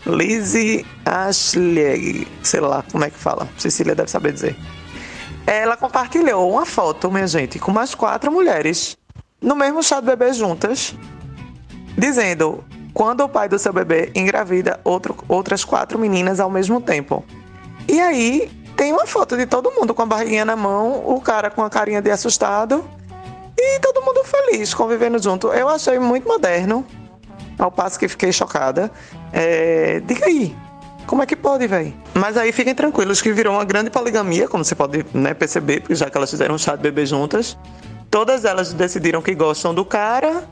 Lizzie 0.05 0.85
Ashley, 1.05 2.27
sei 2.43 2.59
lá 2.59 2.83
como 2.91 3.03
é 3.03 3.09
que 3.09 3.17
fala. 3.17 3.47
Cecília 3.57 3.95
deve 3.95 4.09
saber 4.09 4.31
dizer. 4.31 4.55
Ela 5.45 5.75
compartilhou 5.75 6.51
uma 6.51 6.65
foto, 6.65 7.11
minha 7.11 7.27
gente, 7.27 7.59
com 7.59 7.71
mais 7.71 7.95
quatro 7.95 8.31
mulheres 8.31 8.97
no 9.41 9.55
mesmo 9.55 9.81
chá 9.81 9.99
de 9.99 10.05
bebê 10.05 10.33
juntas, 10.33 10.95
dizendo 11.97 12.63
quando 12.93 13.21
o 13.21 13.29
pai 13.29 13.47
do 13.47 13.57
seu 13.57 13.71
bebê 13.71 14.11
engravida 14.13 14.79
outro, 14.83 15.15
outras 15.27 15.63
quatro 15.63 15.97
meninas 15.97 16.39
ao 16.39 16.49
mesmo 16.49 16.81
tempo. 16.81 17.23
E 17.87 17.99
aí 17.99 18.51
tem 18.75 18.91
uma 18.91 19.05
foto 19.05 19.37
de 19.37 19.45
todo 19.45 19.71
mundo 19.71 19.93
com 19.93 20.01
a 20.01 20.05
barriguinha 20.05 20.45
na 20.45 20.55
mão, 20.55 21.03
o 21.05 21.19
cara 21.21 21.49
com 21.49 21.63
a 21.63 21.69
carinha 21.69 22.01
de 22.01 22.11
assustado 22.11 22.83
e 23.57 23.79
todo 23.79 24.01
mundo 24.01 24.23
feliz, 24.23 24.73
convivendo 24.73 25.21
junto. 25.21 25.47
Eu 25.47 25.67
achei 25.67 25.99
muito 25.99 26.27
moderno, 26.27 26.85
ao 27.59 27.69
passo 27.69 27.99
que 27.99 28.07
fiquei 28.07 28.31
chocada. 28.31 28.89
É, 29.31 30.01
diga 30.05 30.25
aí, 30.25 30.55
como 31.05 31.21
é 31.21 31.25
que 31.25 31.35
pode, 31.35 31.67
velho? 31.67 31.93
Mas 32.13 32.37
aí 32.37 32.51
fiquem 32.51 32.73
tranquilos 32.73 33.21
que 33.21 33.31
virou 33.33 33.53
uma 33.53 33.65
grande 33.65 33.89
poligamia, 33.89 34.47
como 34.47 34.63
você 34.63 34.73
pode 34.73 35.05
né, 35.13 35.33
perceber, 35.33 35.81
porque 35.81 35.95
já 35.95 36.09
que 36.09 36.17
elas 36.17 36.29
fizeram 36.29 36.55
um 36.55 36.57
chá 36.57 36.75
de 36.75 36.81
bebê 36.81 37.05
juntas, 37.05 37.57
todas 38.09 38.45
elas 38.45 38.73
decidiram 38.73 39.21
que 39.21 39.35
gostam 39.35 39.73
do 39.73 39.83
cara 39.83 40.43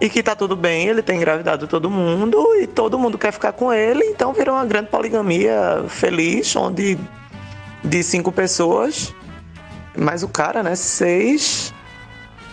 e 0.00 0.08
que 0.08 0.22
tá 0.22 0.34
tudo 0.34 0.56
bem, 0.56 0.88
ele 0.88 1.02
tem 1.02 1.16
engravidado 1.16 1.66
todo 1.66 1.88
mundo 1.90 2.44
e 2.60 2.66
todo 2.66 2.98
mundo 2.98 3.16
quer 3.16 3.32
ficar 3.32 3.52
com 3.52 3.72
ele, 3.72 4.04
então 4.04 4.32
virou 4.32 4.56
uma 4.56 4.64
grande 4.64 4.88
poligamia 4.88 5.84
feliz, 5.88 6.54
onde 6.56 6.98
de 7.82 8.02
cinco 8.02 8.32
pessoas, 8.32 9.14
mais 9.96 10.22
o 10.22 10.28
cara, 10.28 10.62
né, 10.62 10.74
seis, 10.74 11.72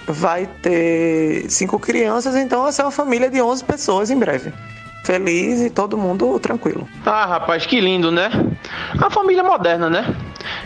vai 0.07 0.47
ter 0.61 1.49
cinco 1.49 1.79
crianças, 1.79 2.35
então 2.35 2.63
vai 2.63 2.71
ser 2.71 2.83
uma 2.83 2.91
família 2.91 3.29
de 3.29 3.41
11 3.41 3.63
pessoas 3.63 4.09
em 4.09 4.17
breve. 4.17 4.51
Feliz 5.03 5.61
e 5.61 5.69
todo 5.69 5.97
mundo 5.97 6.39
tranquilo. 6.39 6.87
Ah, 7.05 7.25
rapaz, 7.25 7.65
que 7.65 7.81
lindo, 7.81 8.11
né? 8.11 8.29
A 8.99 9.09
família 9.09 9.43
moderna, 9.43 9.89
né? 9.89 10.15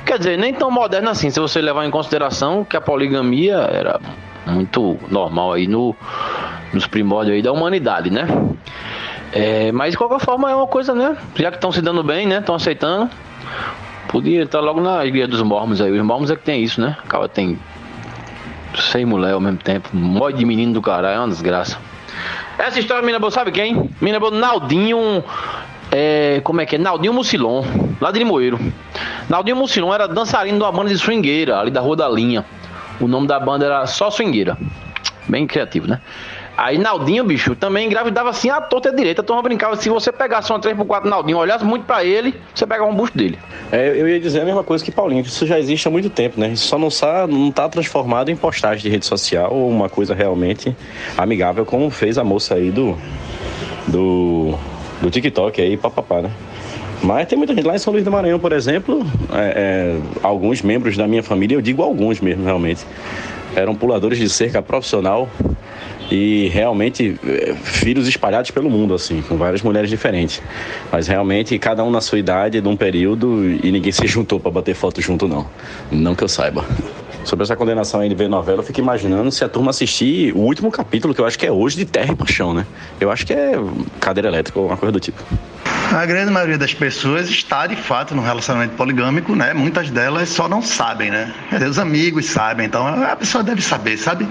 Quer 0.05 0.17
dizer, 0.17 0.37
nem 0.37 0.53
tão 0.53 0.69
moderna 0.69 1.11
assim, 1.11 1.29
se 1.29 1.39
você 1.39 1.61
levar 1.61 1.85
em 1.85 1.91
consideração 1.91 2.63
que 2.63 2.75
a 2.75 2.81
poligamia 2.81 3.55
era 3.55 3.99
muito 4.45 4.97
normal 5.09 5.53
aí 5.53 5.67
no, 5.67 5.95
nos 6.73 6.85
primórdios 6.85 7.35
aí 7.35 7.41
da 7.41 7.51
humanidade, 7.51 8.09
né? 8.09 8.27
É, 9.31 9.71
mas 9.71 9.91
de 9.91 9.97
qualquer 9.97 10.19
forma 10.19 10.51
é 10.51 10.55
uma 10.55 10.67
coisa, 10.67 10.93
né? 10.93 11.17
Já 11.35 11.49
que 11.49 11.57
estão 11.57 11.71
se 11.71 11.81
dando 11.81 12.03
bem, 12.03 12.27
né? 12.27 12.39
Estão 12.39 12.55
aceitando. 12.55 13.09
Podia 14.09 14.43
estar 14.43 14.59
logo 14.59 14.79
na 14.79 15.05
igreja 15.05 15.27
dos 15.27 15.41
mormons 15.41 15.81
aí. 15.81 15.91
Os 15.91 16.05
mormons 16.05 16.29
é 16.29 16.35
que 16.35 16.43
tem 16.43 16.63
isso, 16.63 16.79
né? 16.79 16.95
Acaba 17.03 17.27
tem 17.27 17.57
seis 18.77 19.05
mulheres 19.05 19.33
ao 19.33 19.41
mesmo 19.41 19.59
tempo. 19.59 19.89
Monte 19.93 20.37
de 20.37 20.45
menino 20.45 20.73
do 20.73 20.81
caralho, 20.81 21.15
é 21.15 21.19
uma 21.19 21.27
desgraça. 21.27 21.77
Essa 22.57 22.79
história 22.79 23.05
mina 23.05 23.19
sabe 23.31 23.51
quem? 23.51 23.89
Mina 24.01 24.19
Naldinho. 24.31 25.23
É, 25.91 26.41
como 26.43 26.61
é 26.61 26.65
que 26.65 26.75
é? 26.75 26.79
Naldinho 26.79 27.13
Mucilon, 27.13 27.63
lá 28.01 28.11
de 28.11 28.19
Limoeiro. 28.19 28.59
Naldinho 29.29 29.55
Mucilon 29.55 29.93
era 29.93 30.07
dançarino 30.07 30.57
de 30.57 30.63
uma 30.63 30.71
banda 30.71 30.89
de 30.89 30.97
swingueira, 30.97 31.59
ali 31.59 31.71
da 31.71 31.79
Rua 31.79 31.95
da 31.95 32.09
Linha. 32.09 32.45
O 32.99 33.07
nome 33.07 33.27
da 33.27 33.39
banda 33.39 33.65
era 33.65 33.85
só 33.85 34.09
Swingueira. 34.09 34.57
Bem 35.27 35.45
criativo, 35.45 35.87
né? 35.87 35.99
Aí 36.57 36.77
Naldinho, 36.77 37.23
bicho, 37.23 37.53
também 37.55 37.85
engravidava 37.85 38.29
assim 38.29 38.49
à 38.49 38.61
torta 38.61 38.91
direita. 38.91 39.21
A 39.21 39.23
turma 39.23 39.41
brincava, 39.41 39.75
se 39.75 39.89
você 39.89 40.11
pegasse 40.11 40.51
uma 40.51 40.59
3x4 40.59 41.03
Naldinho, 41.03 41.37
olhasse 41.37 41.65
muito 41.65 41.85
pra 41.85 42.03
ele, 42.03 42.33
você 42.53 42.65
pegava 42.65 42.89
um 42.89 42.95
busto 42.95 43.17
dele. 43.17 43.37
É, 43.71 43.89
eu 43.89 44.07
ia 44.07 44.19
dizer 44.19 44.41
a 44.41 44.45
mesma 44.45 44.63
coisa 44.63 44.83
que 44.83 44.91
Paulinho, 44.91 45.23
que 45.23 45.29
isso 45.29 45.45
já 45.45 45.59
existe 45.59 45.87
há 45.87 45.91
muito 45.91 46.09
tempo, 46.09 46.39
né? 46.39 46.49
Isso 46.49 46.67
só 46.67 46.77
não 46.77 46.87
está 46.87 47.27
não 47.27 47.51
tá 47.51 47.67
transformado 47.67 48.29
em 48.29 48.35
postagem 48.35 48.83
de 48.83 48.89
rede 48.89 49.05
social 49.05 49.53
ou 49.53 49.69
uma 49.69 49.89
coisa 49.89 50.15
realmente 50.15 50.75
amigável, 51.17 51.65
como 51.65 51.89
fez 51.89 52.17
a 52.17 52.23
moça 52.23 52.55
aí 52.55 52.71
do. 52.71 52.97
do. 53.87 54.55
do 55.01 55.11
TikTok 55.11 55.61
aí, 55.61 55.75
papapá, 55.75 56.21
né? 56.21 56.31
Mas 57.03 57.27
tem 57.27 57.37
muita 57.37 57.53
gente 57.53 57.65
lá 57.65 57.75
em 57.75 57.77
São 57.77 57.91
Luís 57.91 58.05
do 58.05 58.11
Maranhão, 58.11 58.39
por 58.39 58.53
exemplo, 58.53 59.05
é, 59.33 59.97
é, 59.97 59.99
alguns 60.23 60.61
membros 60.61 60.95
da 60.95 61.05
minha 61.07 61.21
família, 61.21 61.55
eu 61.55 61.61
digo 61.61 61.83
alguns 61.83 62.21
mesmo, 62.21 62.43
realmente, 62.45 62.85
eram 63.55 63.75
puladores 63.75 64.17
de 64.17 64.29
cerca 64.29 64.61
profissional 64.61 65.29
e 66.11 66.49
realmente 66.49 67.19
é, 67.25 67.53
filhos 67.55 68.07
espalhados 68.07 68.51
pelo 68.51 68.69
mundo, 68.69 68.93
assim, 68.93 69.21
com 69.21 69.37
várias 69.37 69.61
mulheres 69.61 69.89
diferentes. 69.89 70.41
Mas 70.91 71.07
realmente 71.07 71.57
cada 71.57 71.83
um 71.83 71.89
na 71.89 72.01
sua 72.01 72.19
idade, 72.19 72.61
num 72.61 72.75
período, 72.75 73.43
e 73.63 73.71
ninguém 73.71 73.91
se 73.91 74.05
juntou 74.07 74.39
para 74.39 74.51
bater 74.51 74.75
foto 74.75 75.01
junto, 75.01 75.27
não. 75.27 75.47
Não 75.91 76.15
que 76.15 76.23
eu 76.23 76.27
saiba. 76.27 76.65
Sobre 77.23 77.43
essa 77.43 77.55
condenação 77.55 78.01
aí 78.01 78.09
de 78.09 78.13
ver 78.13 78.29
novela, 78.29 78.59
eu 78.59 78.63
fico 78.63 78.79
imaginando 78.79 79.31
se 79.31 79.43
a 79.43 79.49
turma 79.49 79.71
assistir 79.71 80.31
o 80.35 80.39
último 80.39 80.69
capítulo, 80.69 81.13
que 81.13 81.19
eu 81.19 81.25
acho 81.25 81.39
que 81.39 81.47
é 81.47 81.51
hoje, 81.51 81.75
de 81.75 81.85
Terra 81.85 82.13
e 82.13 82.15
Paixão, 82.15 82.53
né? 82.53 82.67
Eu 82.99 83.09
acho 83.09 83.25
que 83.25 83.33
é 83.33 83.53
cadeira 83.99 84.27
elétrica 84.29 84.59
ou 84.59 84.67
uma 84.67 84.77
coisa 84.77 84.91
do 84.91 84.99
tipo. 84.99 85.23
A 85.91 86.05
grande 86.05 86.31
maioria 86.31 86.57
das 86.57 86.73
pessoas 86.73 87.27
está 87.27 87.65
de 87.65 87.75
fato 87.75 88.13
num 88.13 88.21
relacionamento 88.21 88.75
poligâmico, 88.75 89.35
né? 89.35 89.53
Muitas 89.53 89.89
delas 89.89 90.29
só 90.29 90.47
não 90.47 90.61
sabem, 90.61 91.09
né? 91.09 91.33
Os 91.67 91.79
amigos 91.79 92.25
sabem, 92.25 92.67
então 92.67 92.87
a 92.87 93.15
pessoa 93.15 93.43
deve 93.43 93.61
saber, 93.61 93.97
sabe? 93.97 94.27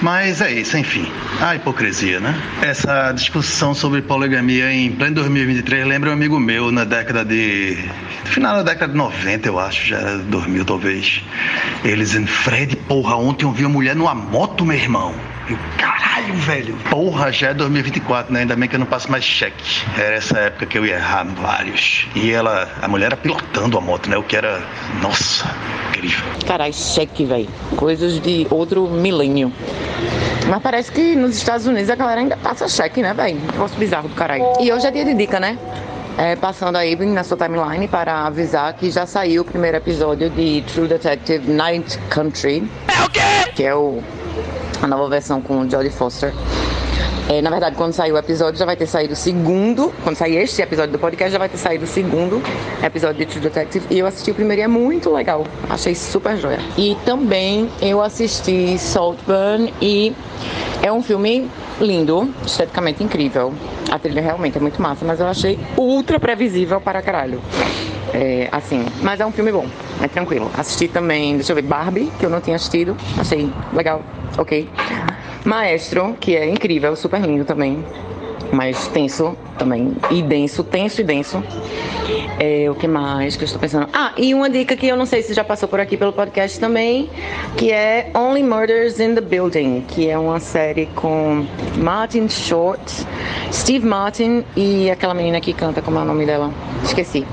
Mas 0.00 0.40
é 0.40 0.52
isso, 0.52 0.76
enfim. 0.76 1.10
A 1.40 1.56
hipocrisia, 1.56 2.20
né? 2.20 2.34
Essa 2.62 3.10
discussão 3.12 3.74
sobre 3.74 4.00
poligamia 4.00 4.72
em 4.72 4.92
pleno 4.92 5.16
2023 5.16 5.86
lembra 5.86 6.10
um 6.10 6.12
amigo 6.12 6.38
meu 6.38 6.70
na 6.70 6.84
década 6.84 7.24
de. 7.24 7.76
Final 8.24 8.56
da 8.58 8.62
década 8.62 8.92
de 8.92 8.98
90, 8.98 9.48
eu 9.48 9.58
acho, 9.58 9.86
já 9.86 9.98
era 9.98 10.18
2000 10.18 10.64
talvez. 10.64 11.22
Eles 11.84 12.10
dizendo, 12.10 12.28
Fred, 12.28 12.76
porra, 12.76 13.16
ontem 13.16 13.44
eu 13.44 13.52
vi 13.52 13.64
uma 13.64 13.72
mulher 13.72 13.96
numa 13.96 14.14
moto, 14.14 14.64
meu 14.64 14.76
irmão. 14.76 15.14
Caralho, 15.76 16.34
velho. 16.34 16.76
Porra, 16.90 17.32
já 17.32 17.48
é 17.48 17.54
2024, 17.54 18.32
né? 18.32 18.40
Ainda 18.40 18.56
bem 18.56 18.68
que 18.68 18.74
eu 18.76 18.80
não 18.80 18.86
passo 18.86 19.10
mais 19.10 19.24
cheque. 19.24 19.82
Era 19.96 20.16
essa 20.16 20.38
época 20.38 20.66
que 20.66 20.76
eu 20.76 20.84
ia 20.84 20.96
errar 20.96 21.24
vários. 21.24 22.06
E 22.14 22.30
ela, 22.30 22.68
a 22.82 22.88
mulher 22.88 23.06
era 23.06 23.16
pilotando 23.16 23.78
a 23.78 23.80
moto, 23.80 24.10
né? 24.10 24.16
O 24.16 24.22
que 24.22 24.36
era, 24.36 24.62
nossa, 25.00 25.44
incrível. 25.88 26.24
Caralho, 26.46 26.74
cheque, 26.74 27.24
velho. 27.24 27.48
Coisas 27.76 28.20
de 28.20 28.46
outro 28.50 28.88
milênio. 28.88 29.52
Mas 30.48 30.62
parece 30.62 30.90
que 30.90 31.14
nos 31.14 31.36
Estados 31.36 31.66
Unidos 31.66 31.90
a 31.90 31.94
galera 31.94 32.20
ainda 32.20 32.36
passa 32.36 32.68
cheque, 32.68 33.02
né, 33.02 33.12
velho? 33.12 33.38
Negócio 33.52 33.78
bizarro 33.78 34.08
do 34.08 34.14
caralho. 34.14 34.44
E 34.60 34.72
hoje 34.72 34.86
é 34.86 34.90
dia 34.90 35.04
de 35.04 35.14
dica, 35.14 35.38
né? 35.38 35.58
É, 36.16 36.34
passando 36.34 36.76
aí 36.76 36.96
na 36.96 37.22
sua 37.22 37.36
timeline 37.36 37.86
para 37.86 38.26
avisar 38.26 38.72
que 38.72 38.90
já 38.90 39.06
saiu 39.06 39.42
o 39.42 39.44
primeiro 39.44 39.76
episódio 39.76 40.28
de 40.30 40.62
True 40.62 40.88
Detective 40.88 41.48
Night 41.48 41.96
Country. 42.08 42.68
É 42.88 43.04
o 43.04 43.10
quê? 43.10 43.20
Que 43.54 43.62
é 43.62 43.74
o, 43.74 44.02
a 44.82 44.86
nova 44.86 45.08
versão 45.08 45.40
com 45.40 45.60
o 45.60 45.70
Jodie 45.70 45.90
Foster. 45.90 46.32
É, 47.28 47.42
na 47.42 47.50
verdade, 47.50 47.76
quando 47.76 47.92
sair 47.92 48.10
o 48.10 48.16
episódio, 48.16 48.58
já 48.58 48.64
vai 48.64 48.74
ter 48.74 48.86
saído 48.86 49.12
o 49.12 49.16
segundo. 49.16 49.92
Quando 50.02 50.16
sair 50.16 50.36
este 50.36 50.62
episódio 50.62 50.92
do 50.92 50.98
podcast, 50.98 51.30
já 51.30 51.38
vai 51.38 51.48
ter 51.48 51.58
saído 51.58 51.84
o 51.84 51.86
segundo 51.86 52.42
episódio 52.82 53.18
de 53.18 53.26
True 53.26 53.42
Detective. 53.42 53.86
E 53.90 53.98
eu 53.98 54.06
assisti 54.06 54.30
o 54.30 54.34
primeiro 54.34 54.62
e 54.62 54.64
é 54.64 54.68
muito 54.68 55.12
legal. 55.12 55.44
Achei 55.68 55.94
super 55.94 56.38
joia. 56.38 56.58
E 56.78 56.96
também 57.04 57.68
eu 57.82 58.00
assisti 58.00 58.78
Saltburn 58.78 59.74
e 59.80 60.14
é 60.82 60.90
um 60.90 61.02
filme 61.02 61.50
lindo, 61.78 62.32
esteticamente 62.46 63.04
incrível. 63.04 63.52
A 63.90 63.98
trilha 63.98 64.22
realmente 64.22 64.56
é 64.56 64.60
muito 64.60 64.80
massa, 64.80 65.04
mas 65.04 65.20
eu 65.20 65.26
achei 65.26 65.58
ultra 65.76 66.18
previsível 66.18 66.80
para 66.80 67.02
caralho. 67.02 67.42
É, 68.14 68.48
assim, 68.50 68.84
mas 69.02 69.20
é 69.20 69.26
um 69.26 69.32
filme 69.32 69.52
bom, 69.52 69.66
é 70.02 70.08
tranquilo. 70.08 70.50
Assisti 70.56 70.88
também, 70.88 71.36
deixa 71.36 71.52
eu 71.52 71.56
ver, 71.56 71.62
Barbie, 71.62 72.10
que 72.18 72.24
eu 72.24 72.30
não 72.30 72.40
tinha 72.40 72.56
assistido. 72.56 72.96
Achei 73.18 73.50
legal, 73.72 74.02
ok. 74.36 74.68
Maestro, 75.44 76.16
que 76.18 76.36
é 76.36 76.48
incrível, 76.48 76.94
super 76.96 77.20
lindo 77.20 77.44
também. 77.44 77.84
Mas 78.50 78.88
tenso 78.88 79.36
também. 79.58 79.94
E 80.10 80.22
denso, 80.22 80.64
tenso 80.64 81.00
e 81.00 81.04
denso. 81.04 81.42
É, 82.38 82.70
o 82.70 82.74
que 82.74 82.86
mais 82.86 83.36
que 83.36 83.42
eu 83.42 83.46
estou 83.46 83.60
pensando? 83.60 83.88
Ah, 83.92 84.12
e 84.16 84.32
uma 84.32 84.48
dica 84.48 84.76
que 84.76 84.86
eu 84.86 84.96
não 84.96 85.04
sei 85.04 85.22
se 85.22 85.34
já 85.34 85.44
passou 85.44 85.68
por 85.68 85.80
aqui 85.80 85.96
pelo 85.96 86.12
podcast 86.12 86.58
também, 86.58 87.10
que 87.56 87.70
é 87.72 88.10
Only 88.14 88.42
Murders 88.42 89.00
in 89.00 89.14
the 89.14 89.20
Building, 89.20 89.84
que 89.88 90.08
é 90.08 90.16
uma 90.16 90.40
série 90.40 90.86
com 90.94 91.44
Martin 91.76 92.28
Short, 92.28 93.06
Steve 93.52 93.84
Martin 93.84 94.44
e 94.56 94.90
aquela 94.90 95.14
menina 95.14 95.40
que 95.40 95.52
canta, 95.52 95.82
como 95.82 95.98
é 95.98 96.02
o 96.02 96.04
nome 96.04 96.24
dela? 96.24 96.50
Esqueci. 96.84 97.26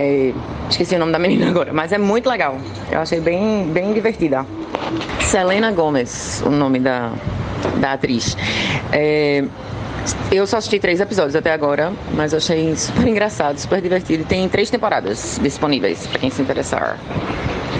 É, 0.00 0.32
esqueci 0.70 0.94
o 0.94 0.98
nome 0.98 1.10
da 1.10 1.18
menina 1.18 1.48
agora, 1.48 1.72
mas 1.72 1.92
é 1.92 1.98
muito 1.98 2.30
legal. 2.30 2.56
Eu 2.90 3.00
achei 3.00 3.20
bem, 3.20 3.66
bem 3.72 3.92
divertida. 3.92 4.46
Selena 5.20 5.72
Gomez, 5.72 6.42
o 6.46 6.50
nome 6.50 6.78
da, 6.78 7.12
da 7.80 7.94
atriz. 7.94 8.36
É, 8.92 9.44
eu 10.30 10.46
só 10.46 10.58
assisti 10.58 10.78
três 10.78 11.00
episódios 11.00 11.34
até 11.34 11.52
agora, 11.52 11.92
mas 12.14 12.32
eu 12.32 12.38
achei 12.38 12.74
super 12.76 13.08
engraçado, 13.08 13.58
super 13.58 13.80
divertido. 13.82 14.24
Tem 14.24 14.48
três 14.48 14.70
temporadas 14.70 15.38
disponíveis 15.42 16.06
para 16.06 16.20
quem 16.20 16.30
se 16.30 16.40
interessar. 16.40 16.96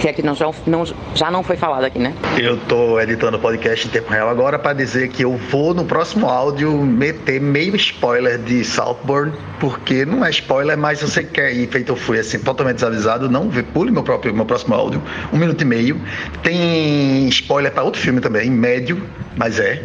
Que 0.01 0.13
que 0.13 0.21
não, 0.21 0.33
já, 0.35 0.49
não, 0.65 0.85
já 1.13 1.29
não 1.29 1.43
foi 1.43 1.57
falado 1.57 1.83
aqui, 1.83 1.99
né? 1.99 2.13
Eu 2.37 2.57
tô 2.57 2.99
editando 2.99 3.37
o 3.37 3.39
podcast 3.39 3.87
em 3.87 3.89
tempo 3.89 4.11
real 4.11 4.29
agora 4.29 4.57
para 4.57 4.73
dizer 4.73 5.09
que 5.09 5.23
eu 5.23 5.35
vou 5.35 5.73
no 5.73 5.83
próximo 5.83 6.27
áudio 6.27 6.71
meter 6.71 7.41
meio 7.41 7.75
spoiler 7.75 8.37
de 8.37 8.63
Southbourne, 8.63 9.33
porque 9.59 10.05
não 10.05 10.23
é 10.23 10.29
spoiler, 10.29 10.77
mas 10.77 11.01
você 11.01 11.23
quer 11.23 11.53
ir 11.53 11.67
feito 11.67 11.91
eu 11.91 11.95
fui 11.95 12.19
assim, 12.19 12.39
totalmente 12.39 12.75
desavisado, 12.75 13.29
não 13.29 13.49
vê, 13.49 13.63
pule 13.63 13.91
meu 13.91 14.03
próprio 14.03 14.33
meu 14.33 14.45
próximo 14.45 14.73
áudio, 14.75 15.01
um 15.33 15.37
minuto 15.37 15.61
e 15.61 15.65
meio. 15.65 15.99
Tem 16.43 17.27
spoiler 17.27 17.71
para 17.71 17.83
outro 17.83 18.01
filme 18.01 18.21
também, 18.21 18.49
médio, 18.49 19.01
mas 19.35 19.59
é. 19.59 19.81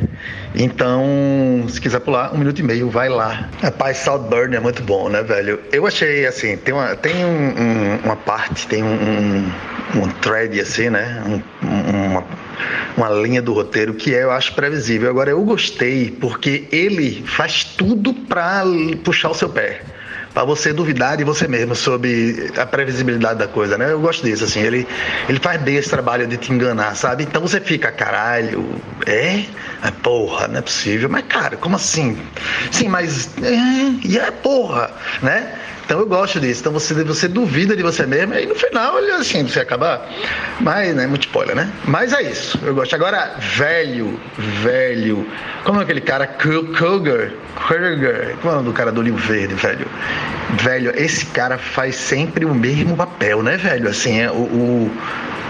Então, 0.55 1.64
se 1.68 1.80
quiser 1.80 2.00
pular, 2.00 2.32
um 2.32 2.38
minuto 2.38 2.61
e 2.61 2.62
meio, 2.62 2.88
vai 2.88 3.09
lá. 3.09 3.48
Rapaz, 3.61 3.98
Southburn 3.98 4.55
é 4.55 4.61
muito 4.61 4.82
bom, 4.82 5.09
né, 5.09 5.22
velho? 5.22 5.61
Eu 5.72 5.86
achei, 5.86 6.26
assim, 6.26 6.57
tem 6.57 6.72
uma, 6.72 6.94
tem 6.94 7.24
um, 7.24 7.28
um, 7.28 7.96
uma 8.05 8.16
parte, 8.16 8.66
tem 8.68 8.82
um, 8.82 9.50
um, 9.96 10.09
thread, 10.20 10.61
assim, 10.61 10.90
né? 10.90 11.22
uma, 11.61 12.24
uma 12.96 13.11
linha 13.11 13.42
do 13.42 13.52
roteiro 13.52 13.94
que 13.94 14.14
é, 14.14 14.22
eu 14.22 14.30
acho 14.30 14.55
previsível. 14.55 15.11
Agora, 15.11 15.30
eu 15.30 15.42
gostei 15.42 16.11
porque 16.20 16.68
ele 16.70 17.24
faz 17.26 17.64
tudo 17.64 18.14
pra 18.14 18.62
puxar 19.02 19.30
o 19.30 19.34
seu 19.34 19.48
pé 19.48 19.80
para 20.35 20.45
você 20.45 20.72
duvidar 20.72 21.16
de 21.16 21.22
você 21.22 21.47
mesmo 21.47 21.76
sobre 21.76 22.51
a 22.59 22.66
previsibilidade 22.66 23.39
da 23.39 23.47
coisa, 23.47 23.78
né? 23.78 23.93
Eu 23.93 24.01
gosto 24.01 24.24
disso, 24.24 24.45
assim. 24.45 24.61
Ele, 24.61 24.87
ele 25.28 25.39
faz 25.39 25.62
bem 25.62 25.76
esse 25.76 25.89
trabalho 25.89 26.26
de 26.26 26.37
te 26.37 26.53
enganar, 26.53 26.97
sabe? 26.97 27.22
Então 27.22 27.41
você 27.41 27.61
fica, 27.61 27.93
caralho, 27.93 28.68
é? 29.07 29.45
é 29.82 29.91
porra, 30.03 30.49
não 30.49 30.59
é 30.59 30.62
possível. 30.62 31.09
Mas, 31.09 31.24
cara, 31.28 31.57
como 31.57 31.76
assim? 31.76 32.18
Sim, 32.72 32.89
mas. 32.89 33.30
É, 33.41 34.07
e 34.09 34.18
é 34.18 34.30
porra, 34.32 34.91
né? 35.22 35.55
Então 35.85 36.01
eu 36.01 36.07
gosto 36.07 36.41
disso. 36.41 36.61
Então 36.61 36.72
você, 36.72 36.95
você 37.05 37.28
duvida 37.28 37.76
de 37.76 37.82
você 37.82 38.07
mesmo 38.07 38.35
e 38.35 38.47
no 38.47 38.55
final, 38.55 38.97
assim, 39.18 39.47
você 39.47 39.61
acaba. 39.61 40.07
Mas, 40.61 40.95
né? 40.95 41.07
Muito 41.07 41.26
spoiler, 41.26 41.55
né? 41.55 41.70
Mas 41.85 42.12
é 42.12 42.22
isso. 42.22 42.59
Eu 42.62 42.74
gosto. 42.74 42.95
Agora, 42.95 43.35
velho, 43.39 44.18
velho. 44.39 45.26
Como 45.64 45.80
é 45.80 45.82
aquele 45.82 46.01
cara? 46.01 46.26
Kruger? 46.26 47.35
Kruger. 47.66 48.37
Como 48.41 48.49
é 48.49 48.53
o 48.53 48.57
nome 48.57 48.68
do 48.68 48.72
cara 48.72 48.91
do 48.91 49.01
olho 49.01 49.14
verde, 49.14 49.55
velho? 49.55 49.87
Velho, 50.62 50.93
esse 50.97 51.26
cara 51.26 51.59
faz 51.59 51.97
sempre 51.97 52.45
o 52.45 52.55
mesmo 52.55 52.97
papel, 52.97 53.43
né, 53.43 53.57
velho? 53.57 53.89
Assim, 53.89 54.20
é 54.20 54.30
o, 54.30 54.35
o, 54.35 54.91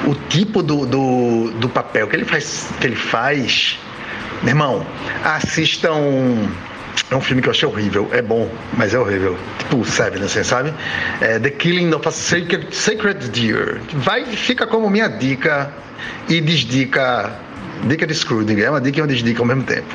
o 0.06 0.14
tipo 0.28 0.62
do, 0.62 0.84
do, 0.84 1.50
do 1.52 1.68
papel 1.68 2.08
que 2.08 2.16
ele 2.16 2.24
faz. 2.24 2.68
Que 2.80 2.88
ele 2.88 2.96
faz. 2.96 3.78
Meu 4.42 4.50
irmão, 4.50 4.86
assistam 5.24 6.48
é 7.10 7.16
um 7.16 7.20
filme 7.20 7.42
que 7.42 7.48
eu 7.48 7.52
achei 7.52 7.68
horrível. 7.68 8.08
É 8.12 8.22
bom, 8.22 8.50
mas 8.76 8.94
é 8.94 8.98
horrível. 8.98 9.36
Tipo 9.58 9.84
Seven, 9.84 10.22
assim, 10.22 10.42
sabe? 10.42 10.72
É 11.20 11.38
The 11.38 11.50
Killing 11.50 11.92
of 11.94 12.06
a 12.06 12.10
Sacred, 12.10 12.74
Sacred 12.74 13.28
Deer. 13.30 13.80
Vai, 13.94 14.24
fica 14.24 14.66
como 14.66 14.88
minha 14.90 15.08
dica 15.08 15.72
e 16.28 16.40
desdica. 16.40 17.32
Dica 17.86 18.06
de 18.06 18.14
Scrooge, 18.14 18.62
é 18.62 18.70
uma 18.70 18.80
dica 18.80 18.98
e 18.98 19.02
uma 19.02 19.08
desdica 19.08 19.40
ao 19.40 19.46
mesmo 19.46 19.64
tempo. 19.64 19.94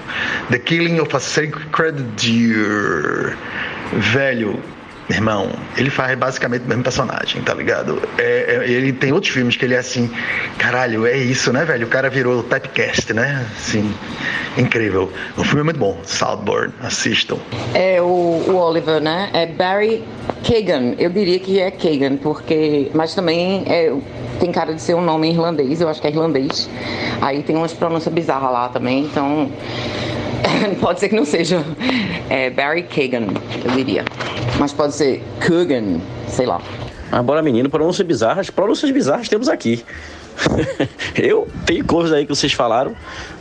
The 0.50 0.60
Killing 0.60 1.00
of 1.00 1.16
a 1.16 1.20
Sacred 1.20 2.02
Deer. 2.18 3.36
Velho, 3.93 4.60
irmão, 5.10 5.49
ele 5.76 5.89
faz 5.89 6.18
basicamente 6.18 6.66
o 6.66 6.68
mesmo 6.68 6.84
personagem, 6.84 7.41
tá 7.41 7.53
ligado? 7.53 8.01
É, 8.18 8.64
é, 8.64 8.70
ele 8.70 8.93
tem 8.93 9.12
outros 9.12 9.34
filmes 9.34 9.57
que 9.57 9.66
ele 9.66 9.74
é 9.74 9.80
assim, 9.80 10.10
caralho, 10.57 11.05
é 11.05 11.18
isso, 11.18 11.51
né, 11.51 11.66
velho? 11.66 11.88
O 11.88 11.89
cara 11.89 12.10
virou 12.10 12.43
typecast, 12.43 13.14
né? 13.14 13.45
Assim, 13.57 13.93
incrível. 14.57 15.12
O 15.36 15.43
filme 15.43 15.62
é 15.62 15.64
muito 15.64 15.80
bom, 15.80 15.97
Southbourne, 16.03 16.74
assistam. 16.82 17.38
É 17.74 18.01
o, 18.01 18.05
o 18.05 18.55
Oliver, 18.55 19.01
né? 19.01 19.30
É 19.34 19.45
Barry 19.45 20.03
Kagan. 20.43 20.95
Eu 20.97 21.10
diria 21.10 21.39
que 21.39 21.60
é 21.60 21.72
Kagan, 21.72 22.18
porque. 22.18 22.91
Mas 22.93 23.16
também 23.16 23.64
é, 23.68 23.93
tem 24.39 24.51
cara 24.51 24.74
de 24.74 24.82
ser 24.82 24.93
um 24.93 25.01
nome 25.01 25.30
irlandês, 25.30 25.82
eu 25.82 25.89
acho 25.89 25.99
que 25.99 26.07
é 26.07 26.12
irlandês. 26.12 26.70
Aí 27.22 27.41
tem 27.43 27.55
umas 27.55 27.74
pronúncias 27.74 28.14
bizarras 28.14 28.51
lá 28.51 28.70
também, 28.70 29.05
então. 29.05 29.49
pode 30.80 31.00
ser 31.00 31.10
que 31.10 31.16
não 31.16 31.26
seja. 31.26 31.64
É 32.30 32.50
Barry 32.50 32.84
Kagan, 32.84 33.28
eu 33.64 33.72
diria. 33.72 34.06
Mas 34.60 34.74
pode 34.74 34.94
ser 34.94 35.24
Kugan, 35.46 36.00
sei 36.28 36.46
lá. 36.46 36.62
Mas 37.12 37.26
bora, 37.26 37.42
menino, 37.42 37.70
pronúncias 37.70 38.06
bizarras. 38.06 38.50
Pronúncias 38.50 38.92
bizarras 38.92 39.28
temos 39.28 39.50
aqui. 39.50 39.84
eu 41.22 41.48
tenho 41.66 41.84
coisas 41.84 42.14
aí 42.14 42.26
que 42.26 42.34
vocês 42.34 42.54
falaram 42.54 42.96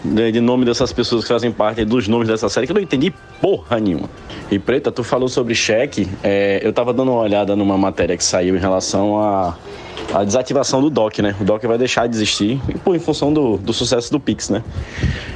de, 0.05 0.33
de, 0.33 0.41
nome 0.41 0.65
dessas 0.65 0.93
pessoas 0.93 1.23
que 1.23 1.29
fazem 1.29 1.53
parte 1.53 1.85
dos 1.85 2.09
nomes 2.09 2.27
dessa 2.27 2.49
série 2.49 2.67
que 2.67 2.73
eu 2.73 2.75
não 2.75 2.83
entendi 2.83 3.13
porra 3.41 3.79
nenhuma. 3.79 4.09
E 4.51 4.59
Preta, 4.59 4.91
tu 4.91 5.05
falou 5.05 5.29
sobre 5.29 5.55
cheque. 5.55 6.09
É, 6.25 6.61
eu 6.63 6.73
tava 6.73 6.93
dando 6.93 7.13
uma 7.13 7.21
olhada 7.21 7.55
numa 7.55 7.79
matéria 7.79 8.17
que 8.17 8.25
saiu 8.25 8.57
em 8.57 8.59
relação 8.59 9.21
a 9.21 9.57
a 10.13 10.25
desativação 10.25 10.81
do 10.81 10.89
DOC, 10.89 11.21
né? 11.21 11.37
O 11.41 11.45
DOC 11.45 11.67
vai 11.67 11.77
deixar 11.77 12.07
de 12.07 12.17
existir 12.17 12.61
por, 12.83 12.97
em 12.97 12.99
função 12.99 13.33
do, 13.33 13.57
do 13.59 13.73
sucesso 13.73 14.11
do 14.11 14.19
Pix, 14.19 14.49
né? 14.49 14.63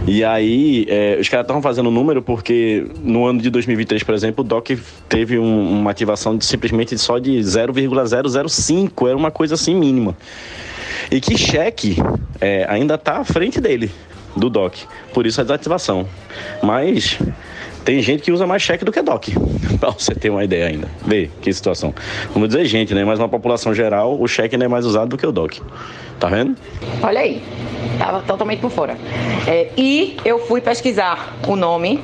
E 0.07 0.25
aí, 0.25 0.87
é, 0.89 1.19
os 1.21 1.29
caras 1.29 1.45
estavam 1.45 1.63
fazendo 1.63 1.91
número 1.91 2.23
porque 2.23 2.87
no 3.03 3.27
ano 3.27 3.41
de 3.41 3.51
2023, 3.51 4.03
por 4.03 4.15
exemplo, 4.15 4.45
o 4.45 4.47
DOC 4.47 4.79
teve 5.09 5.39
um, 5.39 5.81
uma 5.81 5.91
ativação 5.91 6.37
de, 6.37 6.45
simplesmente 6.45 6.97
só 6.97 7.19
de 7.19 7.43
0,005, 7.43 9.09
era 9.09 9.17
uma 9.17 9.31
coisa 9.31 9.55
assim 9.55 9.75
mínima. 9.75 10.17
E 11.11 11.21
que 11.21 11.37
cheque 11.37 11.97
é, 12.41 12.67
ainda 12.69 12.95
está 12.95 13.19
à 13.19 13.25
frente 13.25 13.61
dele, 13.61 13.91
do 14.35 14.49
DOC. 14.49 14.87
Por 15.13 15.27
isso 15.27 15.41
a 15.41 15.45
desativação. 15.45 16.07
Mas 16.63 17.19
tem 17.85 18.01
gente 18.01 18.23
que 18.23 18.33
usa 18.33 18.47
mais 18.47 18.63
cheque 18.63 18.85
do 18.85 18.93
que 18.93 19.03
DOC, 19.03 19.33
pra 19.79 19.91
você 19.91 20.15
ter 20.15 20.31
uma 20.31 20.45
ideia 20.45 20.67
ainda. 20.67 20.89
Vê 21.05 21.31
que 21.41 21.53
situação. 21.53 21.95
Vamos 22.33 22.49
dizer 22.49 22.65
gente, 22.67 22.95
né? 22.95 23.05
Mas 23.05 23.19
uma 23.19 23.29
população 23.29 23.75
geral, 23.75 24.21
o 24.21 24.27
cheque 24.27 24.55
ainda 24.55 24.65
é 24.65 24.69
mais 24.69 24.85
usado 24.85 25.09
do 25.09 25.17
que 25.17 25.27
o 25.27 25.33
DOC. 25.33 25.61
Tá 26.19 26.29
vendo? 26.29 26.57
Olha 27.03 27.21
aí, 27.21 27.43
tava 27.99 28.21
totalmente 28.21 28.61
por 28.61 28.71
fora. 28.71 28.97
É, 29.47 29.71
e 29.77 30.17
eu 30.25 30.39
fui 30.47 30.61
pesquisar 30.61 31.37
o 31.49 31.57
nome, 31.57 32.01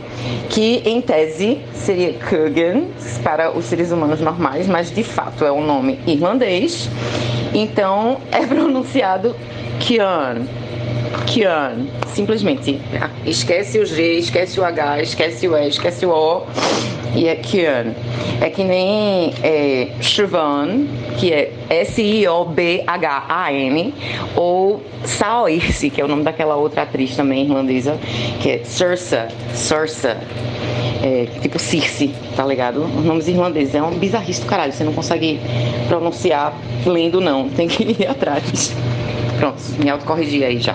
que 0.51 0.83
em 0.85 1.01
tese 1.01 1.61
seria 1.72 2.14
Kugan 2.14 2.87
para 3.22 3.57
os 3.57 3.64
seres 3.66 3.93
humanos 3.93 4.20
normais, 4.20 4.66
mas 4.66 4.91
de 4.91 5.05
fato 5.05 5.45
é 5.45 5.53
um 5.53 5.64
nome 5.64 6.01
irlandês. 6.07 6.91
Então 7.55 8.20
é 8.33 8.45
pronunciado 8.47 9.37
Kian. 9.79 10.43
Kian. 11.27 11.87
Simplesmente. 12.09 12.81
Esquece 13.25 13.79
o 13.79 13.87
G, 13.87 14.19
esquece 14.19 14.59
o 14.61 14.65
H, 14.65 15.03
esquece 15.03 15.49
o 15.49 15.57
E, 15.57 15.69
esquece 15.69 16.07
o 16.07 16.11
O. 16.11 16.47
E 17.15 17.27
é 17.27 17.37
Kian. 17.37 17.95
É 18.41 18.51
que 18.51 18.63
nem 18.63 19.33
é, 19.43 19.89
Siobhan, 20.01 20.87
que 21.19 21.33
é 21.33 21.53
S-I-O-B-H-A-N, 21.69 22.35
ou 24.37 24.83
Saoirse, 25.05 25.91
que 25.91 26.01
é 26.01 26.05
o 26.05 26.09
nome 26.09 26.23
daquela 26.23 26.57
outra 26.57 26.83
atriz 26.83 27.17
também 27.17 27.45
irlandesa, 27.45 27.99
que 28.41 28.51
é 28.51 28.63
Sursa, 28.65 29.29
Sursa. 29.55 30.17
É, 31.03 31.27
tipo 31.41 31.59
Circe, 31.61 32.13
tá 32.35 32.45
ligado? 32.45 32.83
Os 32.83 33.05
nomes 33.05 33.29
irlandeses 33.29 33.75
é 33.75 33.83
um 33.83 33.97
bizarrice 33.99 34.41
do 34.41 34.47
caralho, 34.47 34.73
você 34.73 34.83
não 34.83 34.93
consegue 34.93 35.41
pronunciar 35.87 36.53
lendo 36.85 37.21
não, 37.21 37.49
tem 37.49 37.69
que 37.69 37.85
ir 37.85 38.07
atrás. 38.11 38.75
Pronto, 39.39 39.61
me 39.78 39.89
autocorrigi 39.89 40.45
aí 40.45 40.61
já. 40.61 40.74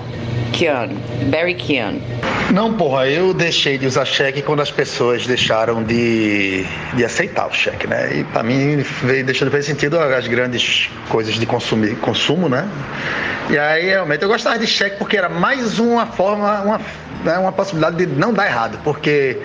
Kean, 0.53 0.89
Barry 1.29 1.55
Kean. 1.55 1.95
Não, 2.51 2.73
porra, 2.73 3.07
eu 3.07 3.33
deixei 3.33 3.77
de 3.77 3.87
usar 3.87 4.05
cheque 4.05 4.41
quando 4.41 4.61
as 4.61 4.69
pessoas 4.69 5.25
deixaram 5.25 5.83
de, 5.83 6.65
de 6.93 7.03
aceitar 7.03 7.47
o 7.47 7.53
cheque, 7.53 7.87
né? 7.87 8.17
E 8.17 8.23
para 8.25 8.43
mim 8.43 8.77
veio, 9.03 9.25
deixou 9.25 9.47
de 9.47 9.51
fazer 9.51 9.63
sentido 9.63 9.99
as 9.99 10.27
grandes 10.27 10.89
coisas 11.09 11.35
de 11.35 11.45
consumir, 11.45 11.95
consumo, 11.95 12.47
né? 12.47 12.69
E 13.49 13.57
aí 13.57 13.87
realmente 13.87 14.21
eu 14.21 14.29
gostava 14.29 14.59
de 14.59 14.67
cheque 14.67 14.97
porque 14.97 15.17
era 15.17 15.29
mais 15.29 15.79
uma 15.79 16.05
forma, 16.05 16.61
uma, 16.61 16.81
né, 17.23 17.37
uma 17.37 17.51
possibilidade 17.51 17.97
de 17.97 18.05
não 18.07 18.33
dar 18.33 18.45
errado, 18.45 18.79
porque 18.83 19.37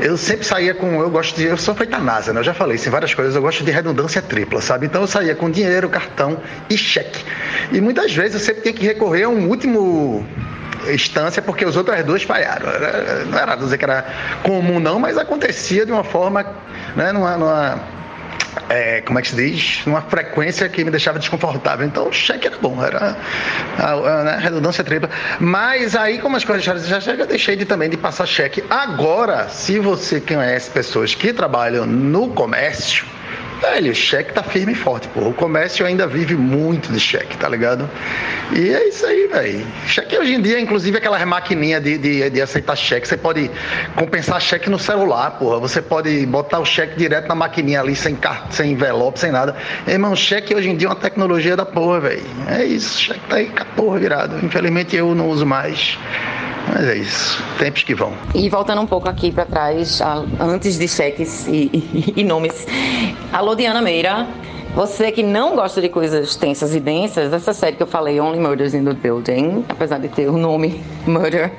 eu 0.00 0.16
sempre 0.16 0.44
saía 0.44 0.74
com. 0.74 1.00
Eu 1.00 1.10
gosto 1.10 1.36
de. 1.36 1.44
Eu 1.44 1.56
sou 1.56 1.74
feita 1.74 1.98
NASA, 1.98 2.32
né? 2.32 2.40
Eu 2.40 2.44
já 2.44 2.54
falei 2.54 2.76
isso 2.76 2.88
em 2.88 2.92
várias 2.92 3.12
coisas, 3.12 3.34
eu 3.34 3.42
gosto 3.42 3.62
de 3.62 3.70
redundância 3.70 4.22
tripla, 4.22 4.60
sabe? 4.60 4.86
Então 4.86 5.02
eu 5.02 5.06
saía 5.06 5.34
com 5.34 5.50
dinheiro, 5.50 5.88
cartão 5.88 6.38
e 6.68 6.76
cheque. 6.76 7.24
E 7.72 7.80
muitas 7.80 8.14
vezes 8.14 8.34
eu 8.34 8.40
sempre 8.40 8.62
tinha 8.62 8.74
que 8.74 8.84
recorrer 8.84 9.24
a 9.24 9.28
um 9.28 9.48
último 9.48 10.26
instância 10.88 11.42
porque 11.42 11.64
os 11.64 11.76
outros 11.76 12.02
dois 12.04 12.22
falharam. 12.22 12.66
Não 13.30 13.38
era 13.38 13.54
dizer 13.56 13.76
que 13.76 13.84
era 13.84 14.06
comum, 14.42 14.80
não, 14.80 14.98
mas 14.98 15.18
acontecia 15.18 15.84
de 15.84 15.92
uma 15.92 16.04
forma, 16.04 16.46
né, 16.96 17.12
numa, 17.12 17.36
numa 17.36 17.80
é, 18.68 19.00
como 19.00 19.18
é 19.18 19.22
que 19.22 19.28
se 19.28 19.36
diz? 19.36 19.80
Numa 19.86 20.02
frequência 20.02 20.68
que 20.68 20.84
me 20.84 20.90
deixava 20.90 21.18
desconfortável. 21.18 21.86
Então 21.86 22.08
o 22.08 22.12
cheque 22.12 22.46
era 22.46 22.56
bom, 22.58 22.82
era 22.84 23.16
a, 23.78 23.92
a, 23.92 24.24
né, 24.24 24.38
redundância 24.40 24.84
tripla. 24.84 25.10
Mas 25.38 25.96
aí, 25.96 26.18
como 26.18 26.36
as 26.36 26.44
coisas 26.44 26.64
já, 26.64 26.76
já, 26.78 27.00
já 27.00 27.24
deixei 27.24 27.56
de, 27.56 27.64
também 27.64 27.90
de 27.90 27.96
passar 27.96 28.26
cheque. 28.26 28.62
Agora, 28.70 29.48
se 29.48 29.78
você 29.78 30.20
conhece 30.20 30.70
pessoas 30.70 31.14
que 31.14 31.32
trabalham 31.32 31.86
no 31.86 32.28
comércio, 32.30 33.04
Velho, 33.60 33.92
o 33.92 33.94
cheque 33.94 34.32
tá 34.32 34.42
firme 34.42 34.72
e 34.72 34.74
forte, 34.74 35.06
pô. 35.08 35.28
O 35.28 35.34
comércio 35.34 35.84
ainda 35.84 36.06
vive 36.06 36.34
muito 36.34 36.90
de 36.90 36.98
cheque, 36.98 37.36
tá 37.36 37.46
ligado? 37.46 37.88
E 38.56 38.70
é 38.70 38.88
isso 38.88 39.04
aí, 39.04 39.26
velho. 39.26 39.66
Cheque 39.86 40.16
hoje 40.16 40.34
em 40.34 40.40
dia, 40.40 40.58
inclusive 40.58 40.96
aquelas 40.96 41.22
maquininhas 41.26 41.82
de, 41.82 41.98
de, 41.98 42.30
de, 42.30 42.40
aceitar 42.40 42.74
cheque, 42.74 43.06
você 43.06 43.18
pode 43.18 43.50
compensar 43.96 44.40
cheque 44.40 44.70
no 44.70 44.78
celular, 44.78 45.32
porra. 45.32 45.58
Você 45.60 45.82
pode 45.82 46.24
botar 46.24 46.58
o 46.58 46.64
cheque 46.64 46.96
direto 46.96 47.28
na 47.28 47.34
maquininha 47.34 47.80
ali, 47.80 47.94
sem, 47.94 48.16
car 48.16 48.46
sem 48.50 48.72
envelope, 48.72 49.20
sem 49.20 49.30
nada. 49.30 49.54
Irmão, 49.86 50.16
cheque 50.16 50.54
hoje 50.54 50.70
em 50.70 50.76
dia 50.76 50.88
é 50.88 50.90
uma 50.90 50.96
tecnologia 50.96 51.54
da 51.54 51.66
porra, 51.66 52.00
velho. 52.00 52.22
É 52.48 52.64
isso, 52.64 52.98
cheque 52.98 53.20
tá 53.28 53.36
aí 53.36 53.46
com 53.46 53.62
a 53.62 53.66
porra 53.66 53.98
virado. 53.98 54.44
Infelizmente 54.44 54.96
eu 54.96 55.14
não 55.14 55.28
uso 55.28 55.44
mais. 55.44 55.98
Mas 56.72 56.86
é 56.86 56.96
isso, 56.98 57.42
tempos 57.58 57.82
que 57.82 57.94
vão. 57.94 58.12
E 58.32 58.48
voltando 58.48 58.80
um 58.80 58.86
pouco 58.86 59.08
aqui 59.08 59.32
para 59.32 59.44
trás, 59.44 60.00
antes 60.38 60.78
de 60.78 60.86
cheques 60.86 61.46
e, 61.48 61.68
e, 61.72 62.14
e 62.20 62.24
nomes. 62.24 62.66
Alô, 63.32 63.54
Diana 63.54 63.82
Meira. 63.82 64.26
Você 64.72 65.10
que 65.10 65.20
não 65.20 65.56
gosta 65.56 65.80
de 65.80 65.88
coisas 65.88 66.36
tensas 66.36 66.72
e 66.76 66.78
densas, 66.78 67.32
essa 67.32 67.52
série 67.52 67.74
que 67.74 67.82
eu 67.82 67.88
falei, 67.88 68.20
Only 68.20 68.38
Murders 68.38 68.72
in 68.72 68.84
the 68.84 68.92
Building, 68.92 69.64
apesar 69.68 69.98
de 69.98 70.06
ter 70.06 70.28
o 70.28 70.36
nome 70.36 70.80
Murder 71.08 71.50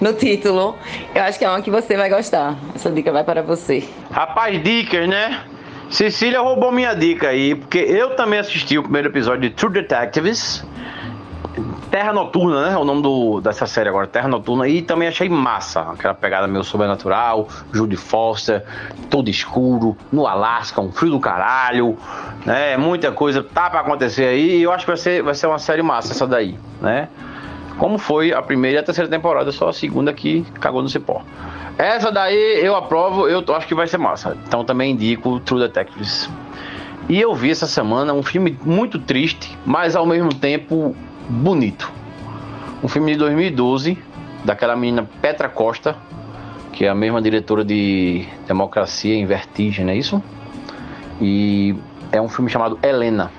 no 0.00 0.12
título, 0.12 0.74
eu 1.14 1.22
acho 1.22 1.38
que 1.38 1.44
é 1.44 1.48
uma 1.48 1.62
que 1.62 1.70
você 1.70 1.96
vai 1.96 2.10
gostar. 2.10 2.56
Essa 2.74 2.90
dica 2.90 3.12
vai 3.12 3.22
para 3.22 3.40
você. 3.40 3.84
Rapaz, 4.10 4.60
dicas, 4.64 5.08
né? 5.08 5.42
Cecília 5.88 6.40
roubou 6.40 6.72
minha 6.72 6.92
dica 6.92 7.28
aí, 7.28 7.54
porque 7.54 7.78
eu 7.78 8.16
também 8.16 8.40
assisti 8.40 8.76
o 8.76 8.82
primeiro 8.82 9.10
episódio 9.10 9.48
de 9.48 9.50
True 9.50 9.72
Detectives. 9.72 10.64
Terra 11.96 12.12
Noturna, 12.12 12.68
né? 12.68 12.74
É 12.74 12.76
o 12.76 12.84
nome 12.84 13.00
do, 13.00 13.40
dessa 13.40 13.66
série 13.66 13.88
agora, 13.88 14.06
Terra 14.06 14.28
Noturna. 14.28 14.68
E 14.68 14.82
também 14.82 15.08
achei 15.08 15.30
massa, 15.30 15.80
aquela 15.80 16.12
pegada 16.12 16.46
meio 16.46 16.62
sobrenatural, 16.62 17.48
Judy 17.72 17.96
Foster, 17.96 18.62
todo 19.08 19.30
escuro, 19.30 19.96
no 20.12 20.26
Alasca, 20.26 20.78
um 20.78 20.92
frio 20.92 21.12
do 21.12 21.18
caralho, 21.18 21.96
né? 22.44 22.76
Muita 22.76 23.10
coisa 23.12 23.42
tá 23.42 23.70
pra 23.70 23.80
acontecer 23.80 24.26
aí. 24.26 24.58
E 24.58 24.62
eu 24.62 24.72
acho 24.72 24.84
que 24.84 24.90
vai 24.90 24.98
ser, 24.98 25.22
vai 25.22 25.34
ser 25.34 25.46
uma 25.46 25.58
série 25.58 25.80
massa 25.80 26.12
essa 26.12 26.26
daí, 26.26 26.58
né? 26.82 27.08
Como 27.78 27.96
foi 27.96 28.30
a 28.30 28.42
primeira 28.42 28.76
e 28.76 28.80
a 28.80 28.82
terceira 28.82 29.08
temporada, 29.08 29.50
só 29.50 29.70
a 29.70 29.72
segunda 29.72 30.12
que 30.12 30.42
cagou 30.60 30.82
no 30.82 30.90
cipó. 30.90 31.22
Essa 31.78 32.12
daí 32.12 32.60
eu 32.62 32.76
aprovo, 32.76 33.26
eu 33.26 33.42
acho 33.54 33.66
que 33.66 33.74
vai 33.74 33.86
ser 33.86 33.96
massa. 33.96 34.36
Então 34.46 34.62
também 34.66 34.92
indico 34.92 35.40
True 35.40 35.60
Detectives. 35.60 36.28
E 37.08 37.18
eu 37.18 37.34
vi 37.34 37.52
essa 37.52 37.66
semana 37.66 38.12
um 38.12 38.22
filme 38.22 38.58
muito 38.62 38.98
triste, 38.98 39.56
mas 39.64 39.96
ao 39.96 40.04
mesmo 40.04 40.34
tempo 40.34 40.94
bonito. 41.28 41.90
Um 42.82 42.88
filme 42.88 43.12
de 43.12 43.18
2012, 43.18 43.98
daquela 44.44 44.76
menina 44.76 45.08
Petra 45.20 45.48
Costa, 45.48 45.96
que 46.72 46.84
é 46.84 46.88
a 46.88 46.94
mesma 46.94 47.22
diretora 47.22 47.64
de 47.64 48.26
Democracia 48.46 49.14
em 49.14 49.24
Vertigem, 49.26 49.84
não 49.84 49.92
é 49.92 49.96
isso? 49.96 50.22
E 51.20 51.74
é 52.12 52.20
um 52.20 52.28
filme 52.28 52.50
chamado 52.50 52.78
Helena, 52.82 53.30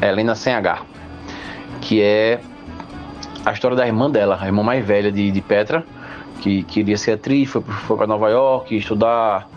Helena 0.00 0.34
sem 0.34 0.54
H, 0.54 0.82
que 1.80 2.02
é 2.02 2.40
a 3.44 3.52
história 3.52 3.76
da 3.76 3.86
irmã 3.86 4.10
dela, 4.10 4.38
a 4.40 4.46
irmã 4.46 4.62
mais 4.62 4.84
velha 4.84 5.10
de, 5.10 5.30
de 5.30 5.40
Petra, 5.40 5.84
que 6.40 6.62
queria 6.64 6.98
ser 6.98 7.12
atriz, 7.12 7.48
foi, 7.48 7.62
foi 7.62 7.96
para 7.96 8.06
Nova 8.06 8.28
York 8.28 8.76
estudar 8.76 9.48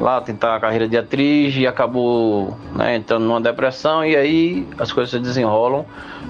lá, 0.00 0.20
tentar 0.20 0.56
a 0.56 0.60
carreira 0.60 0.88
de 0.88 0.96
atriz 0.96 1.54
e 1.56 1.66
acabou 1.66 2.56
né, 2.74 2.96
entrando 2.96 3.24
numa 3.24 3.40
depressão 3.40 4.04
e 4.04 4.16
aí 4.16 4.66
as 4.78 4.90
coisas 4.92 5.10
se 5.10 5.18
desenrolam 5.18 5.84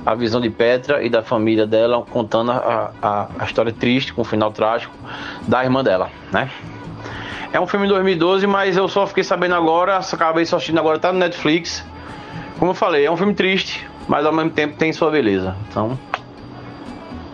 a 0.04 0.14
visão 0.14 0.40
de 0.40 0.50
Petra 0.50 1.02
e 1.02 1.08
da 1.08 1.22
família 1.22 1.66
dela, 1.66 2.04
contando 2.10 2.50
a, 2.50 2.90
a, 3.00 3.28
a 3.38 3.44
história 3.44 3.72
triste, 3.72 4.12
com 4.12 4.22
o 4.22 4.24
final 4.24 4.50
trágico, 4.50 4.94
da 5.46 5.62
irmã 5.62 5.84
dela, 5.84 6.10
né? 6.32 6.50
É 7.52 7.60
um 7.60 7.66
filme 7.66 7.86
de 7.86 7.92
2012, 7.92 8.46
mas 8.46 8.76
eu 8.76 8.88
só 8.88 9.06
fiquei 9.06 9.24
sabendo 9.24 9.54
agora, 9.54 9.98
acabei 9.98 10.46
só 10.46 10.56
assistindo 10.56 10.78
agora, 10.78 10.98
tá 10.98 11.12
no 11.12 11.18
Netflix. 11.18 11.84
Como 12.58 12.70
eu 12.70 12.74
falei, 12.74 13.04
é 13.04 13.10
um 13.10 13.16
filme 13.16 13.34
triste, 13.34 13.86
mas 14.08 14.24
ao 14.24 14.32
mesmo 14.32 14.50
tempo 14.50 14.76
tem 14.76 14.92
sua 14.92 15.10
beleza. 15.10 15.56
Então, 15.68 15.98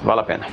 vale 0.03 0.20
a 0.20 0.24
pena. 0.24 0.47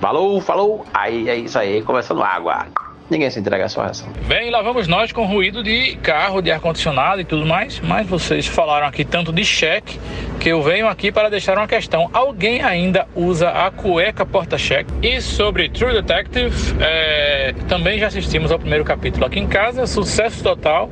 Falou, 0.00 0.40
falou, 0.40 0.86
aí 0.94 1.28
é 1.28 1.36
isso 1.36 1.58
aí, 1.58 1.82
começando 1.82 2.22
água 2.22 2.66
ninguém 3.10 3.28
se 3.28 3.40
entrega 3.40 3.64
a 3.64 3.68
sua 3.68 3.84
reação. 3.84 4.08
Bem, 4.26 4.50
lá 4.50 4.62
vamos 4.62 4.86
nós 4.86 5.12
com 5.12 5.26
ruído 5.26 5.62
de 5.62 5.96
carro, 5.96 6.40
de 6.40 6.50
ar-condicionado 6.50 7.20
e 7.20 7.24
tudo 7.24 7.44
mais, 7.44 7.80
mas 7.80 8.06
vocês 8.06 8.46
falaram 8.46 8.86
aqui 8.86 9.04
tanto 9.04 9.32
de 9.32 9.44
cheque 9.44 9.98
que 10.38 10.48
eu 10.48 10.62
venho 10.62 10.88
aqui 10.88 11.10
para 11.10 11.28
deixar 11.28 11.58
uma 11.58 11.66
questão. 11.66 12.08
Alguém 12.12 12.62
ainda 12.62 13.06
usa 13.14 13.50
a 13.50 13.70
cueca 13.70 14.24
porta-cheque? 14.24 14.90
E 15.02 15.20
sobre 15.20 15.68
True 15.68 15.92
Detective, 15.92 16.54
é, 16.80 17.54
também 17.68 17.98
já 17.98 18.06
assistimos 18.06 18.52
ao 18.52 18.58
primeiro 18.58 18.84
capítulo 18.84 19.26
aqui 19.26 19.38
em 19.38 19.46
casa, 19.46 19.86
sucesso 19.86 20.42
total. 20.42 20.88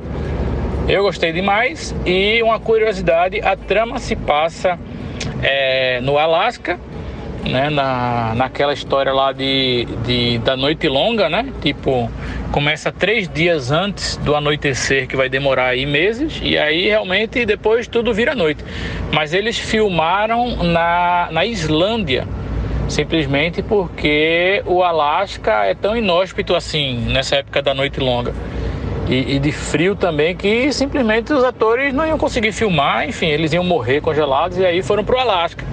Eu 0.87 1.03
gostei 1.03 1.31
demais 1.31 1.95
e 2.05 2.41
uma 2.41 2.59
curiosidade, 2.59 3.39
a 3.41 3.55
trama 3.55 3.99
se 3.99 4.15
passa 4.15 4.77
é, 5.41 6.01
no 6.01 6.17
Alasca, 6.17 6.79
né, 7.43 7.69
na, 7.69 8.33
naquela 8.35 8.73
história 8.73 9.13
lá 9.13 9.31
de, 9.31 9.87
de, 10.05 10.37
da 10.39 10.57
noite 10.57 10.87
longa, 10.87 11.29
né? 11.29 11.51
Tipo, 11.61 12.09
começa 12.51 12.91
três 12.91 13.29
dias 13.29 13.71
antes 13.71 14.17
do 14.17 14.35
anoitecer, 14.35 15.07
que 15.07 15.15
vai 15.15 15.29
demorar 15.29 15.67
aí 15.67 15.85
meses, 15.85 16.39
e 16.41 16.57
aí 16.57 16.87
realmente 16.87 17.45
depois 17.45 17.87
tudo 17.87 18.13
vira 18.13 18.35
noite. 18.35 18.63
Mas 19.11 19.33
eles 19.33 19.57
filmaram 19.57 20.63
na, 20.63 21.29
na 21.31 21.45
Islândia, 21.45 22.27
simplesmente 22.87 23.61
porque 23.61 24.61
o 24.65 24.83
Alasca 24.83 25.65
é 25.65 25.73
tão 25.73 25.95
inóspito 25.95 26.55
assim, 26.55 27.05
nessa 27.07 27.37
época 27.37 27.61
da 27.61 27.73
noite 27.73 27.99
longa. 27.99 28.33
E, 29.07 29.37
e, 29.37 29.39
de 29.39 29.51
frio 29.51 29.95
também, 29.95 30.35
que 30.35 30.71
simplesmente 30.71 31.33
os 31.33 31.43
atores 31.43 31.91
não 31.91 32.05
iam 32.05 32.17
conseguir 32.17 32.51
filmar, 32.51 33.09
enfim, 33.09 33.25
eles 33.25 33.51
iam 33.51 33.63
morrer 33.63 34.01
congelados 34.01 34.59
e 34.59 34.65
aí 34.65 34.83
foram 34.83 35.03
pro 35.03 35.17
Alasca. 35.17 35.65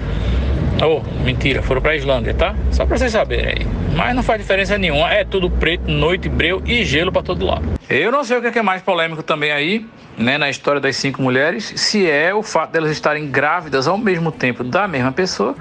Oh, 0.83 1.01
mentira, 1.23 1.63
foram 1.63 1.81
pra 1.81 1.95
Islândia, 1.95 2.33
tá? 2.33 2.55
Só 2.71 2.85
pra 2.85 2.97
vocês 2.97 3.11
saberem 3.11 3.47
aí. 3.47 3.67
Mas 3.95 4.15
não 4.15 4.21
faz 4.21 4.39
diferença 4.39 4.77
nenhuma, 4.77 5.11
é 5.11 5.23
tudo 5.23 5.49
preto, 5.49 5.89
noite, 5.89 6.29
breu 6.29 6.61
e 6.65 6.85
gelo 6.85 7.11
para 7.11 7.23
todo 7.23 7.45
lado. 7.45 7.65
Eu 7.89 8.11
não 8.11 8.23
sei 8.23 8.37
o 8.37 8.41
que 8.41 8.59
é 8.59 8.61
mais 8.61 8.81
polêmico 8.83 9.23
também 9.23 9.51
aí, 9.51 9.85
né, 10.17 10.37
na 10.37 10.49
história 10.49 10.81
das 10.81 10.95
cinco 10.95 11.21
mulheres, 11.21 11.73
se 11.75 12.09
é 12.09 12.33
o 12.33 12.41
fato 12.41 12.71
delas 12.71 12.89
estarem 12.89 13.29
grávidas 13.29 13.87
ao 13.87 13.97
mesmo 13.97 14.31
tempo 14.31 14.63
da 14.63 14.87
mesma 14.87 15.11
pessoa, 15.11 15.55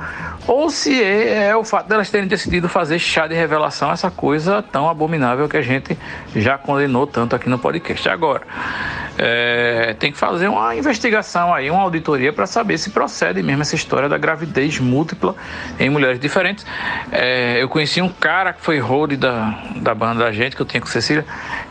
ou 0.46 0.70
se 0.70 1.02
é, 1.02 1.48
é 1.48 1.56
o 1.56 1.62
fato 1.62 1.88
delas 1.88 2.10
terem 2.10 2.26
decidido 2.26 2.68
fazer 2.68 2.98
chá 2.98 3.26
de 3.26 3.34
revelação, 3.34 3.92
essa 3.92 4.10
coisa 4.10 4.62
tão 4.62 4.88
abominável 4.88 5.46
que 5.46 5.58
a 5.58 5.62
gente 5.62 5.96
já 6.34 6.56
condenou 6.56 7.06
tanto 7.06 7.36
aqui 7.36 7.50
no 7.50 7.58
podcast. 7.58 8.08
Agora, 8.08 8.42
é, 9.18 9.94
tem 9.98 10.10
que 10.10 10.16
fazer 10.16 10.48
uma 10.48 10.74
investigação 10.74 11.52
aí, 11.52 11.70
uma 11.70 11.82
auditoria 11.82 12.32
para 12.32 12.46
saber 12.46 12.78
se 12.78 12.90
procede 12.90 13.42
mesmo 13.42 13.60
essa 13.60 13.74
história 13.74 14.08
da 14.08 14.16
gravidez 14.16 14.78
múltipla 14.78 15.34
em 15.78 15.90
mulheres 15.90 16.18
diferentes. 16.18 16.64
É, 17.12 17.62
eu 17.62 17.68
conheci 17.68 18.00
um 18.00 18.08
cara 18.08 18.54
que 18.54 18.62
foi 18.62 18.78
road 18.78 19.16
da, 19.16 19.58
da 19.76 19.94
banda 19.94 20.24
da 20.24 20.32
gente, 20.32 20.56
que 20.56 20.62
eu 20.62 20.66
tinha 20.66 20.80
com 20.80 20.86
Cecília, 20.86 21.26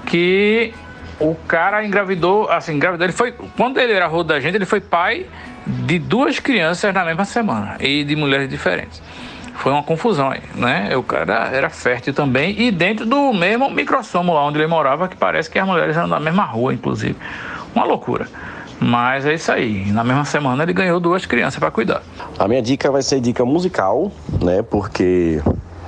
que 0.06 0.74
o 1.20 1.36
cara 1.48 1.86
engravidou, 1.86 2.50
assim, 2.50 2.74
engravidou, 2.74 3.06
ele 3.06 3.14
foi, 3.14 3.34
quando 3.56 3.80
ele 3.80 3.94
era 3.94 4.08
road 4.08 4.28
da 4.28 4.40
gente, 4.40 4.56
ele 4.56 4.66
foi 4.66 4.82
pai 4.82 5.26
de 5.66 5.98
duas 5.98 6.40
crianças 6.40 6.94
na 6.94 7.06
mesma 7.06 7.26
semana 7.26 7.78
e 7.80 8.04
de 8.04 8.16
mulheres 8.16 8.50
diferentes. 8.50 9.02
Foi 9.56 9.72
uma 9.72 9.84
confusão 9.84 10.30
aí, 10.30 10.42
né? 10.56 10.96
O 10.98 11.04
cara 11.04 11.50
era 11.52 11.70
fértil 11.70 12.14
também 12.14 12.60
e 12.62 12.72
dentro 12.72 13.06
do 13.06 13.34
mesmo 13.34 13.70
microsomo 13.70 14.34
lá 14.34 14.46
onde 14.46 14.58
ele 14.58 14.68
morava, 14.68 15.08
que 15.08 15.16
parece 15.16 15.50
que 15.50 15.58
as 15.58 15.66
mulheres 15.66 15.96
eram 15.96 16.10
da 16.10 16.20
mesma 16.20 16.44
rua, 16.44 16.74
inclusive. 16.74 17.16
Uma 17.74 17.86
loucura. 17.86 18.28
Mas 18.80 19.26
é 19.26 19.34
isso 19.34 19.52
aí. 19.52 19.90
Na 19.92 20.04
mesma 20.04 20.26
semana 20.26 20.64
ele 20.64 20.74
ganhou 20.74 21.00
duas 21.00 21.26
crianças 21.26 21.58
para 21.58 21.72
cuidar. 21.72 22.04
A 22.38 22.48
minha 22.48 22.62
dica 22.62 22.92
vai 22.92 23.02
ser 23.02 23.22
dica 23.22 23.46
musical, 23.46 24.12
né? 24.44 24.62
Porque 24.62 25.42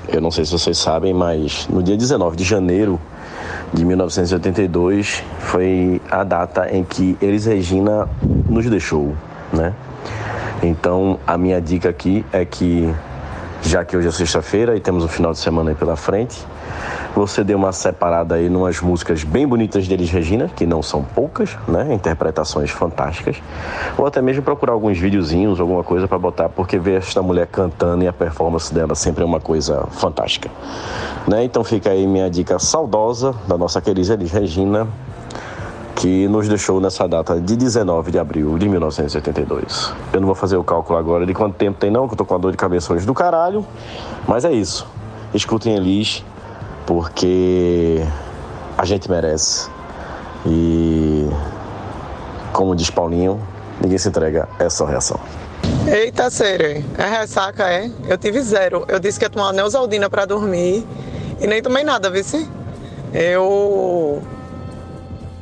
eu 0.07 0.21
não 0.21 0.31
sei 0.31 0.45
se 0.45 0.51
vocês 0.53 0.77
sabem, 0.77 1.13
mas 1.13 1.67
no 1.67 1.83
dia 1.83 1.97
19 1.97 2.37
de 2.37 2.45
janeiro 2.45 2.99
de 3.73 3.85
1982 3.85 5.23
foi 5.39 6.01
a 6.09 6.23
data 6.23 6.69
em 6.71 6.83
que 6.83 7.17
Elis 7.21 7.45
Regina 7.45 8.07
nos 8.49 8.69
deixou, 8.69 9.15
né? 9.51 9.73
Então 10.63 11.19
a 11.27 11.37
minha 11.37 11.61
dica 11.61 11.89
aqui 11.89 12.25
é 12.31 12.43
que 12.45 12.91
já 13.67 13.83
que 13.83 13.97
hoje 13.97 14.07
é 14.07 14.11
sexta-feira 14.11 14.77
e 14.77 14.79
temos 14.79 15.03
um 15.03 15.07
final 15.09 15.33
de 15.33 15.39
semana 15.39 15.71
aí 15.71 15.75
pela 15.75 15.97
frente, 15.97 16.45
você 17.13 17.43
deu 17.43 17.57
uma 17.57 17.73
separada 17.73 18.35
aí 18.35 18.47
numas 18.47 18.79
músicas 18.79 19.23
bem 19.23 19.45
bonitas 19.45 19.87
deles, 19.87 20.09
Regina, 20.09 20.49
que 20.55 20.65
não 20.65 20.81
são 20.81 21.03
poucas, 21.03 21.57
né? 21.67 21.93
Interpretações 21.93 22.69
fantásticas. 22.69 23.41
Ou 23.97 24.05
até 24.05 24.21
mesmo 24.21 24.41
procurar 24.41 24.71
alguns 24.71 24.97
videozinhos, 24.97 25.59
alguma 25.59 25.83
coisa 25.83 26.07
para 26.07 26.17
botar, 26.17 26.47
porque 26.47 26.79
ver 26.79 26.99
esta 26.99 27.21
mulher 27.21 27.47
cantando 27.47 28.03
e 28.03 28.07
a 28.07 28.13
performance 28.13 28.73
dela 28.73 28.95
sempre 28.95 29.23
é 29.23 29.25
uma 29.25 29.39
coisa 29.39 29.85
fantástica. 29.91 30.49
Né? 31.27 31.43
Então 31.43 31.63
fica 31.63 31.89
aí 31.89 32.07
minha 32.07 32.29
dica 32.29 32.57
saudosa 32.59 33.35
da 33.47 33.57
nossa 33.57 33.81
querida 33.81 34.13
Elis 34.13 34.31
Regina, 34.31 34.87
que 35.97 36.27
nos 36.27 36.47
deixou 36.47 36.79
nessa 36.79 37.07
data 37.07 37.41
de 37.41 37.55
19 37.55 38.11
de 38.11 38.19
abril 38.19 38.55
de 38.57 38.69
1982. 38.69 39.91
Eu 40.13 40.19
não 40.21 40.27
vou 40.27 40.35
fazer 40.35 40.55
o 40.55 40.63
cálculo 40.63 40.97
agora 40.97 41.25
de 41.25 41.33
quanto 41.33 41.55
tempo 41.55 41.79
tem 41.79 41.89
não, 41.89 42.07
que 42.07 42.13
eu 42.13 42.17
tô 42.17 42.23
com 42.23 42.35
a 42.35 42.37
dor 42.37 42.51
de 42.51 42.57
cabeça 42.57 42.93
hoje 42.93 43.05
do 43.05 43.15
caralho, 43.15 43.65
mas 44.27 44.45
é 44.45 44.51
isso. 44.51 44.87
Escutem 45.33 45.75
Elis, 45.75 46.23
porque 46.85 48.05
a 48.77 48.85
gente 48.85 49.09
merece. 49.09 49.69
E 50.45 51.27
como 52.53 52.75
diz 52.75 52.91
Paulinho, 52.91 53.41
ninguém 53.81 53.97
se 53.97 54.07
entrega, 54.07 54.47
é 54.59 54.69
só 54.69 54.85
reação. 54.85 55.19
Eita, 55.87 56.29
Sere, 56.29 56.85
é 56.95 57.05
ressaca, 57.19 57.67
é? 57.67 57.89
Eu 58.07 58.19
tive 58.19 58.39
zero. 58.41 58.85
Eu 58.87 58.99
disse 58.99 59.17
que 59.17 59.25
ia 59.25 59.29
tomar 59.31 59.51
Neusaldina 59.51 60.09
pra 60.11 60.25
dormir 60.25 60.85
e 61.41 61.47
nem 61.47 61.59
tomei 61.59 61.83
nada, 61.83 62.09
vice. 62.11 62.47
Eu 63.13 64.21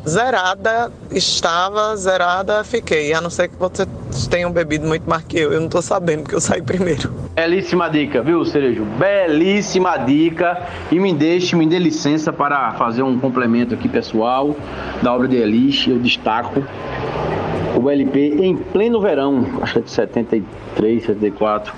zerada 0.08 0.92
estava, 1.12 1.96
zerada 1.96 2.64
fiquei. 2.64 3.14
A 3.14 3.22
não 3.22 3.30
ser 3.30 3.50
que 3.50 3.56
vocês 3.58 3.88
tenham 4.30 4.52
bebido 4.52 4.88
muito 4.88 5.10
mais 5.10 5.24
que 5.24 5.38
eu. 5.38 5.52
Eu 5.52 5.62
não 5.62 5.70
tô 5.70 5.82
sabendo 5.82 6.24
porque 6.24 6.36
eu 6.36 6.42
saí 6.42 6.62
primeiro. 6.62 7.12
Belíssima 7.36 7.90
dica, 7.90 8.22
viu, 8.22 8.46
Cerejo? 8.46 8.86
Belíssima 8.98 9.98
dica. 9.98 10.62
E 10.92 11.00
me 11.00 11.14
deixe, 11.14 11.56
me 11.56 11.68
dê 11.68 11.80
licença 11.80 12.32
para 12.32 12.74
fazer 12.74 13.04
um 13.04 13.20
complemento 13.20 13.74
aqui, 13.74 13.90
pessoal, 13.90 14.56
da 15.02 15.14
obra 15.14 15.28
de 15.28 15.36
Elis. 15.36 15.86
Eu 15.88 16.00
destaco 16.00 16.64
o 17.76 17.90
LP 17.90 18.38
em 18.40 18.56
pleno 18.56 19.02
verão, 19.02 19.46
acho 19.62 19.74
que 19.74 19.80
é 19.80 19.82
de 19.82 19.92
73, 19.92 21.06
74. 21.06 21.74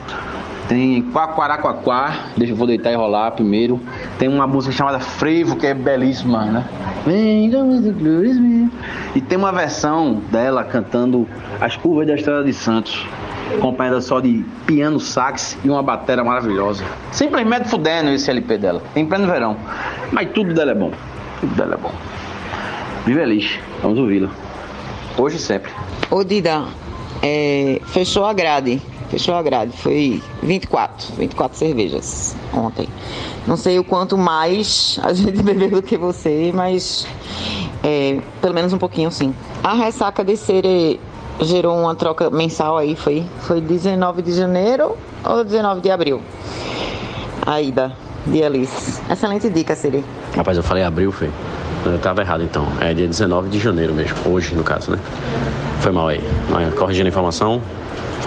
Tem 0.68 1.02
Quaquaraquaquá, 1.14 2.32
deixa 2.36 2.52
eu 2.52 2.58
vou 2.58 2.68
deitar 2.68 2.92
e 2.92 2.96
rolar 2.96 3.32
primeiro. 3.32 3.80
Tem 4.20 4.28
uma 4.28 4.46
música 4.46 4.76
chamada 4.76 5.00
Frevo, 5.00 5.56
que 5.56 5.66
é 5.66 5.74
belíssima, 5.74 6.46
né? 6.46 6.66
Vem, 7.06 7.50
E 9.16 9.22
tem 9.22 9.38
uma 9.38 9.52
versão 9.54 10.22
dela 10.30 10.64
cantando 10.66 11.26
As 11.62 11.78
Curvas 11.78 12.08
da 12.08 12.16
Estrada 12.16 12.44
de 12.44 12.54
Santos, 12.54 13.06
acompanhada 13.56 14.02
só 14.02 14.20
de 14.20 14.44
piano, 14.66 15.00
sax 15.00 15.58
e 15.64 15.70
uma 15.70 15.82
bateria 15.82 16.24
maravilhosa. 16.24 16.84
Simplesmente 17.12 17.70
fudendo 17.70 18.10
esse 18.10 18.30
LP 18.30 18.58
dela, 18.58 18.82
em 18.94 19.06
pleno 19.06 19.26
verão. 19.26 19.56
Mas 20.12 20.30
tudo 20.32 20.54
dela 20.54 20.72
é 20.72 20.76
bom, 20.76 20.92
tudo 21.40 21.56
dela 21.56 21.76
é 21.76 21.78
bom. 21.78 21.94
Viva 23.06 23.22
Elis, 23.22 23.58
vamos 23.82 23.98
ouvi-la. 23.98 24.30
Hoje 25.18 25.38
e 25.38 25.40
sempre. 25.40 25.72
Ô 26.12 26.26
Dida, 26.26 26.66
é, 27.24 27.80
fechou 27.86 28.26
a 28.26 28.34
grade. 28.34 28.82
Fechou 29.10 29.36
a 29.36 29.42
grade. 29.42 29.72
Foi 29.78 30.22
24, 30.44 31.16
24 31.16 31.58
cervejas 31.58 32.36
ontem. 32.54 32.88
Não 33.46 33.56
sei 33.56 33.80
o 33.80 33.84
quanto 33.84 34.18
mais 34.18 35.00
a 35.04 35.12
gente 35.14 35.42
bebeu 35.42 35.70
do 35.70 35.82
que 35.82 35.98
você, 35.98 36.52
mas 36.54 37.08
é, 37.84 38.20
pelo 38.42 38.54
menos 38.54 38.74
um 38.74 38.78
pouquinho 38.78 39.12
sim. 39.12 39.34
A 39.64 39.74
ressaca 39.74 40.24
de 40.24 40.36
Sere 40.36 41.00
gerou 41.42 41.78
uma 41.78 41.96
troca 41.96 42.30
mensal 42.30 42.78
aí, 42.78 42.96
foi, 42.96 43.26
foi 43.40 43.62
19 43.62 44.22
de 44.22 44.34
janeiro 44.34 44.98
ou 45.24 45.44
19 45.44 45.82
de 45.82 45.92
abril? 45.92 46.22
A 47.46 47.62
ida 47.62 47.96
de 48.26 48.44
Alice. 48.44 49.02
Excelente 49.10 49.50
dica, 49.50 49.76
Siri. 49.76 50.04
Rapaz, 50.36 50.58
eu 50.58 50.64
falei 50.64 50.84
abril, 50.84 51.12
foi. 51.12 51.30
Eu 51.86 51.98
tava 52.00 52.22
errado 52.22 52.44
então. 52.44 52.68
É 52.82 52.94
dia 52.94 53.08
19 53.08 53.50
de 53.50 53.60
janeiro 53.60 53.94
mesmo. 53.94 54.18
Hoje, 54.30 54.54
no 54.54 54.64
caso, 54.64 54.92
né? 54.92 55.00
Foi 55.80 55.92
mal 55.92 56.10
aí. 56.10 56.22
Corrigindo 56.78 57.08
a 57.08 57.10
informação, 57.10 57.62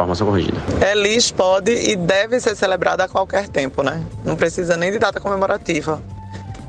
informação 0.00 0.26
corrigida. 0.26 0.58
Elis 0.90 1.30
pode 1.30 1.72
e 1.72 1.96
deve 1.96 2.40
ser 2.40 2.56
celebrada 2.56 3.04
a 3.04 3.08
qualquer 3.08 3.48
tempo, 3.48 3.82
né? 3.82 4.02
Não 4.24 4.36
precisa 4.36 4.76
nem 4.76 4.90
de 4.90 4.98
data 4.98 5.20
comemorativa. 5.20 6.02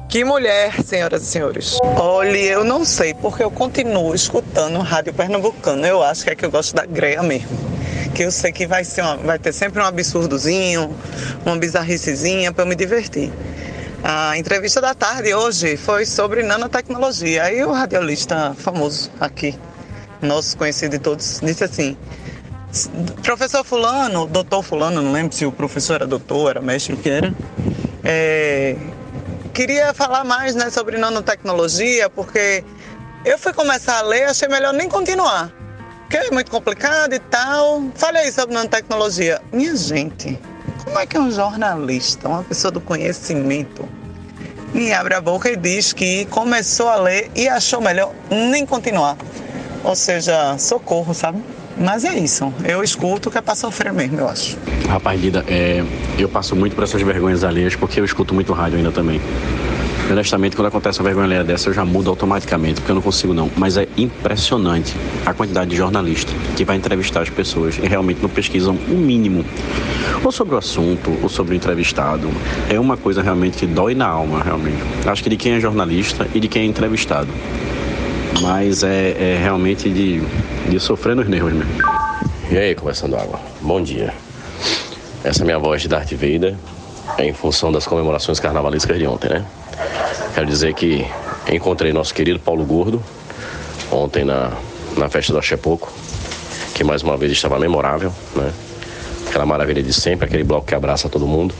Que 0.09 0.25
mulher, 0.25 0.73
senhoras 0.83 1.23
e 1.23 1.25
senhores. 1.25 1.77
Olha, 1.81 2.37
eu 2.37 2.65
não 2.65 2.83
sei, 2.83 3.13
porque 3.13 3.41
eu 3.41 3.49
continuo 3.49 4.13
escutando 4.13 4.77
rádio 4.79 5.13
pernambucano. 5.13 5.85
Eu 5.85 6.03
acho 6.03 6.25
que 6.25 6.31
é 6.31 6.35
que 6.35 6.45
eu 6.45 6.51
gosto 6.51 6.75
da 6.75 6.85
greia 6.85 7.23
mesmo. 7.23 7.47
Que 8.13 8.23
eu 8.23 8.31
sei 8.31 8.51
que 8.51 8.67
vai, 8.67 8.83
ser 8.83 9.01
uma, 9.03 9.15
vai 9.15 9.39
ter 9.39 9.53
sempre 9.53 9.81
um 9.81 9.85
absurdozinho, 9.85 10.93
uma 11.45 11.55
bizarricezinha 11.55 12.51
para 12.51 12.65
eu 12.65 12.67
me 12.67 12.75
divertir. 12.75 13.31
A 14.03 14.37
entrevista 14.37 14.81
da 14.81 14.93
tarde 14.93 15.33
hoje 15.33 15.77
foi 15.77 16.05
sobre 16.05 16.43
nanotecnologia. 16.43 17.43
Aí 17.43 17.63
o 17.63 17.71
radialista 17.71 18.53
famoso 18.57 19.09
aqui, 19.17 19.57
nosso 20.21 20.57
conhecido 20.57 20.91
de 20.91 20.99
todos, 20.99 21.39
disse 21.41 21.63
assim: 21.63 21.95
Professor 23.21 23.65
Fulano, 23.65 24.25
doutor 24.27 24.63
Fulano, 24.63 25.01
não 25.01 25.11
lembro 25.11 25.35
se 25.35 25.45
o 25.45 25.51
professor 25.51 25.95
era 25.95 26.07
doutor, 26.07 26.51
era 26.51 26.61
mestre, 26.61 26.93
o 26.93 26.97
que 26.97 27.09
era. 27.09 27.33
É, 28.03 28.77
queria 29.53 29.93
falar 29.93 30.23
mais 30.23 30.55
né, 30.55 30.69
sobre 30.69 30.97
nanotecnologia, 30.97 32.09
porque 32.09 32.63
eu 33.25 33.37
fui 33.37 33.51
começar 33.51 33.99
a 33.99 34.01
ler, 34.01 34.23
achei 34.23 34.47
melhor 34.47 34.73
nem 34.73 34.87
continuar. 34.87 35.51
Porque 36.03 36.17
é 36.17 36.31
muito 36.31 36.49
complicado 36.49 37.13
e 37.13 37.19
tal. 37.19 37.83
Fale 37.95 38.19
aí 38.19 38.31
sobre 38.31 38.55
nanotecnologia. 38.55 39.41
Minha 39.51 39.75
gente, 39.75 40.39
como 40.85 40.97
é 40.97 41.05
que 41.05 41.19
um 41.19 41.29
jornalista, 41.29 42.27
uma 42.29 42.43
pessoa 42.43 42.71
do 42.71 42.79
conhecimento, 42.79 43.87
me 44.73 44.93
abre 44.93 45.13
a 45.13 45.21
boca 45.21 45.49
e 45.49 45.57
diz 45.57 45.91
que 45.91 46.25
começou 46.25 46.87
a 46.87 46.95
ler 46.95 47.29
e 47.35 47.49
achou 47.49 47.81
melhor 47.81 48.13
nem 48.29 48.65
continuar? 48.65 49.17
Ou 49.83 49.95
seja, 49.95 50.57
socorro, 50.57 51.13
sabe? 51.13 51.43
Mas 51.83 52.05
é 52.05 52.17
isso. 52.17 52.53
Eu 52.63 52.83
escuto 52.83 53.31
que 53.31 53.37
é 53.37 53.41
pra 53.41 53.55
sofrer 53.55 53.91
mesmo, 53.91 54.19
eu 54.19 54.29
acho. 54.29 54.57
Rapaz, 54.87 55.19
Lida, 55.19 55.43
é, 55.47 55.83
eu 56.17 56.29
passo 56.29 56.55
muito 56.55 56.75
por 56.75 56.83
essas 56.83 57.01
vergonhas 57.01 57.43
alheias 57.43 57.75
porque 57.75 57.99
eu 57.99 58.05
escuto 58.05 58.33
muito 58.33 58.53
rádio 58.53 58.77
ainda 58.77 58.91
também. 58.91 59.19
Honestamente, 60.09 60.55
quando 60.55 60.67
acontece 60.67 60.99
uma 60.99 61.05
vergonha 61.05 61.25
alheia 61.25 61.43
dessa, 61.43 61.69
eu 61.69 61.73
já 61.73 61.85
mudo 61.85 62.09
automaticamente, 62.09 62.81
porque 62.81 62.91
eu 62.91 62.95
não 62.95 63.01
consigo 63.01 63.33
não. 63.33 63.49
Mas 63.55 63.77
é 63.77 63.87
impressionante 63.97 64.93
a 65.25 65.33
quantidade 65.33 65.69
de 65.69 65.77
jornalista 65.77 66.31
que 66.55 66.65
vai 66.65 66.75
entrevistar 66.75 67.21
as 67.21 67.29
pessoas 67.29 67.77
e 67.77 67.87
realmente 67.87 68.21
não 68.21 68.29
pesquisam 68.29 68.75
o 68.89 68.93
mínimo. 68.93 69.45
Ou 70.23 70.31
sobre 70.31 70.55
o 70.55 70.57
assunto, 70.57 71.17
ou 71.23 71.29
sobre 71.29 71.55
o 71.55 71.57
entrevistado. 71.57 72.29
É 72.69 72.79
uma 72.79 72.97
coisa 72.97 73.21
realmente 73.21 73.57
que 73.57 73.65
dói 73.65 73.95
na 73.95 74.07
alma, 74.07 74.43
realmente. 74.43 74.77
Acho 75.05 75.23
que 75.23 75.29
de 75.29 75.37
quem 75.37 75.53
é 75.53 75.59
jornalista 75.59 76.27
e 76.35 76.39
de 76.39 76.47
quem 76.47 76.63
é 76.63 76.65
entrevistado 76.65 77.29
mas 78.39 78.83
é, 78.83 79.33
é 79.33 79.39
realmente 79.41 79.89
de, 79.89 80.21
de 80.69 80.79
sofrer 80.79 81.15
nos 81.15 81.27
nervos 81.27 81.53
mesmo. 81.53 81.71
E 82.49 82.57
aí, 82.57 82.75
conversando 82.75 83.15
água, 83.15 83.39
bom 83.61 83.81
dia. 83.81 84.13
Essa 85.23 85.43
é 85.43 85.45
minha 85.45 85.59
voz 85.59 85.81
de 85.81 85.87
Darth 85.87 86.11
Vader 86.11 86.55
é 87.17 87.25
em 87.25 87.33
função 87.33 87.71
das 87.71 87.85
comemorações 87.85 88.39
carnavalescas 88.39 88.97
de 88.97 89.05
ontem, 89.05 89.29
né? 89.29 89.45
Quero 90.33 90.45
dizer 90.45 90.73
que 90.73 91.05
encontrei 91.51 91.91
nosso 91.91 92.13
querido 92.13 92.39
Paulo 92.39 92.63
Gordo 92.65 93.03
ontem 93.91 94.23
na, 94.23 94.51
na 94.97 95.09
festa 95.09 95.33
do 95.33 95.39
Achepoco, 95.39 95.91
que 96.73 96.83
mais 96.83 97.03
uma 97.03 97.17
vez 97.17 97.31
estava 97.31 97.59
memorável, 97.59 98.13
né? 98.35 98.51
Aquela 99.27 99.45
maravilha 99.45 99.81
de 99.81 99.93
sempre, 99.93 100.25
aquele 100.25 100.43
bloco 100.43 100.67
que 100.67 100.75
abraça 100.75 101.09
todo 101.09 101.27
mundo. 101.27 101.53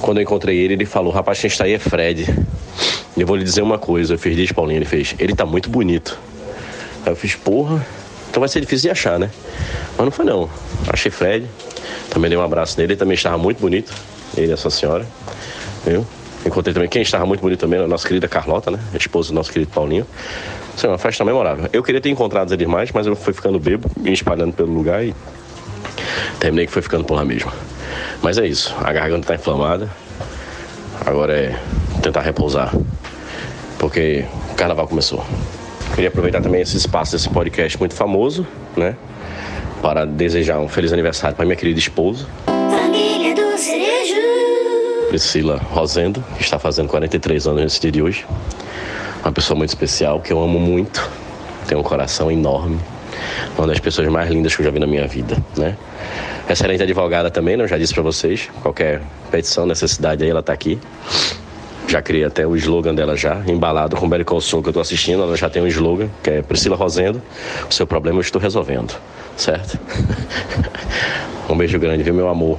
Quando 0.00 0.18
eu 0.18 0.22
encontrei 0.22 0.58
ele, 0.58 0.74
ele 0.74 0.86
falou: 0.86 1.12
Rapaz, 1.12 1.40
quem 1.40 1.48
está 1.48 1.64
aí 1.64 1.72
é 1.72 1.78
Fred. 1.78 2.26
Eu 3.16 3.26
vou 3.26 3.36
lhe 3.36 3.44
dizer 3.44 3.62
uma 3.62 3.78
coisa, 3.78 4.14
eu 4.14 4.18
fiz 4.18 4.50
Paulinho, 4.50 4.78
ele 4.78 4.84
fez, 4.84 5.14
ele 5.18 5.34
tá 5.34 5.46
muito 5.46 5.70
bonito. 5.70 6.18
Aí 7.06 7.12
eu 7.12 7.16
fiz, 7.16 7.36
porra, 7.36 7.84
então 8.28 8.40
vai 8.40 8.48
ser 8.48 8.60
difícil 8.60 8.88
de 8.88 8.90
achar, 8.90 9.18
né? 9.18 9.30
Mas 9.96 10.04
não 10.04 10.10
foi 10.10 10.24
não. 10.24 10.50
Achei 10.88 11.10
Fred, 11.10 11.46
também 12.10 12.28
dei 12.28 12.36
um 12.36 12.42
abraço 12.42 12.78
nele, 12.78 12.94
ele 12.94 12.98
também 12.98 13.14
estava 13.14 13.38
muito 13.38 13.60
bonito, 13.60 13.94
ele 14.36 14.48
e 14.48 14.52
essa 14.52 14.68
senhora, 14.68 15.06
viu? 15.86 16.04
Encontrei 16.44 16.74
também 16.74 16.88
quem 16.88 17.02
estava 17.02 17.24
muito 17.24 17.40
bonito 17.40 17.60
também, 17.60 17.80
a 17.80 17.86
nossa 17.86 18.06
querida 18.06 18.26
Carlota, 18.26 18.70
né? 18.70 18.80
A 18.92 18.96
esposa 18.96 19.28
do 19.28 19.34
nosso 19.34 19.52
querido 19.52 19.70
Paulinho. 19.70 20.06
Foi 20.76 20.90
uma 20.90 20.98
festa 20.98 21.24
memorável. 21.24 21.70
Eu 21.72 21.82
queria 21.82 22.00
ter 22.00 22.10
encontrado 22.10 22.52
eles 22.52 22.66
mais, 22.66 22.90
mas 22.90 23.06
eu 23.06 23.14
fui 23.14 23.32
ficando 23.32 23.60
bebo, 23.60 23.88
me 23.96 24.12
espalhando 24.12 24.52
pelo 24.52 24.72
lugar 24.72 25.04
e 25.04 25.14
terminei 26.40 26.66
que 26.66 26.72
foi 26.72 26.82
ficando 26.82 27.04
por 27.04 27.14
lá 27.14 27.24
mesmo. 27.24 27.50
Mas 28.20 28.38
é 28.38 28.46
isso, 28.46 28.74
a 28.82 28.92
garganta 28.92 29.28
tá 29.28 29.34
inflamada. 29.36 29.88
Agora 31.06 31.36
é 31.36 31.58
tentar 32.02 32.20
repousar 32.20 32.72
porque 33.84 34.24
o 34.50 34.54
carnaval 34.54 34.88
começou. 34.88 35.22
Queria 35.94 36.08
aproveitar 36.08 36.40
também 36.40 36.62
esse 36.62 36.74
espaço 36.74 37.12
desse 37.12 37.28
podcast 37.28 37.78
muito 37.78 37.94
famoso, 37.94 38.46
né? 38.74 38.96
Para 39.82 40.06
desejar 40.06 40.58
um 40.58 40.68
feliz 40.68 40.90
aniversário 40.90 41.36
para 41.36 41.44
minha 41.44 41.54
querida 41.54 41.78
esposa. 41.78 42.26
Família 42.46 43.34
do 43.34 43.58
Cerejo. 43.58 44.14
Priscila 45.10 45.60
Rosendo, 45.70 46.24
que 46.38 46.42
está 46.42 46.58
fazendo 46.58 46.88
43 46.88 47.46
anos 47.46 47.62
nesse 47.62 47.80
dia 47.80 47.92
de 47.92 48.00
hoje. 48.00 48.24
Uma 49.22 49.32
pessoa 49.32 49.54
muito 49.54 49.68
especial, 49.68 50.18
que 50.20 50.32
eu 50.32 50.42
amo 50.42 50.58
muito. 50.58 51.10
Tem 51.68 51.76
um 51.76 51.82
coração 51.82 52.30
enorme. 52.30 52.80
Uma 53.58 53.66
das 53.66 53.78
pessoas 53.78 54.08
mais 54.08 54.30
lindas 54.30 54.56
que 54.56 54.62
eu 54.62 54.64
já 54.64 54.70
vi 54.70 54.78
na 54.78 54.86
minha 54.86 55.06
vida, 55.06 55.36
né? 55.58 55.76
Excelente 56.48 56.82
advogada 56.82 57.30
também, 57.30 57.56
né? 57.56 57.66
já 57.66 57.78
disse 57.78 57.94
para 57.94 58.02
vocês. 58.02 58.50
Qualquer 58.62 59.00
petição, 59.30 59.66
necessidade 59.66 60.22
aí, 60.22 60.30
ela 60.30 60.40
está 60.40 60.52
aqui. 60.52 60.78
Já 61.88 62.02
criei 62.02 62.24
até 62.24 62.46
o 62.46 62.56
slogan 62.56 62.94
dela 62.94 63.16
já, 63.16 63.42
embalado 63.46 63.96
com 63.96 64.06
o 64.06 64.24
Call 64.24 64.40
Saul 64.40 64.62
que 64.62 64.70
eu 64.70 64.72
tô 64.72 64.80
assistindo, 64.80 65.22
ela 65.22 65.36
já 65.36 65.50
tem 65.50 65.62
um 65.62 65.66
slogan, 65.66 66.08
que 66.22 66.30
é 66.30 66.42
Priscila 66.42 66.76
Rosendo, 66.76 67.22
o 67.68 67.72
seu 67.72 67.86
problema 67.86 68.18
eu 68.18 68.22
estou 68.22 68.40
resolvendo, 68.40 68.98
certo? 69.36 69.78
um 71.48 71.56
beijo 71.56 71.78
grande, 71.78 72.02
viu, 72.02 72.14
meu 72.14 72.28
amor? 72.28 72.58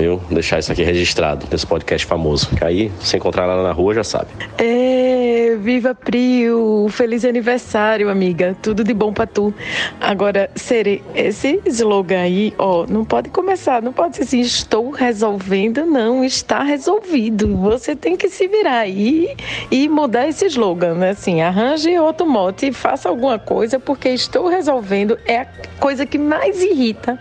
Viu? 0.00 0.20
Deixar 0.30 0.58
isso 0.58 0.72
aqui 0.72 0.82
registrado, 0.82 1.46
nesse 1.50 1.66
podcast 1.66 2.06
famoso. 2.06 2.48
Que 2.56 2.64
aí, 2.64 2.92
se 3.00 3.16
encontrar 3.16 3.46
lá 3.46 3.62
na 3.62 3.72
rua, 3.72 3.94
já 3.94 4.04
sabe. 4.04 4.28
É, 4.58 5.56
viva 5.60 5.94
Prio, 5.94 6.86
feliz 6.90 7.24
aniversário, 7.24 8.08
amiga. 8.08 8.56
Tudo 8.62 8.82
de 8.82 8.94
bom 8.94 9.12
pra 9.12 9.26
tu. 9.26 9.52
Agora, 10.00 10.50
Sere, 10.54 11.02
esse 11.14 11.60
slogan 11.66 12.20
aí, 12.20 12.54
ó, 12.58 12.86
não 12.86 13.04
pode 13.04 13.28
começar, 13.30 13.82
não 13.82 13.92
pode 13.92 14.16
ser 14.16 14.22
assim, 14.22 14.40
estou 14.40 14.90
resolvendo, 14.90 15.84
não, 15.84 16.24
está 16.24 16.62
resolvido. 16.62 17.56
Você 17.56 17.94
tem 17.94 18.16
que 18.16 18.28
se 18.28 18.48
virar 18.48 18.78
aí 18.78 19.36
e 19.70 19.88
mudar 19.88 20.28
esse 20.28 20.46
slogan, 20.46 20.94
né? 20.94 21.10
Assim, 21.10 21.40
arranje 21.42 21.98
outro 21.98 22.26
mote 22.26 22.72
faça 22.72 23.08
alguma 23.08 23.38
coisa, 23.38 23.78
porque 23.78 24.08
estou 24.08 24.48
resolvendo 24.48 25.18
é 25.26 25.38
a 25.38 25.46
coisa 25.78 26.06
que 26.06 26.18
mais 26.18 26.62
irrita 26.62 27.18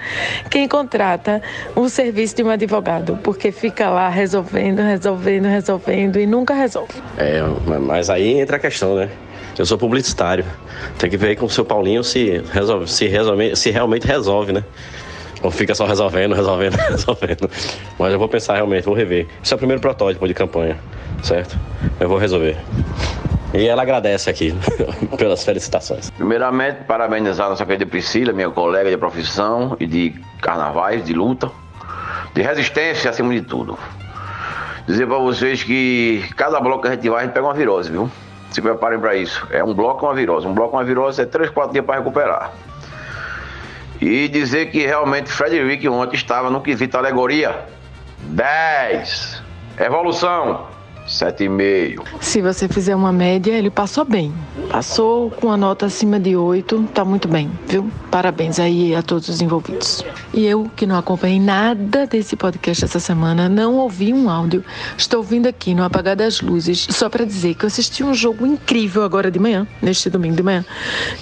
quem 0.50 0.68
contrata 0.68 1.42
o 1.76 1.90
serviço 1.90 2.36
de 2.36 2.44
um 2.44 2.50
advogado, 2.70 3.18
porque 3.24 3.52
fica 3.52 3.90
lá 3.90 4.08
resolvendo, 4.10 4.80
resolvendo, 4.80 5.46
resolvendo 5.46 6.20
e 6.20 6.28
nunca 6.28 6.54
resolve. 6.54 6.94
É, 7.18 7.42
mas 7.80 8.10
aí 8.10 8.40
entra 8.40 8.58
a 8.58 8.60
questão, 8.60 8.96
né? 8.96 9.10
Eu 9.58 9.66
sou 9.66 9.78
publicitário. 9.78 10.46
Tem 10.98 11.10
que 11.10 11.18
ver 11.18 11.36
com 11.36 11.48
o 11.48 11.50
seu 11.50 11.66
Paulinho 11.66 12.04
se, 12.04 12.42
resolve, 12.54 12.88
se, 12.88 13.08
resolve, 13.08 13.56
se 13.56 13.72
realmente 13.72 14.08
resolve, 14.08 14.54
né? 14.54 14.64
Ou 15.42 15.52
fica 15.52 15.74
só 15.74 15.86
resolvendo, 15.86 16.36
resolvendo, 16.36 16.76
resolvendo. 16.76 17.50
Mas 17.98 18.14
eu 18.14 18.20
vou 18.20 18.30
pensar 18.30 18.56
realmente, 18.56 18.86
vou 18.86 18.94
rever. 18.94 19.28
Isso 19.42 19.54
é 19.54 19.56
o 19.56 19.58
primeiro 19.58 19.82
protótipo 19.82 20.28
de 20.28 20.34
campanha, 20.34 20.78
certo? 21.24 21.58
Eu 22.00 22.08
vou 22.08 22.18
resolver. 22.18 22.58
E 23.54 23.68
ela 23.68 23.82
agradece 23.82 24.30
aqui 24.30 24.54
pelas 25.18 25.44
felicitações. 25.44 26.12
Primeiramente, 26.12 26.84
parabenizar 26.84 27.48
a 27.48 27.50
nossa 27.50 27.66
querida 27.66 27.86
Priscila, 27.86 28.32
minha 28.32 28.50
colega 28.52 28.90
de 28.92 28.98
profissão 28.98 29.76
e 29.80 29.88
de 29.88 30.14
carnavais, 30.40 31.04
de 31.04 31.14
luta, 31.14 31.52
de 32.34 32.42
resistência 32.42 33.10
acima 33.10 33.34
de 33.34 33.42
tudo. 33.42 33.78
Dizer 34.88 35.06
para 35.08 35.18
vocês 35.18 35.64
que 35.64 36.24
cada 36.36 36.60
bloco 36.60 36.82
que 36.82 36.88
a 36.88 36.92
gente 36.92 37.10
vai, 37.10 37.22
a 37.22 37.26
gente 37.26 37.34
pega 37.34 37.46
uma 37.46 37.54
virose, 37.54 37.92
viu? 37.92 38.10
Se 38.50 38.62
preparem 38.62 39.00
para 39.00 39.16
isso. 39.16 39.46
É 39.52 39.64
um 39.64 39.74
bloco 39.74 40.06
uma 40.06 40.16
virose. 40.16 40.48
Um 40.48 40.54
bloco 40.54 40.76
uma 40.76 40.84
virose 40.84 41.22
é 41.22 41.26
3, 41.26 41.52
4 41.52 41.74
dias 41.74 41.86
para 41.86 41.98
recuperar. 41.98 42.52
E 44.02 44.28
dizer 44.30 44.72
que 44.72 44.86
realmente 44.86 45.30
Frederick 45.30 45.88
ontem 45.88 46.16
estava 46.16 46.50
no 46.50 46.62
quesito 46.62 46.98
alegoria 46.98 47.66
10. 48.20 49.44
Evolução 49.78 50.68
7,5. 51.10 52.04
Se 52.22 52.42
você 52.42 52.68
fizer 52.68 52.96
uma 52.96 53.12
média, 53.12 53.52
ele 53.52 53.70
passou 53.70 54.06
bem. 54.06 54.32
Passou 54.70 55.32
com 55.32 55.52
a 55.52 55.58
nota 55.58 55.88
acima 55.88 56.20
de 56.20 56.36
8, 56.36 56.90
tá 56.94 57.04
muito 57.04 57.28
bem, 57.28 57.50
viu? 57.68 57.90
Parabéns 58.12 58.60
aí 58.60 58.94
a 58.96 59.02
todos 59.02 59.28
os 59.28 59.42
envolvidos. 59.42 60.06
E 60.32 60.46
eu, 60.46 60.70
que 60.76 60.86
não 60.86 60.98
acompanhei 60.98 61.40
nada 61.40 62.06
desse 62.06 62.36
podcast 62.36 62.86
essa 62.86 63.00
semana, 63.00 63.50
não 63.50 63.76
ouvi 63.78 64.14
um 64.14 64.30
áudio. 64.30 64.64
Estou 64.96 65.24
vindo 65.24 65.48
aqui 65.48 65.74
no 65.74 65.84
Apagar 65.84 66.16
das 66.16 66.42
Luzes 66.42 66.88
só 66.92 67.10
para 67.10 67.26
dizer 67.26 67.56
que 67.56 67.66
eu 67.66 67.68
assisti 67.68 68.04
um 68.04 68.14
jogo 68.14 68.46
incrível 68.46 69.04
agora 69.04 69.32
de 69.32 69.40
manhã, 69.40 69.68
neste 69.82 70.10
domingo 70.10 70.36
de 70.36 70.44
manhã, 70.44 70.64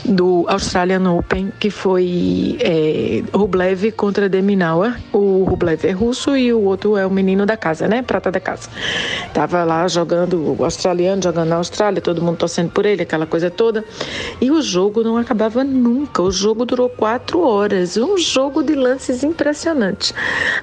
do 0.03 0.45
Australian 0.49 1.09
Open, 1.11 1.51
que 1.57 1.69
foi 1.69 2.57
é, 2.59 3.23
Rublev 3.33 3.91
contra 3.93 4.27
Deminauer. 4.27 4.99
O 5.13 5.45
Rublev 5.45 5.85
é 5.85 5.91
russo 5.91 6.35
e 6.35 6.51
o 6.51 6.61
outro 6.61 6.97
é 6.97 7.05
o 7.05 7.09
menino 7.09 7.45
da 7.45 7.55
casa, 7.55 7.87
né? 7.87 8.01
Prata 8.01 8.29
da 8.29 8.39
casa. 8.39 8.69
Tava 9.33 9.63
lá 9.63 9.76
jogando, 9.87 10.55
o 10.57 10.63
australiano 10.63 11.21
jogando 11.21 11.49
na 11.49 11.57
Austrália, 11.57 12.01
todo 12.01 12.21
mundo 12.21 12.37
torcendo 12.37 12.71
por 12.71 12.85
ele, 12.85 13.01
aquela 13.01 13.25
coisa 13.25 13.51
toda. 13.51 13.83
E 14.39 14.49
o 14.49 14.61
jogo 14.61 15.03
não 15.03 15.17
acabava 15.17 15.63
nunca. 15.63 16.21
O 16.21 16.31
jogo 16.31 16.65
durou 16.65 16.87
quatro 16.87 17.41
horas. 17.41 17.97
Um 17.97 18.17
jogo 18.17 18.63
de 18.63 18.75
lances 18.75 19.23
impressionantes. 19.23 20.13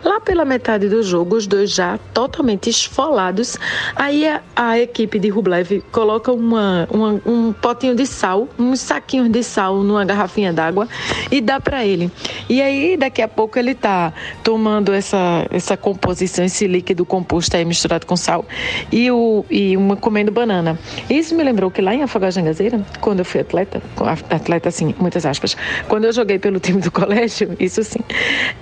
Lá 0.03 0.21
pela 0.21 0.45
metade 0.45 0.89
do 0.89 1.03
jogo, 1.03 1.37
os 1.37 1.47
dois 1.47 1.71
já 1.71 1.99
totalmente 2.15 2.71
esfolados. 2.71 3.59
Aí 3.95 4.27
a, 4.27 4.41
a 4.57 4.79
equipe 4.79 5.19
de 5.19 5.29
Rublev 5.29 5.83
coloca 5.93 6.33
uma, 6.33 6.89
uma, 6.91 7.21
um 7.27 7.53
potinho 7.53 7.95
de 7.95 8.07
sal, 8.07 8.49
uns 8.59 8.81
saquinhos 8.81 9.29
de 9.29 9.43
sal 9.43 9.83
numa 9.83 10.05
garrafinha 10.05 10.53
d'água 10.53 10.89
e 11.31 11.41
dá 11.41 11.61
para 11.61 11.85
ele. 11.85 12.11
E 12.49 12.63
aí, 12.63 12.97
daqui 12.97 13.21
a 13.21 13.29
pouco, 13.29 13.59
ele 13.59 13.75
tá 13.75 14.13
tomando 14.43 14.93
essa, 14.93 15.47
essa 15.51 15.77
composição, 15.77 16.45
esse 16.45 16.67
líquido 16.67 17.05
composto 17.05 17.57
aí 17.57 17.65
misturado 17.65 18.07
com 18.07 18.17
sal. 18.17 18.45
E, 18.93 19.04
o, 19.11 19.45
e 19.51 19.77
uma 19.77 19.97
comendo 19.97 20.31
banana. 20.31 20.79
Isso 21.09 21.35
me 21.35 21.43
lembrou 21.43 21.71
que 21.71 21.81
lá 21.81 21.95
em 21.95 22.03
Afogajangazeira, 22.03 22.81
quando 23.01 23.21
eu 23.21 23.25
fui 23.25 23.41
atleta, 23.41 23.83
atleta 24.31 24.69
assim, 24.69 24.95
muitas 24.99 25.25
aspas, 25.27 25.57
quando 25.89 26.05
eu 26.05 26.13
joguei 26.13 26.39
pelo 26.39 26.61
time 26.61 26.81
do 26.81 26.91
colégio, 26.93 27.57
isso 27.59 27.83
sim, 27.83 28.01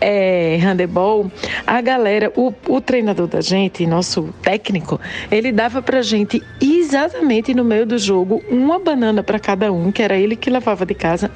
é, 0.01 0.59
handebol, 0.63 1.31
a 1.67 1.81
galera, 1.81 2.33
o, 2.37 2.53
o 2.69 2.81
treinador 2.81 3.27
da 3.27 3.41
gente, 3.41 3.87
nosso 3.87 4.35
técnico, 4.43 5.01
ele 5.31 5.53
dava 5.53 5.83
pra 5.83 6.03
gente 6.03 6.43
exatamente 6.61 7.55
no 7.55 7.65
meio 7.65 7.87
do 7.87 7.99
jogo 7.99 8.43
uma 8.49 8.79
banana 8.79 9.23
para 9.23 9.39
cada 9.39 9.73
um, 9.73 9.91
que 9.91 10.03
era 10.03 10.17
ele 10.17 10.37
que 10.37 10.51
levava 10.51 10.85
de 10.87 10.95
casa, 10.95 11.31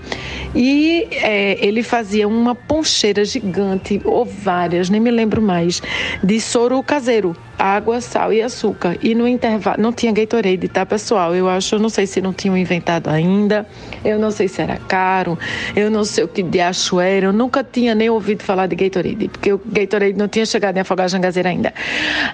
e 0.54 1.06
é, 1.12 1.64
ele 1.64 1.82
fazia 1.82 2.26
uma 2.26 2.54
poncheira 2.54 3.24
gigante, 3.24 4.00
ou 4.04 4.24
várias, 4.24 4.90
nem 4.90 5.00
me 5.00 5.10
lembro 5.10 5.40
mais, 5.42 5.82
de 6.22 6.40
soro 6.40 6.82
caseiro 6.82 7.36
água, 7.58 8.00
sal 8.00 8.32
e 8.32 8.42
açúcar. 8.42 8.96
E 9.02 9.14
no 9.14 9.26
intervalo, 9.26 9.80
não 9.80 9.92
tinha 9.92 10.12
Gatorade, 10.12 10.68
tá, 10.68 10.84
pessoal? 10.84 11.34
Eu 11.34 11.48
acho, 11.48 11.74
eu 11.74 11.78
não 11.78 11.88
sei 11.88 12.06
se 12.06 12.20
não 12.20 12.32
tinham 12.32 12.56
inventado 12.56 13.08
ainda, 13.08 13.66
eu 14.04 14.18
não 14.18 14.30
sei 14.30 14.48
se 14.48 14.60
era 14.62 14.76
caro, 14.76 15.38
eu 15.74 15.90
não 15.90 16.04
sei 16.04 16.24
o 16.24 16.28
que 16.28 16.42
de 16.42 16.60
acho 16.60 17.00
era, 17.00 17.26
eu 17.26 17.32
nunca 17.32 17.64
tinha 17.64 17.94
nem 17.94 18.10
ouvido 18.10 18.42
falar 18.42 18.66
de 18.66 18.76
Gatorade, 18.76 19.28
porque 19.28 19.52
o 19.52 19.60
Gatorade 19.64 20.18
não 20.18 20.28
tinha 20.28 20.46
chegado 20.46 20.76
em 20.76 20.80
Afogar 20.80 21.08
Jangazeira 21.08 21.48
ainda. 21.48 21.72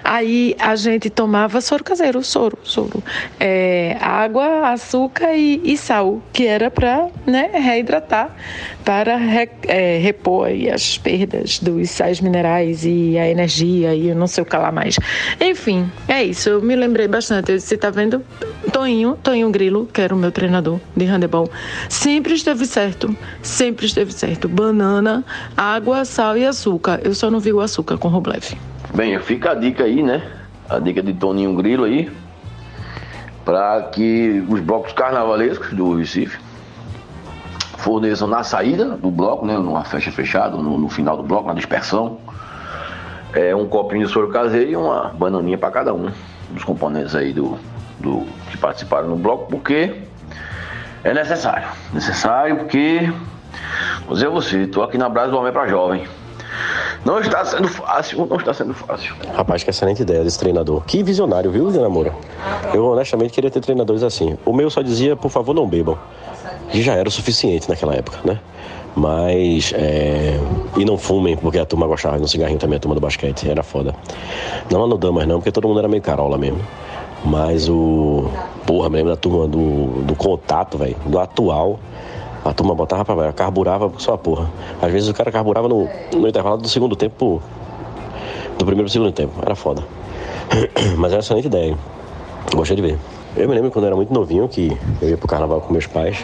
Aí 0.03 0.55
a 0.59 0.75
gente 0.75 1.09
tomava 1.09 1.61
soro 1.61 1.83
caseiro, 1.83 2.23
soro, 2.23 2.57
soro. 2.63 3.03
É, 3.39 3.97
água, 3.99 4.69
açúcar 4.69 5.33
e, 5.35 5.61
e, 5.63 5.77
sal, 5.77 6.21
que 6.31 6.47
era 6.47 6.69
para 6.69 7.07
né, 7.25 7.49
reidratar, 7.53 8.35
para 8.83 9.17
re, 9.17 9.49
é, 9.67 9.97
repor 9.99 10.47
as 10.73 10.97
perdas 10.97 11.59
dos 11.59 11.89
sais 11.89 12.19
minerais 12.19 12.85
e 12.85 13.17
a 13.17 13.29
energia 13.29 13.93
e 13.95 14.09
eu 14.09 14.15
não 14.15 14.27
sei 14.27 14.43
o 14.43 14.45
que 14.45 14.55
lá 14.55 14.71
mais. 14.71 14.95
Enfim, 15.39 15.91
é 16.07 16.23
isso. 16.23 16.49
Eu 16.49 16.61
me 16.61 16.75
lembrei 16.75 17.07
bastante. 17.07 17.59
Você 17.59 17.77
tá 17.77 17.89
vendo? 17.89 18.23
Toinho, 18.71 19.17
Toinho 19.21 19.49
Grilo, 19.51 19.85
que 19.85 20.01
era 20.01 20.13
o 20.13 20.17
meu 20.17 20.31
treinador 20.31 20.79
de 20.95 21.05
handebol, 21.05 21.49
sempre 21.89 22.33
esteve 22.33 22.65
certo. 22.65 23.15
Sempre 23.41 23.85
esteve 23.85 24.11
certo. 24.13 24.47
Banana, 24.47 25.23
água, 25.55 26.05
sal 26.05 26.37
e 26.37 26.45
açúcar. 26.45 26.99
Eu 27.03 27.13
só 27.13 27.29
não 27.29 27.39
vi 27.39 27.53
o 27.53 27.59
açúcar 27.59 27.97
com 27.97 28.07
Roblev. 28.07 28.55
Bem, 28.93 29.19
fica 29.19 29.51
a 29.51 29.55
dica 29.55 29.83
aí, 29.83 30.01
né? 30.01 30.23
A 30.69 30.79
dica 30.79 31.01
de 31.01 31.13
Toninho 31.13 31.53
Grilo 31.55 31.83
aí. 31.83 32.11
Para 33.45 33.83
que 33.83 34.43
os 34.47 34.59
blocos 34.61 34.93
carnavalescos 34.93 35.73
do 35.73 35.95
Recife 35.97 36.39
forneçam 37.77 38.27
na 38.27 38.43
saída 38.43 38.85
do 38.97 39.11
bloco, 39.11 39.45
né? 39.45 39.57
Numa 39.57 39.83
festa 39.83 40.11
fechada, 40.11 40.55
no, 40.55 40.77
no 40.77 40.89
final 40.89 41.17
do 41.17 41.23
bloco, 41.23 41.47
na 41.47 41.53
dispersão 41.53 42.17
é, 43.33 43.55
um 43.55 43.67
copinho 43.67 44.05
de 44.05 44.11
soro 44.11 44.29
caseiro 44.29 44.71
e 44.71 44.75
uma 44.75 45.09
bananinha 45.09 45.57
para 45.57 45.71
cada 45.71 45.93
um 45.93 46.11
dos 46.51 46.63
componentes 46.63 47.15
aí 47.15 47.33
do, 47.33 47.57
do 47.99 48.25
que 48.51 48.57
participaram 48.57 49.07
no 49.07 49.15
bloco, 49.15 49.47
porque 49.49 50.01
é 51.03 51.13
necessário. 51.13 51.67
Necessário 51.93 52.57
porque, 52.57 53.11
vou 54.05 54.13
dizer 54.13 54.27
a 54.27 54.29
você, 54.29 54.63
estou 54.63 54.83
aqui 54.83 54.97
na 54.97 55.09
Brasa 55.09 55.31
do 55.31 55.37
Homem 55.37 55.51
para 55.51 55.67
Jovem. 55.67 56.07
Não 57.03 57.19
está 57.19 57.43
sendo 57.43 57.67
fácil, 57.67 58.25
não 58.25 58.37
está 58.37 58.53
sendo 58.53 58.73
fácil. 58.73 59.13
Rapaz, 59.35 59.63
que 59.63 59.69
excelente 59.69 60.03
ideia 60.03 60.23
desse 60.23 60.39
treinador. 60.39 60.83
Que 60.85 61.03
visionário, 61.03 61.51
viu, 61.51 61.69
Dona 61.69 61.89
Moura? 61.89 62.13
Eu 62.73 62.85
honestamente 62.85 63.33
queria 63.33 63.51
ter 63.51 63.59
treinadores 63.59 64.03
assim. 64.03 64.37
O 64.45 64.53
meu 64.53 64.69
só 64.69 64.81
dizia, 64.81 65.15
por 65.15 65.29
favor, 65.29 65.53
não 65.53 65.67
bebam. 65.67 65.97
E 66.73 66.81
já 66.81 66.93
era 66.93 67.09
o 67.09 67.11
suficiente 67.11 67.67
naquela 67.67 67.93
época, 67.93 68.19
né? 68.23 68.39
Mas. 68.95 69.73
É... 69.75 70.39
E 70.77 70.85
não 70.85 70.97
fumem, 70.97 71.35
porque 71.37 71.59
a 71.59 71.65
turma 71.65 71.87
gostava 71.87 72.17
de 72.17 72.23
um 72.23 72.27
cigarrinho 72.27 72.59
também, 72.59 72.77
a 72.77 72.79
turma 72.79 72.95
do 72.95 73.01
basquete. 73.01 73.49
Era 73.49 73.63
foda. 73.63 73.95
Não 74.71 74.87
no 74.87 74.97
Damas, 74.97 75.27
não, 75.27 75.37
porque 75.37 75.51
todo 75.51 75.67
mundo 75.67 75.79
era 75.79 75.87
meio 75.87 76.01
carola 76.01 76.37
mesmo. 76.37 76.59
Mas 77.25 77.69
o. 77.69 78.29
Porra, 78.65 78.89
me 78.89 78.97
lembro 78.97 79.11
da 79.11 79.17
turma 79.17 79.47
do, 79.47 80.03
do 80.03 80.15
contato, 80.15 80.77
velho. 80.77 80.95
Do 81.05 81.19
atual. 81.19 81.79
A 82.43 82.53
turma 82.53 82.75
botava 82.75 83.05
pra 83.05 83.31
carburava 83.31 83.89
só 83.97 84.13
a 84.13 84.17
porra. 84.17 84.51
Às 84.81 84.91
vezes 84.91 85.07
o 85.07 85.13
cara 85.13 85.31
carburava 85.31 85.69
no, 85.69 85.87
no 86.13 86.27
intervalo 86.27 86.57
do 86.57 86.67
segundo 86.67 86.95
tempo. 86.95 87.41
Do 88.57 88.65
primeiro 88.65 88.83
pro 88.83 88.89
segundo 88.89 89.11
tempo. 89.13 89.33
Era 89.41 89.55
foda. 89.55 89.83
Mas 90.97 91.11
era 91.11 91.15
uma 91.15 91.19
excelente 91.19 91.47
ideia. 91.47 91.77
Gostei 92.53 92.75
de 92.75 92.81
ver. 92.81 92.99
Eu 93.35 93.47
me 93.47 93.55
lembro 93.55 93.71
quando 93.71 93.85
eu 93.85 93.87
era 93.87 93.95
muito 93.95 94.13
novinho 94.13 94.47
que 94.47 94.77
eu 95.01 95.09
ia 95.09 95.17
pro 95.17 95.27
carnaval 95.27 95.61
com 95.61 95.71
meus 95.71 95.87
pais. 95.87 96.23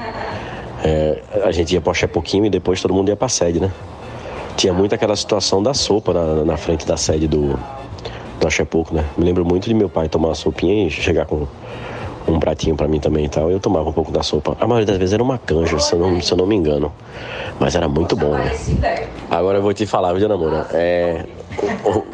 É, 0.84 1.21
a 1.43 1.51
gente 1.51 1.73
ia 1.73 1.82
para 1.82 2.07
pouquinho 2.07 2.45
e 2.45 2.49
depois 2.49 2.82
todo 2.82 2.93
mundo 2.93 3.09
ia 3.09 3.15
para 3.15 3.25
a 3.25 3.30
sede, 3.30 3.59
né? 3.59 3.71
Tinha 4.55 4.73
muito 4.73 4.93
aquela 4.93 5.15
situação 5.15 5.61
da 5.61 5.73
sopa 5.73 6.13
na, 6.13 6.45
na 6.45 6.57
frente 6.57 6.86
da 6.86 6.97
sede 6.97 7.27
do, 7.27 7.57
do 8.39 8.47
Axepoco, 8.47 8.93
né? 8.93 9.05
Me 9.17 9.25
lembro 9.25 9.45
muito 9.45 9.67
de 9.67 9.73
meu 9.73 9.89
pai 9.89 10.09
tomar 10.09 10.30
uma 10.30 10.36
sopinha 10.36 10.88
e 10.88 10.89
chegar 10.89 11.25
com 11.25 11.47
um 12.27 12.39
pratinho 12.39 12.75
para 12.75 12.88
mim 12.88 12.99
também 12.99 13.25
e 13.25 13.30
tal. 13.30 13.49
Eu 13.49 13.59
tomava 13.59 13.89
um 13.89 13.93
pouco 13.93 14.11
da 14.11 14.23
sopa. 14.23 14.55
A 14.59 14.67
maioria 14.67 14.86
das 14.86 14.97
vezes 14.97 15.13
era 15.13 15.23
uma 15.23 15.38
canja, 15.38 15.80
se 15.80 15.93
eu 15.93 15.99
não, 15.99 16.21
se 16.21 16.32
eu 16.32 16.38
não 16.38 16.45
me 16.45 16.55
engano. 16.55 16.91
Mas 17.59 17.75
era 17.75 17.88
muito 17.88 18.15
bom, 18.15 18.34
né? 18.34 18.51
Agora 19.30 19.57
eu 19.57 19.61
vou 19.61 19.73
te 19.73 19.86
falar, 19.86 20.13
viu, 20.13 20.30
Moura? 20.38 20.67
É, 20.73 21.25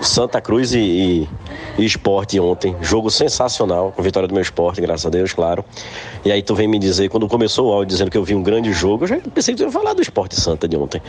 Santa 0.01 0.39
Cruz 0.39 0.73
e, 0.73 0.79
e, 0.79 1.29
e 1.77 1.85
Esporte 1.85 2.39
ontem. 2.39 2.75
Jogo 2.81 3.09
sensacional, 3.09 3.91
com 3.95 4.01
vitória 4.01 4.27
do 4.27 4.33
meu 4.33 4.41
esporte, 4.41 4.81
graças 4.81 5.05
a 5.05 5.09
Deus, 5.09 5.33
claro. 5.33 5.63
E 6.23 6.31
aí 6.31 6.41
tu 6.41 6.55
vem 6.55 6.67
me 6.67 6.79
dizer, 6.79 7.09
quando 7.09 7.27
começou 7.27 7.69
o 7.69 7.73
áudio 7.73 7.87
dizendo 7.87 8.11
que 8.11 8.17
eu 8.17 8.23
vi 8.23 8.35
um 8.35 8.43
grande 8.43 8.71
jogo, 8.71 9.03
eu 9.03 9.07
já 9.07 9.17
pensei 9.33 9.53
que 9.53 9.61
tu 9.61 9.65
ia 9.65 9.71
falar 9.71 9.93
do 9.93 10.01
Esporte 10.01 10.39
Santa 10.39 10.67
de 10.67 10.77
ontem. 10.77 11.01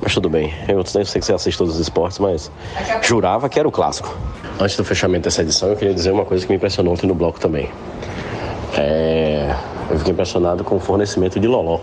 Mas 0.00 0.14
tudo 0.14 0.28
bem, 0.28 0.54
eu 0.68 0.84
sei 0.84 1.20
que 1.20 1.26
você 1.26 1.32
assiste 1.32 1.58
todos 1.58 1.74
os 1.74 1.80
esportes, 1.80 2.18
mas 2.18 2.50
jurava 3.02 3.48
que 3.48 3.58
era 3.58 3.68
o 3.68 3.72
clássico. 3.72 4.14
Antes 4.60 4.76
do 4.76 4.84
fechamento 4.84 5.24
dessa 5.24 5.42
edição, 5.42 5.68
eu 5.70 5.76
queria 5.76 5.94
dizer 5.94 6.12
uma 6.12 6.24
coisa 6.24 6.44
que 6.46 6.52
me 6.52 6.56
impressionou 6.56 6.92
ontem 6.92 7.06
no 7.06 7.14
bloco 7.14 7.40
também. 7.40 7.68
É... 8.76 9.54
Eu 9.90 9.98
fiquei 9.98 10.12
impressionado 10.12 10.64
com 10.64 10.76
o 10.76 10.80
fornecimento 10.80 11.38
de 11.38 11.46
Loló 11.46 11.80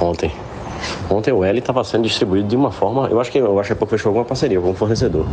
ontem. 0.00 0.32
Ontem 1.10 1.32
o 1.32 1.44
L 1.44 1.58
estava 1.58 1.82
sendo 1.82 2.04
distribuído 2.04 2.48
de 2.48 2.56
uma 2.56 2.70
forma. 2.70 3.08
Eu 3.08 3.20
acho 3.20 3.30
que 3.30 3.38
eu 3.38 3.58
acho 3.58 3.68
que 3.70 3.74
pouco 3.74 3.90
fechou 3.90 4.10
alguma 4.10 4.24
parceria 4.24 4.60
com 4.60 4.70
o 4.70 4.74
fornecedor. 4.74 5.26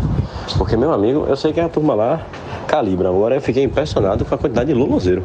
Porque, 0.57 0.75
meu 0.75 0.91
amigo, 0.91 1.25
eu 1.27 1.35
sei 1.35 1.53
que 1.53 1.59
a 1.59 1.69
turma 1.69 1.93
lá 1.93 2.21
calibra. 2.67 3.09
Agora 3.09 3.35
eu 3.35 3.41
fiquei 3.41 3.63
impressionado 3.63 4.25
com 4.25 4.33
a 4.33 4.37
quantidade 4.37 4.73
de 4.73 4.77
lulozeiro. 4.77 5.23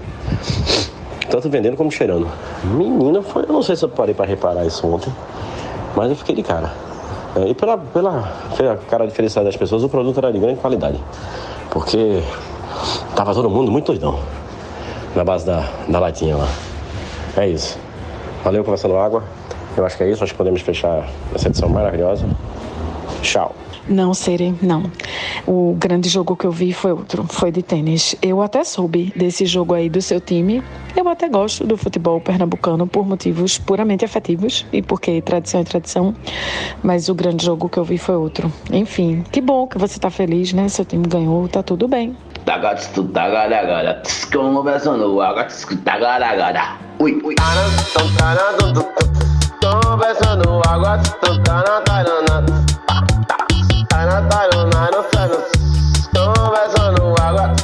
Tanto 1.31 1.49
vendendo 1.49 1.77
como 1.77 1.91
cheirando. 1.91 2.29
Menina, 2.65 3.23
foi. 3.23 3.45
Eu 3.45 3.53
não 3.53 3.63
sei 3.63 3.77
se 3.77 3.85
eu 3.85 3.89
parei 3.89 4.15
para 4.15 4.27
reparar 4.27 4.67
isso 4.67 4.87
ontem. 4.87 5.13
Mas 5.97 6.11
eu 6.11 6.17
fiquei 6.17 6.35
de 6.35 6.43
cara. 6.43 6.71
É, 7.35 7.49
E 7.49 7.55
pela, 7.55 7.79
pela, 7.79 8.33
pela 8.57 8.77
cara 8.77 9.07
de 9.07 9.15
felicidade 9.15 9.47
das 9.47 9.57
pessoas, 9.57 9.83
o 9.83 9.89
produto 9.89 10.19
era 10.19 10.31
de 10.31 10.39
grande 10.39 10.61
qualidade. 10.61 11.01
Porque 11.71 12.23
tava 13.17 13.33
todo 13.35 13.49
mundo 13.49 13.73
muito 13.73 13.87
doidão. 13.87 14.19
Na 15.17 15.25
base 15.25 15.47
da, 15.47 15.69
da 15.89 15.99
latinha 15.99 16.37
lá. 16.37 16.49
É 17.37 17.49
isso. 17.49 17.79
Valeu 18.45 18.63
conversando 18.65 18.97
água. 18.97 19.23
Eu 19.77 19.87
acho 19.87 19.97
que 19.97 20.05
é 20.05 20.11
isso. 20.11 20.23
Acho 20.23 20.33
que 20.33 20.39
podemos 20.39 20.61
fechar 20.61 21.09
essa 21.35 21.49
edição 21.49 21.69
maravilhosa. 21.69 22.27
Tchau. 23.23 23.55
Não, 23.89 24.15
Siri, 24.15 24.55
não. 24.63 24.85
O 25.47 25.75
grande 25.77 26.09
jogo 26.09 26.37
que 26.37 26.47
eu 26.47 26.53
vi 26.53 26.73
foi 26.73 26.93
outro, 26.93 27.25
foi 27.29 27.51
de 27.51 27.63
tênis. 27.63 28.15
Eu 28.23 28.41
até 28.41 28.63
soube 28.63 29.13
desse 29.17 29.45
jogo 29.45 29.75
aí 29.75 29.91
do 29.91 30.01
seu 30.01 30.21
time. 30.21 30.63
Eu 30.97 31.09
até 31.09 31.29
gosto 31.29 31.67
do 31.67 31.77
futebol 31.77 32.21
pernambucano 32.21 32.87
por 32.87 33.05
motivos 33.05 33.59
puramente 33.59 34.05
afetivos 34.05 34.65
e 34.73 34.81
porque 34.81 35.21
tradição 35.21 35.61
é 35.61 35.65
tradição. 35.65 36.15
Mas 36.83 37.09
o 37.09 37.15
grande 37.15 37.45
jogo 37.45 37.69
que 37.69 37.79
eu 37.79 37.85
vi 37.85 37.99
foi 37.99 38.15
outro. 38.15 38.53
Enfim, 38.73 39.25
que 39.33 39.41
bom 39.41 39.67
que 39.67 39.79
você 39.79 39.99
tá 39.99 40.11
feliz, 40.11 40.53
né? 40.53 40.69
Seu 40.69 40.85
time 40.85 41.07
ganhou, 41.07 41.49
tá 41.49 41.63
tudo 41.63 41.89
bem. 41.89 42.17
Tagatsu 42.45 43.05
tagaragara, 43.05 44.03
tagaragara. 45.85 46.77
Ui, 46.99 47.21
ui. 47.25 47.35
Conversando 50.03 50.61
água, 50.67 51.01
Conversando 51.21 51.63
água, 57.21 57.55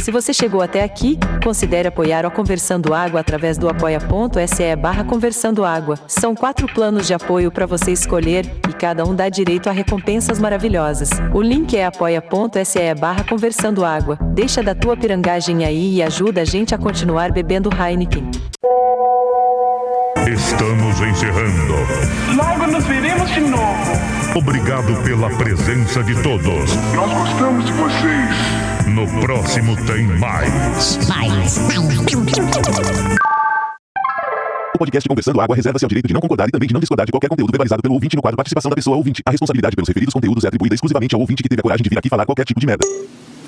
Se 0.00 0.12
você 0.12 0.32
chegou 0.32 0.62
até 0.62 0.84
aqui, 0.84 1.18
considere 1.42 1.88
apoiar 1.88 2.24
a 2.24 2.30
Conversando 2.30 2.94
Água 2.94 3.18
através 3.18 3.58
do 3.58 3.68
apoia.se 3.68 4.76
barra 4.76 5.02
Conversando 5.02 5.64
Água. 5.64 5.96
São 6.06 6.36
quatro 6.36 6.72
planos 6.72 7.08
de 7.08 7.14
apoio 7.14 7.50
para 7.50 7.66
você 7.66 7.90
escolher 7.90 8.46
e 8.68 8.72
cada 8.72 9.04
um 9.04 9.16
dá 9.16 9.28
direito 9.28 9.68
a 9.68 9.72
recompensas 9.72 10.38
maravilhosas. 10.38 11.10
O 11.34 11.42
link 11.42 11.76
é 11.76 11.86
apoia.se 11.86 12.94
barra 12.94 13.24
Conversando 13.24 13.84
Água. 13.84 14.16
Deixa 14.32 14.62
da 14.62 14.76
tua 14.76 14.96
pirangagem 14.96 15.64
aí 15.64 15.96
e 15.96 16.02
ajuda 16.04 16.42
a 16.42 16.44
gente 16.44 16.72
a 16.72 16.78
continuar 16.78 17.32
bebendo 17.32 17.68
Heineken. 17.68 18.30
Estamos 20.32 21.00
encerrando. 21.00 21.74
Logo 22.36 22.66
nos 22.68 22.84
veremos 22.84 23.28
de 23.30 23.40
novo. 23.40 23.92
Obrigado 24.36 24.94
pela 25.02 25.28
presença 25.30 26.04
de 26.04 26.14
todos. 26.22 26.76
Nós 26.94 27.12
gostamos 27.12 27.66
de 27.66 27.72
vocês. 27.72 28.86
No 28.86 29.08
próximo 29.20 29.74
tem 29.86 30.04
mais. 30.20 30.98
O 34.72 34.78
podcast 34.78 35.08
Conversando 35.08 35.40
Água 35.40 35.56
reserva-se 35.56 35.84
ao 35.84 35.88
direito 35.88 36.06
de 36.06 36.14
não 36.14 36.20
concordar 36.20 36.48
e 36.48 36.52
também 36.52 36.68
de 36.68 36.74
não 36.74 36.80
discordar 36.80 37.06
de 37.06 37.12
qualquer 37.12 37.28
conteúdo 37.28 37.50
verbalizado 37.50 37.82
pelo 37.82 37.94
ouvinte 37.94 38.14
no 38.14 38.22
quadro 38.22 38.36
Participação 38.36 38.70
da 38.70 38.76
Pessoa 38.76 38.96
Ouvinte. 38.96 39.22
A 39.26 39.32
responsabilidade 39.32 39.74
pelos 39.74 39.88
referidos 39.88 40.14
conteúdos 40.14 40.44
é 40.44 40.46
atribuída 40.46 40.76
exclusivamente 40.76 41.12
ao 41.12 41.20
ouvinte 41.20 41.42
que 41.42 41.48
teve 41.48 41.58
a 41.58 41.62
coragem 41.62 41.82
de 41.82 41.90
vir 41.90 41.98
aqui 41.98 42.08
falar 42.08 42.24
qualquer 42.24 42.44
tipo 42.44 42.60
de 42.60 42.66
merda. 42.68 42.86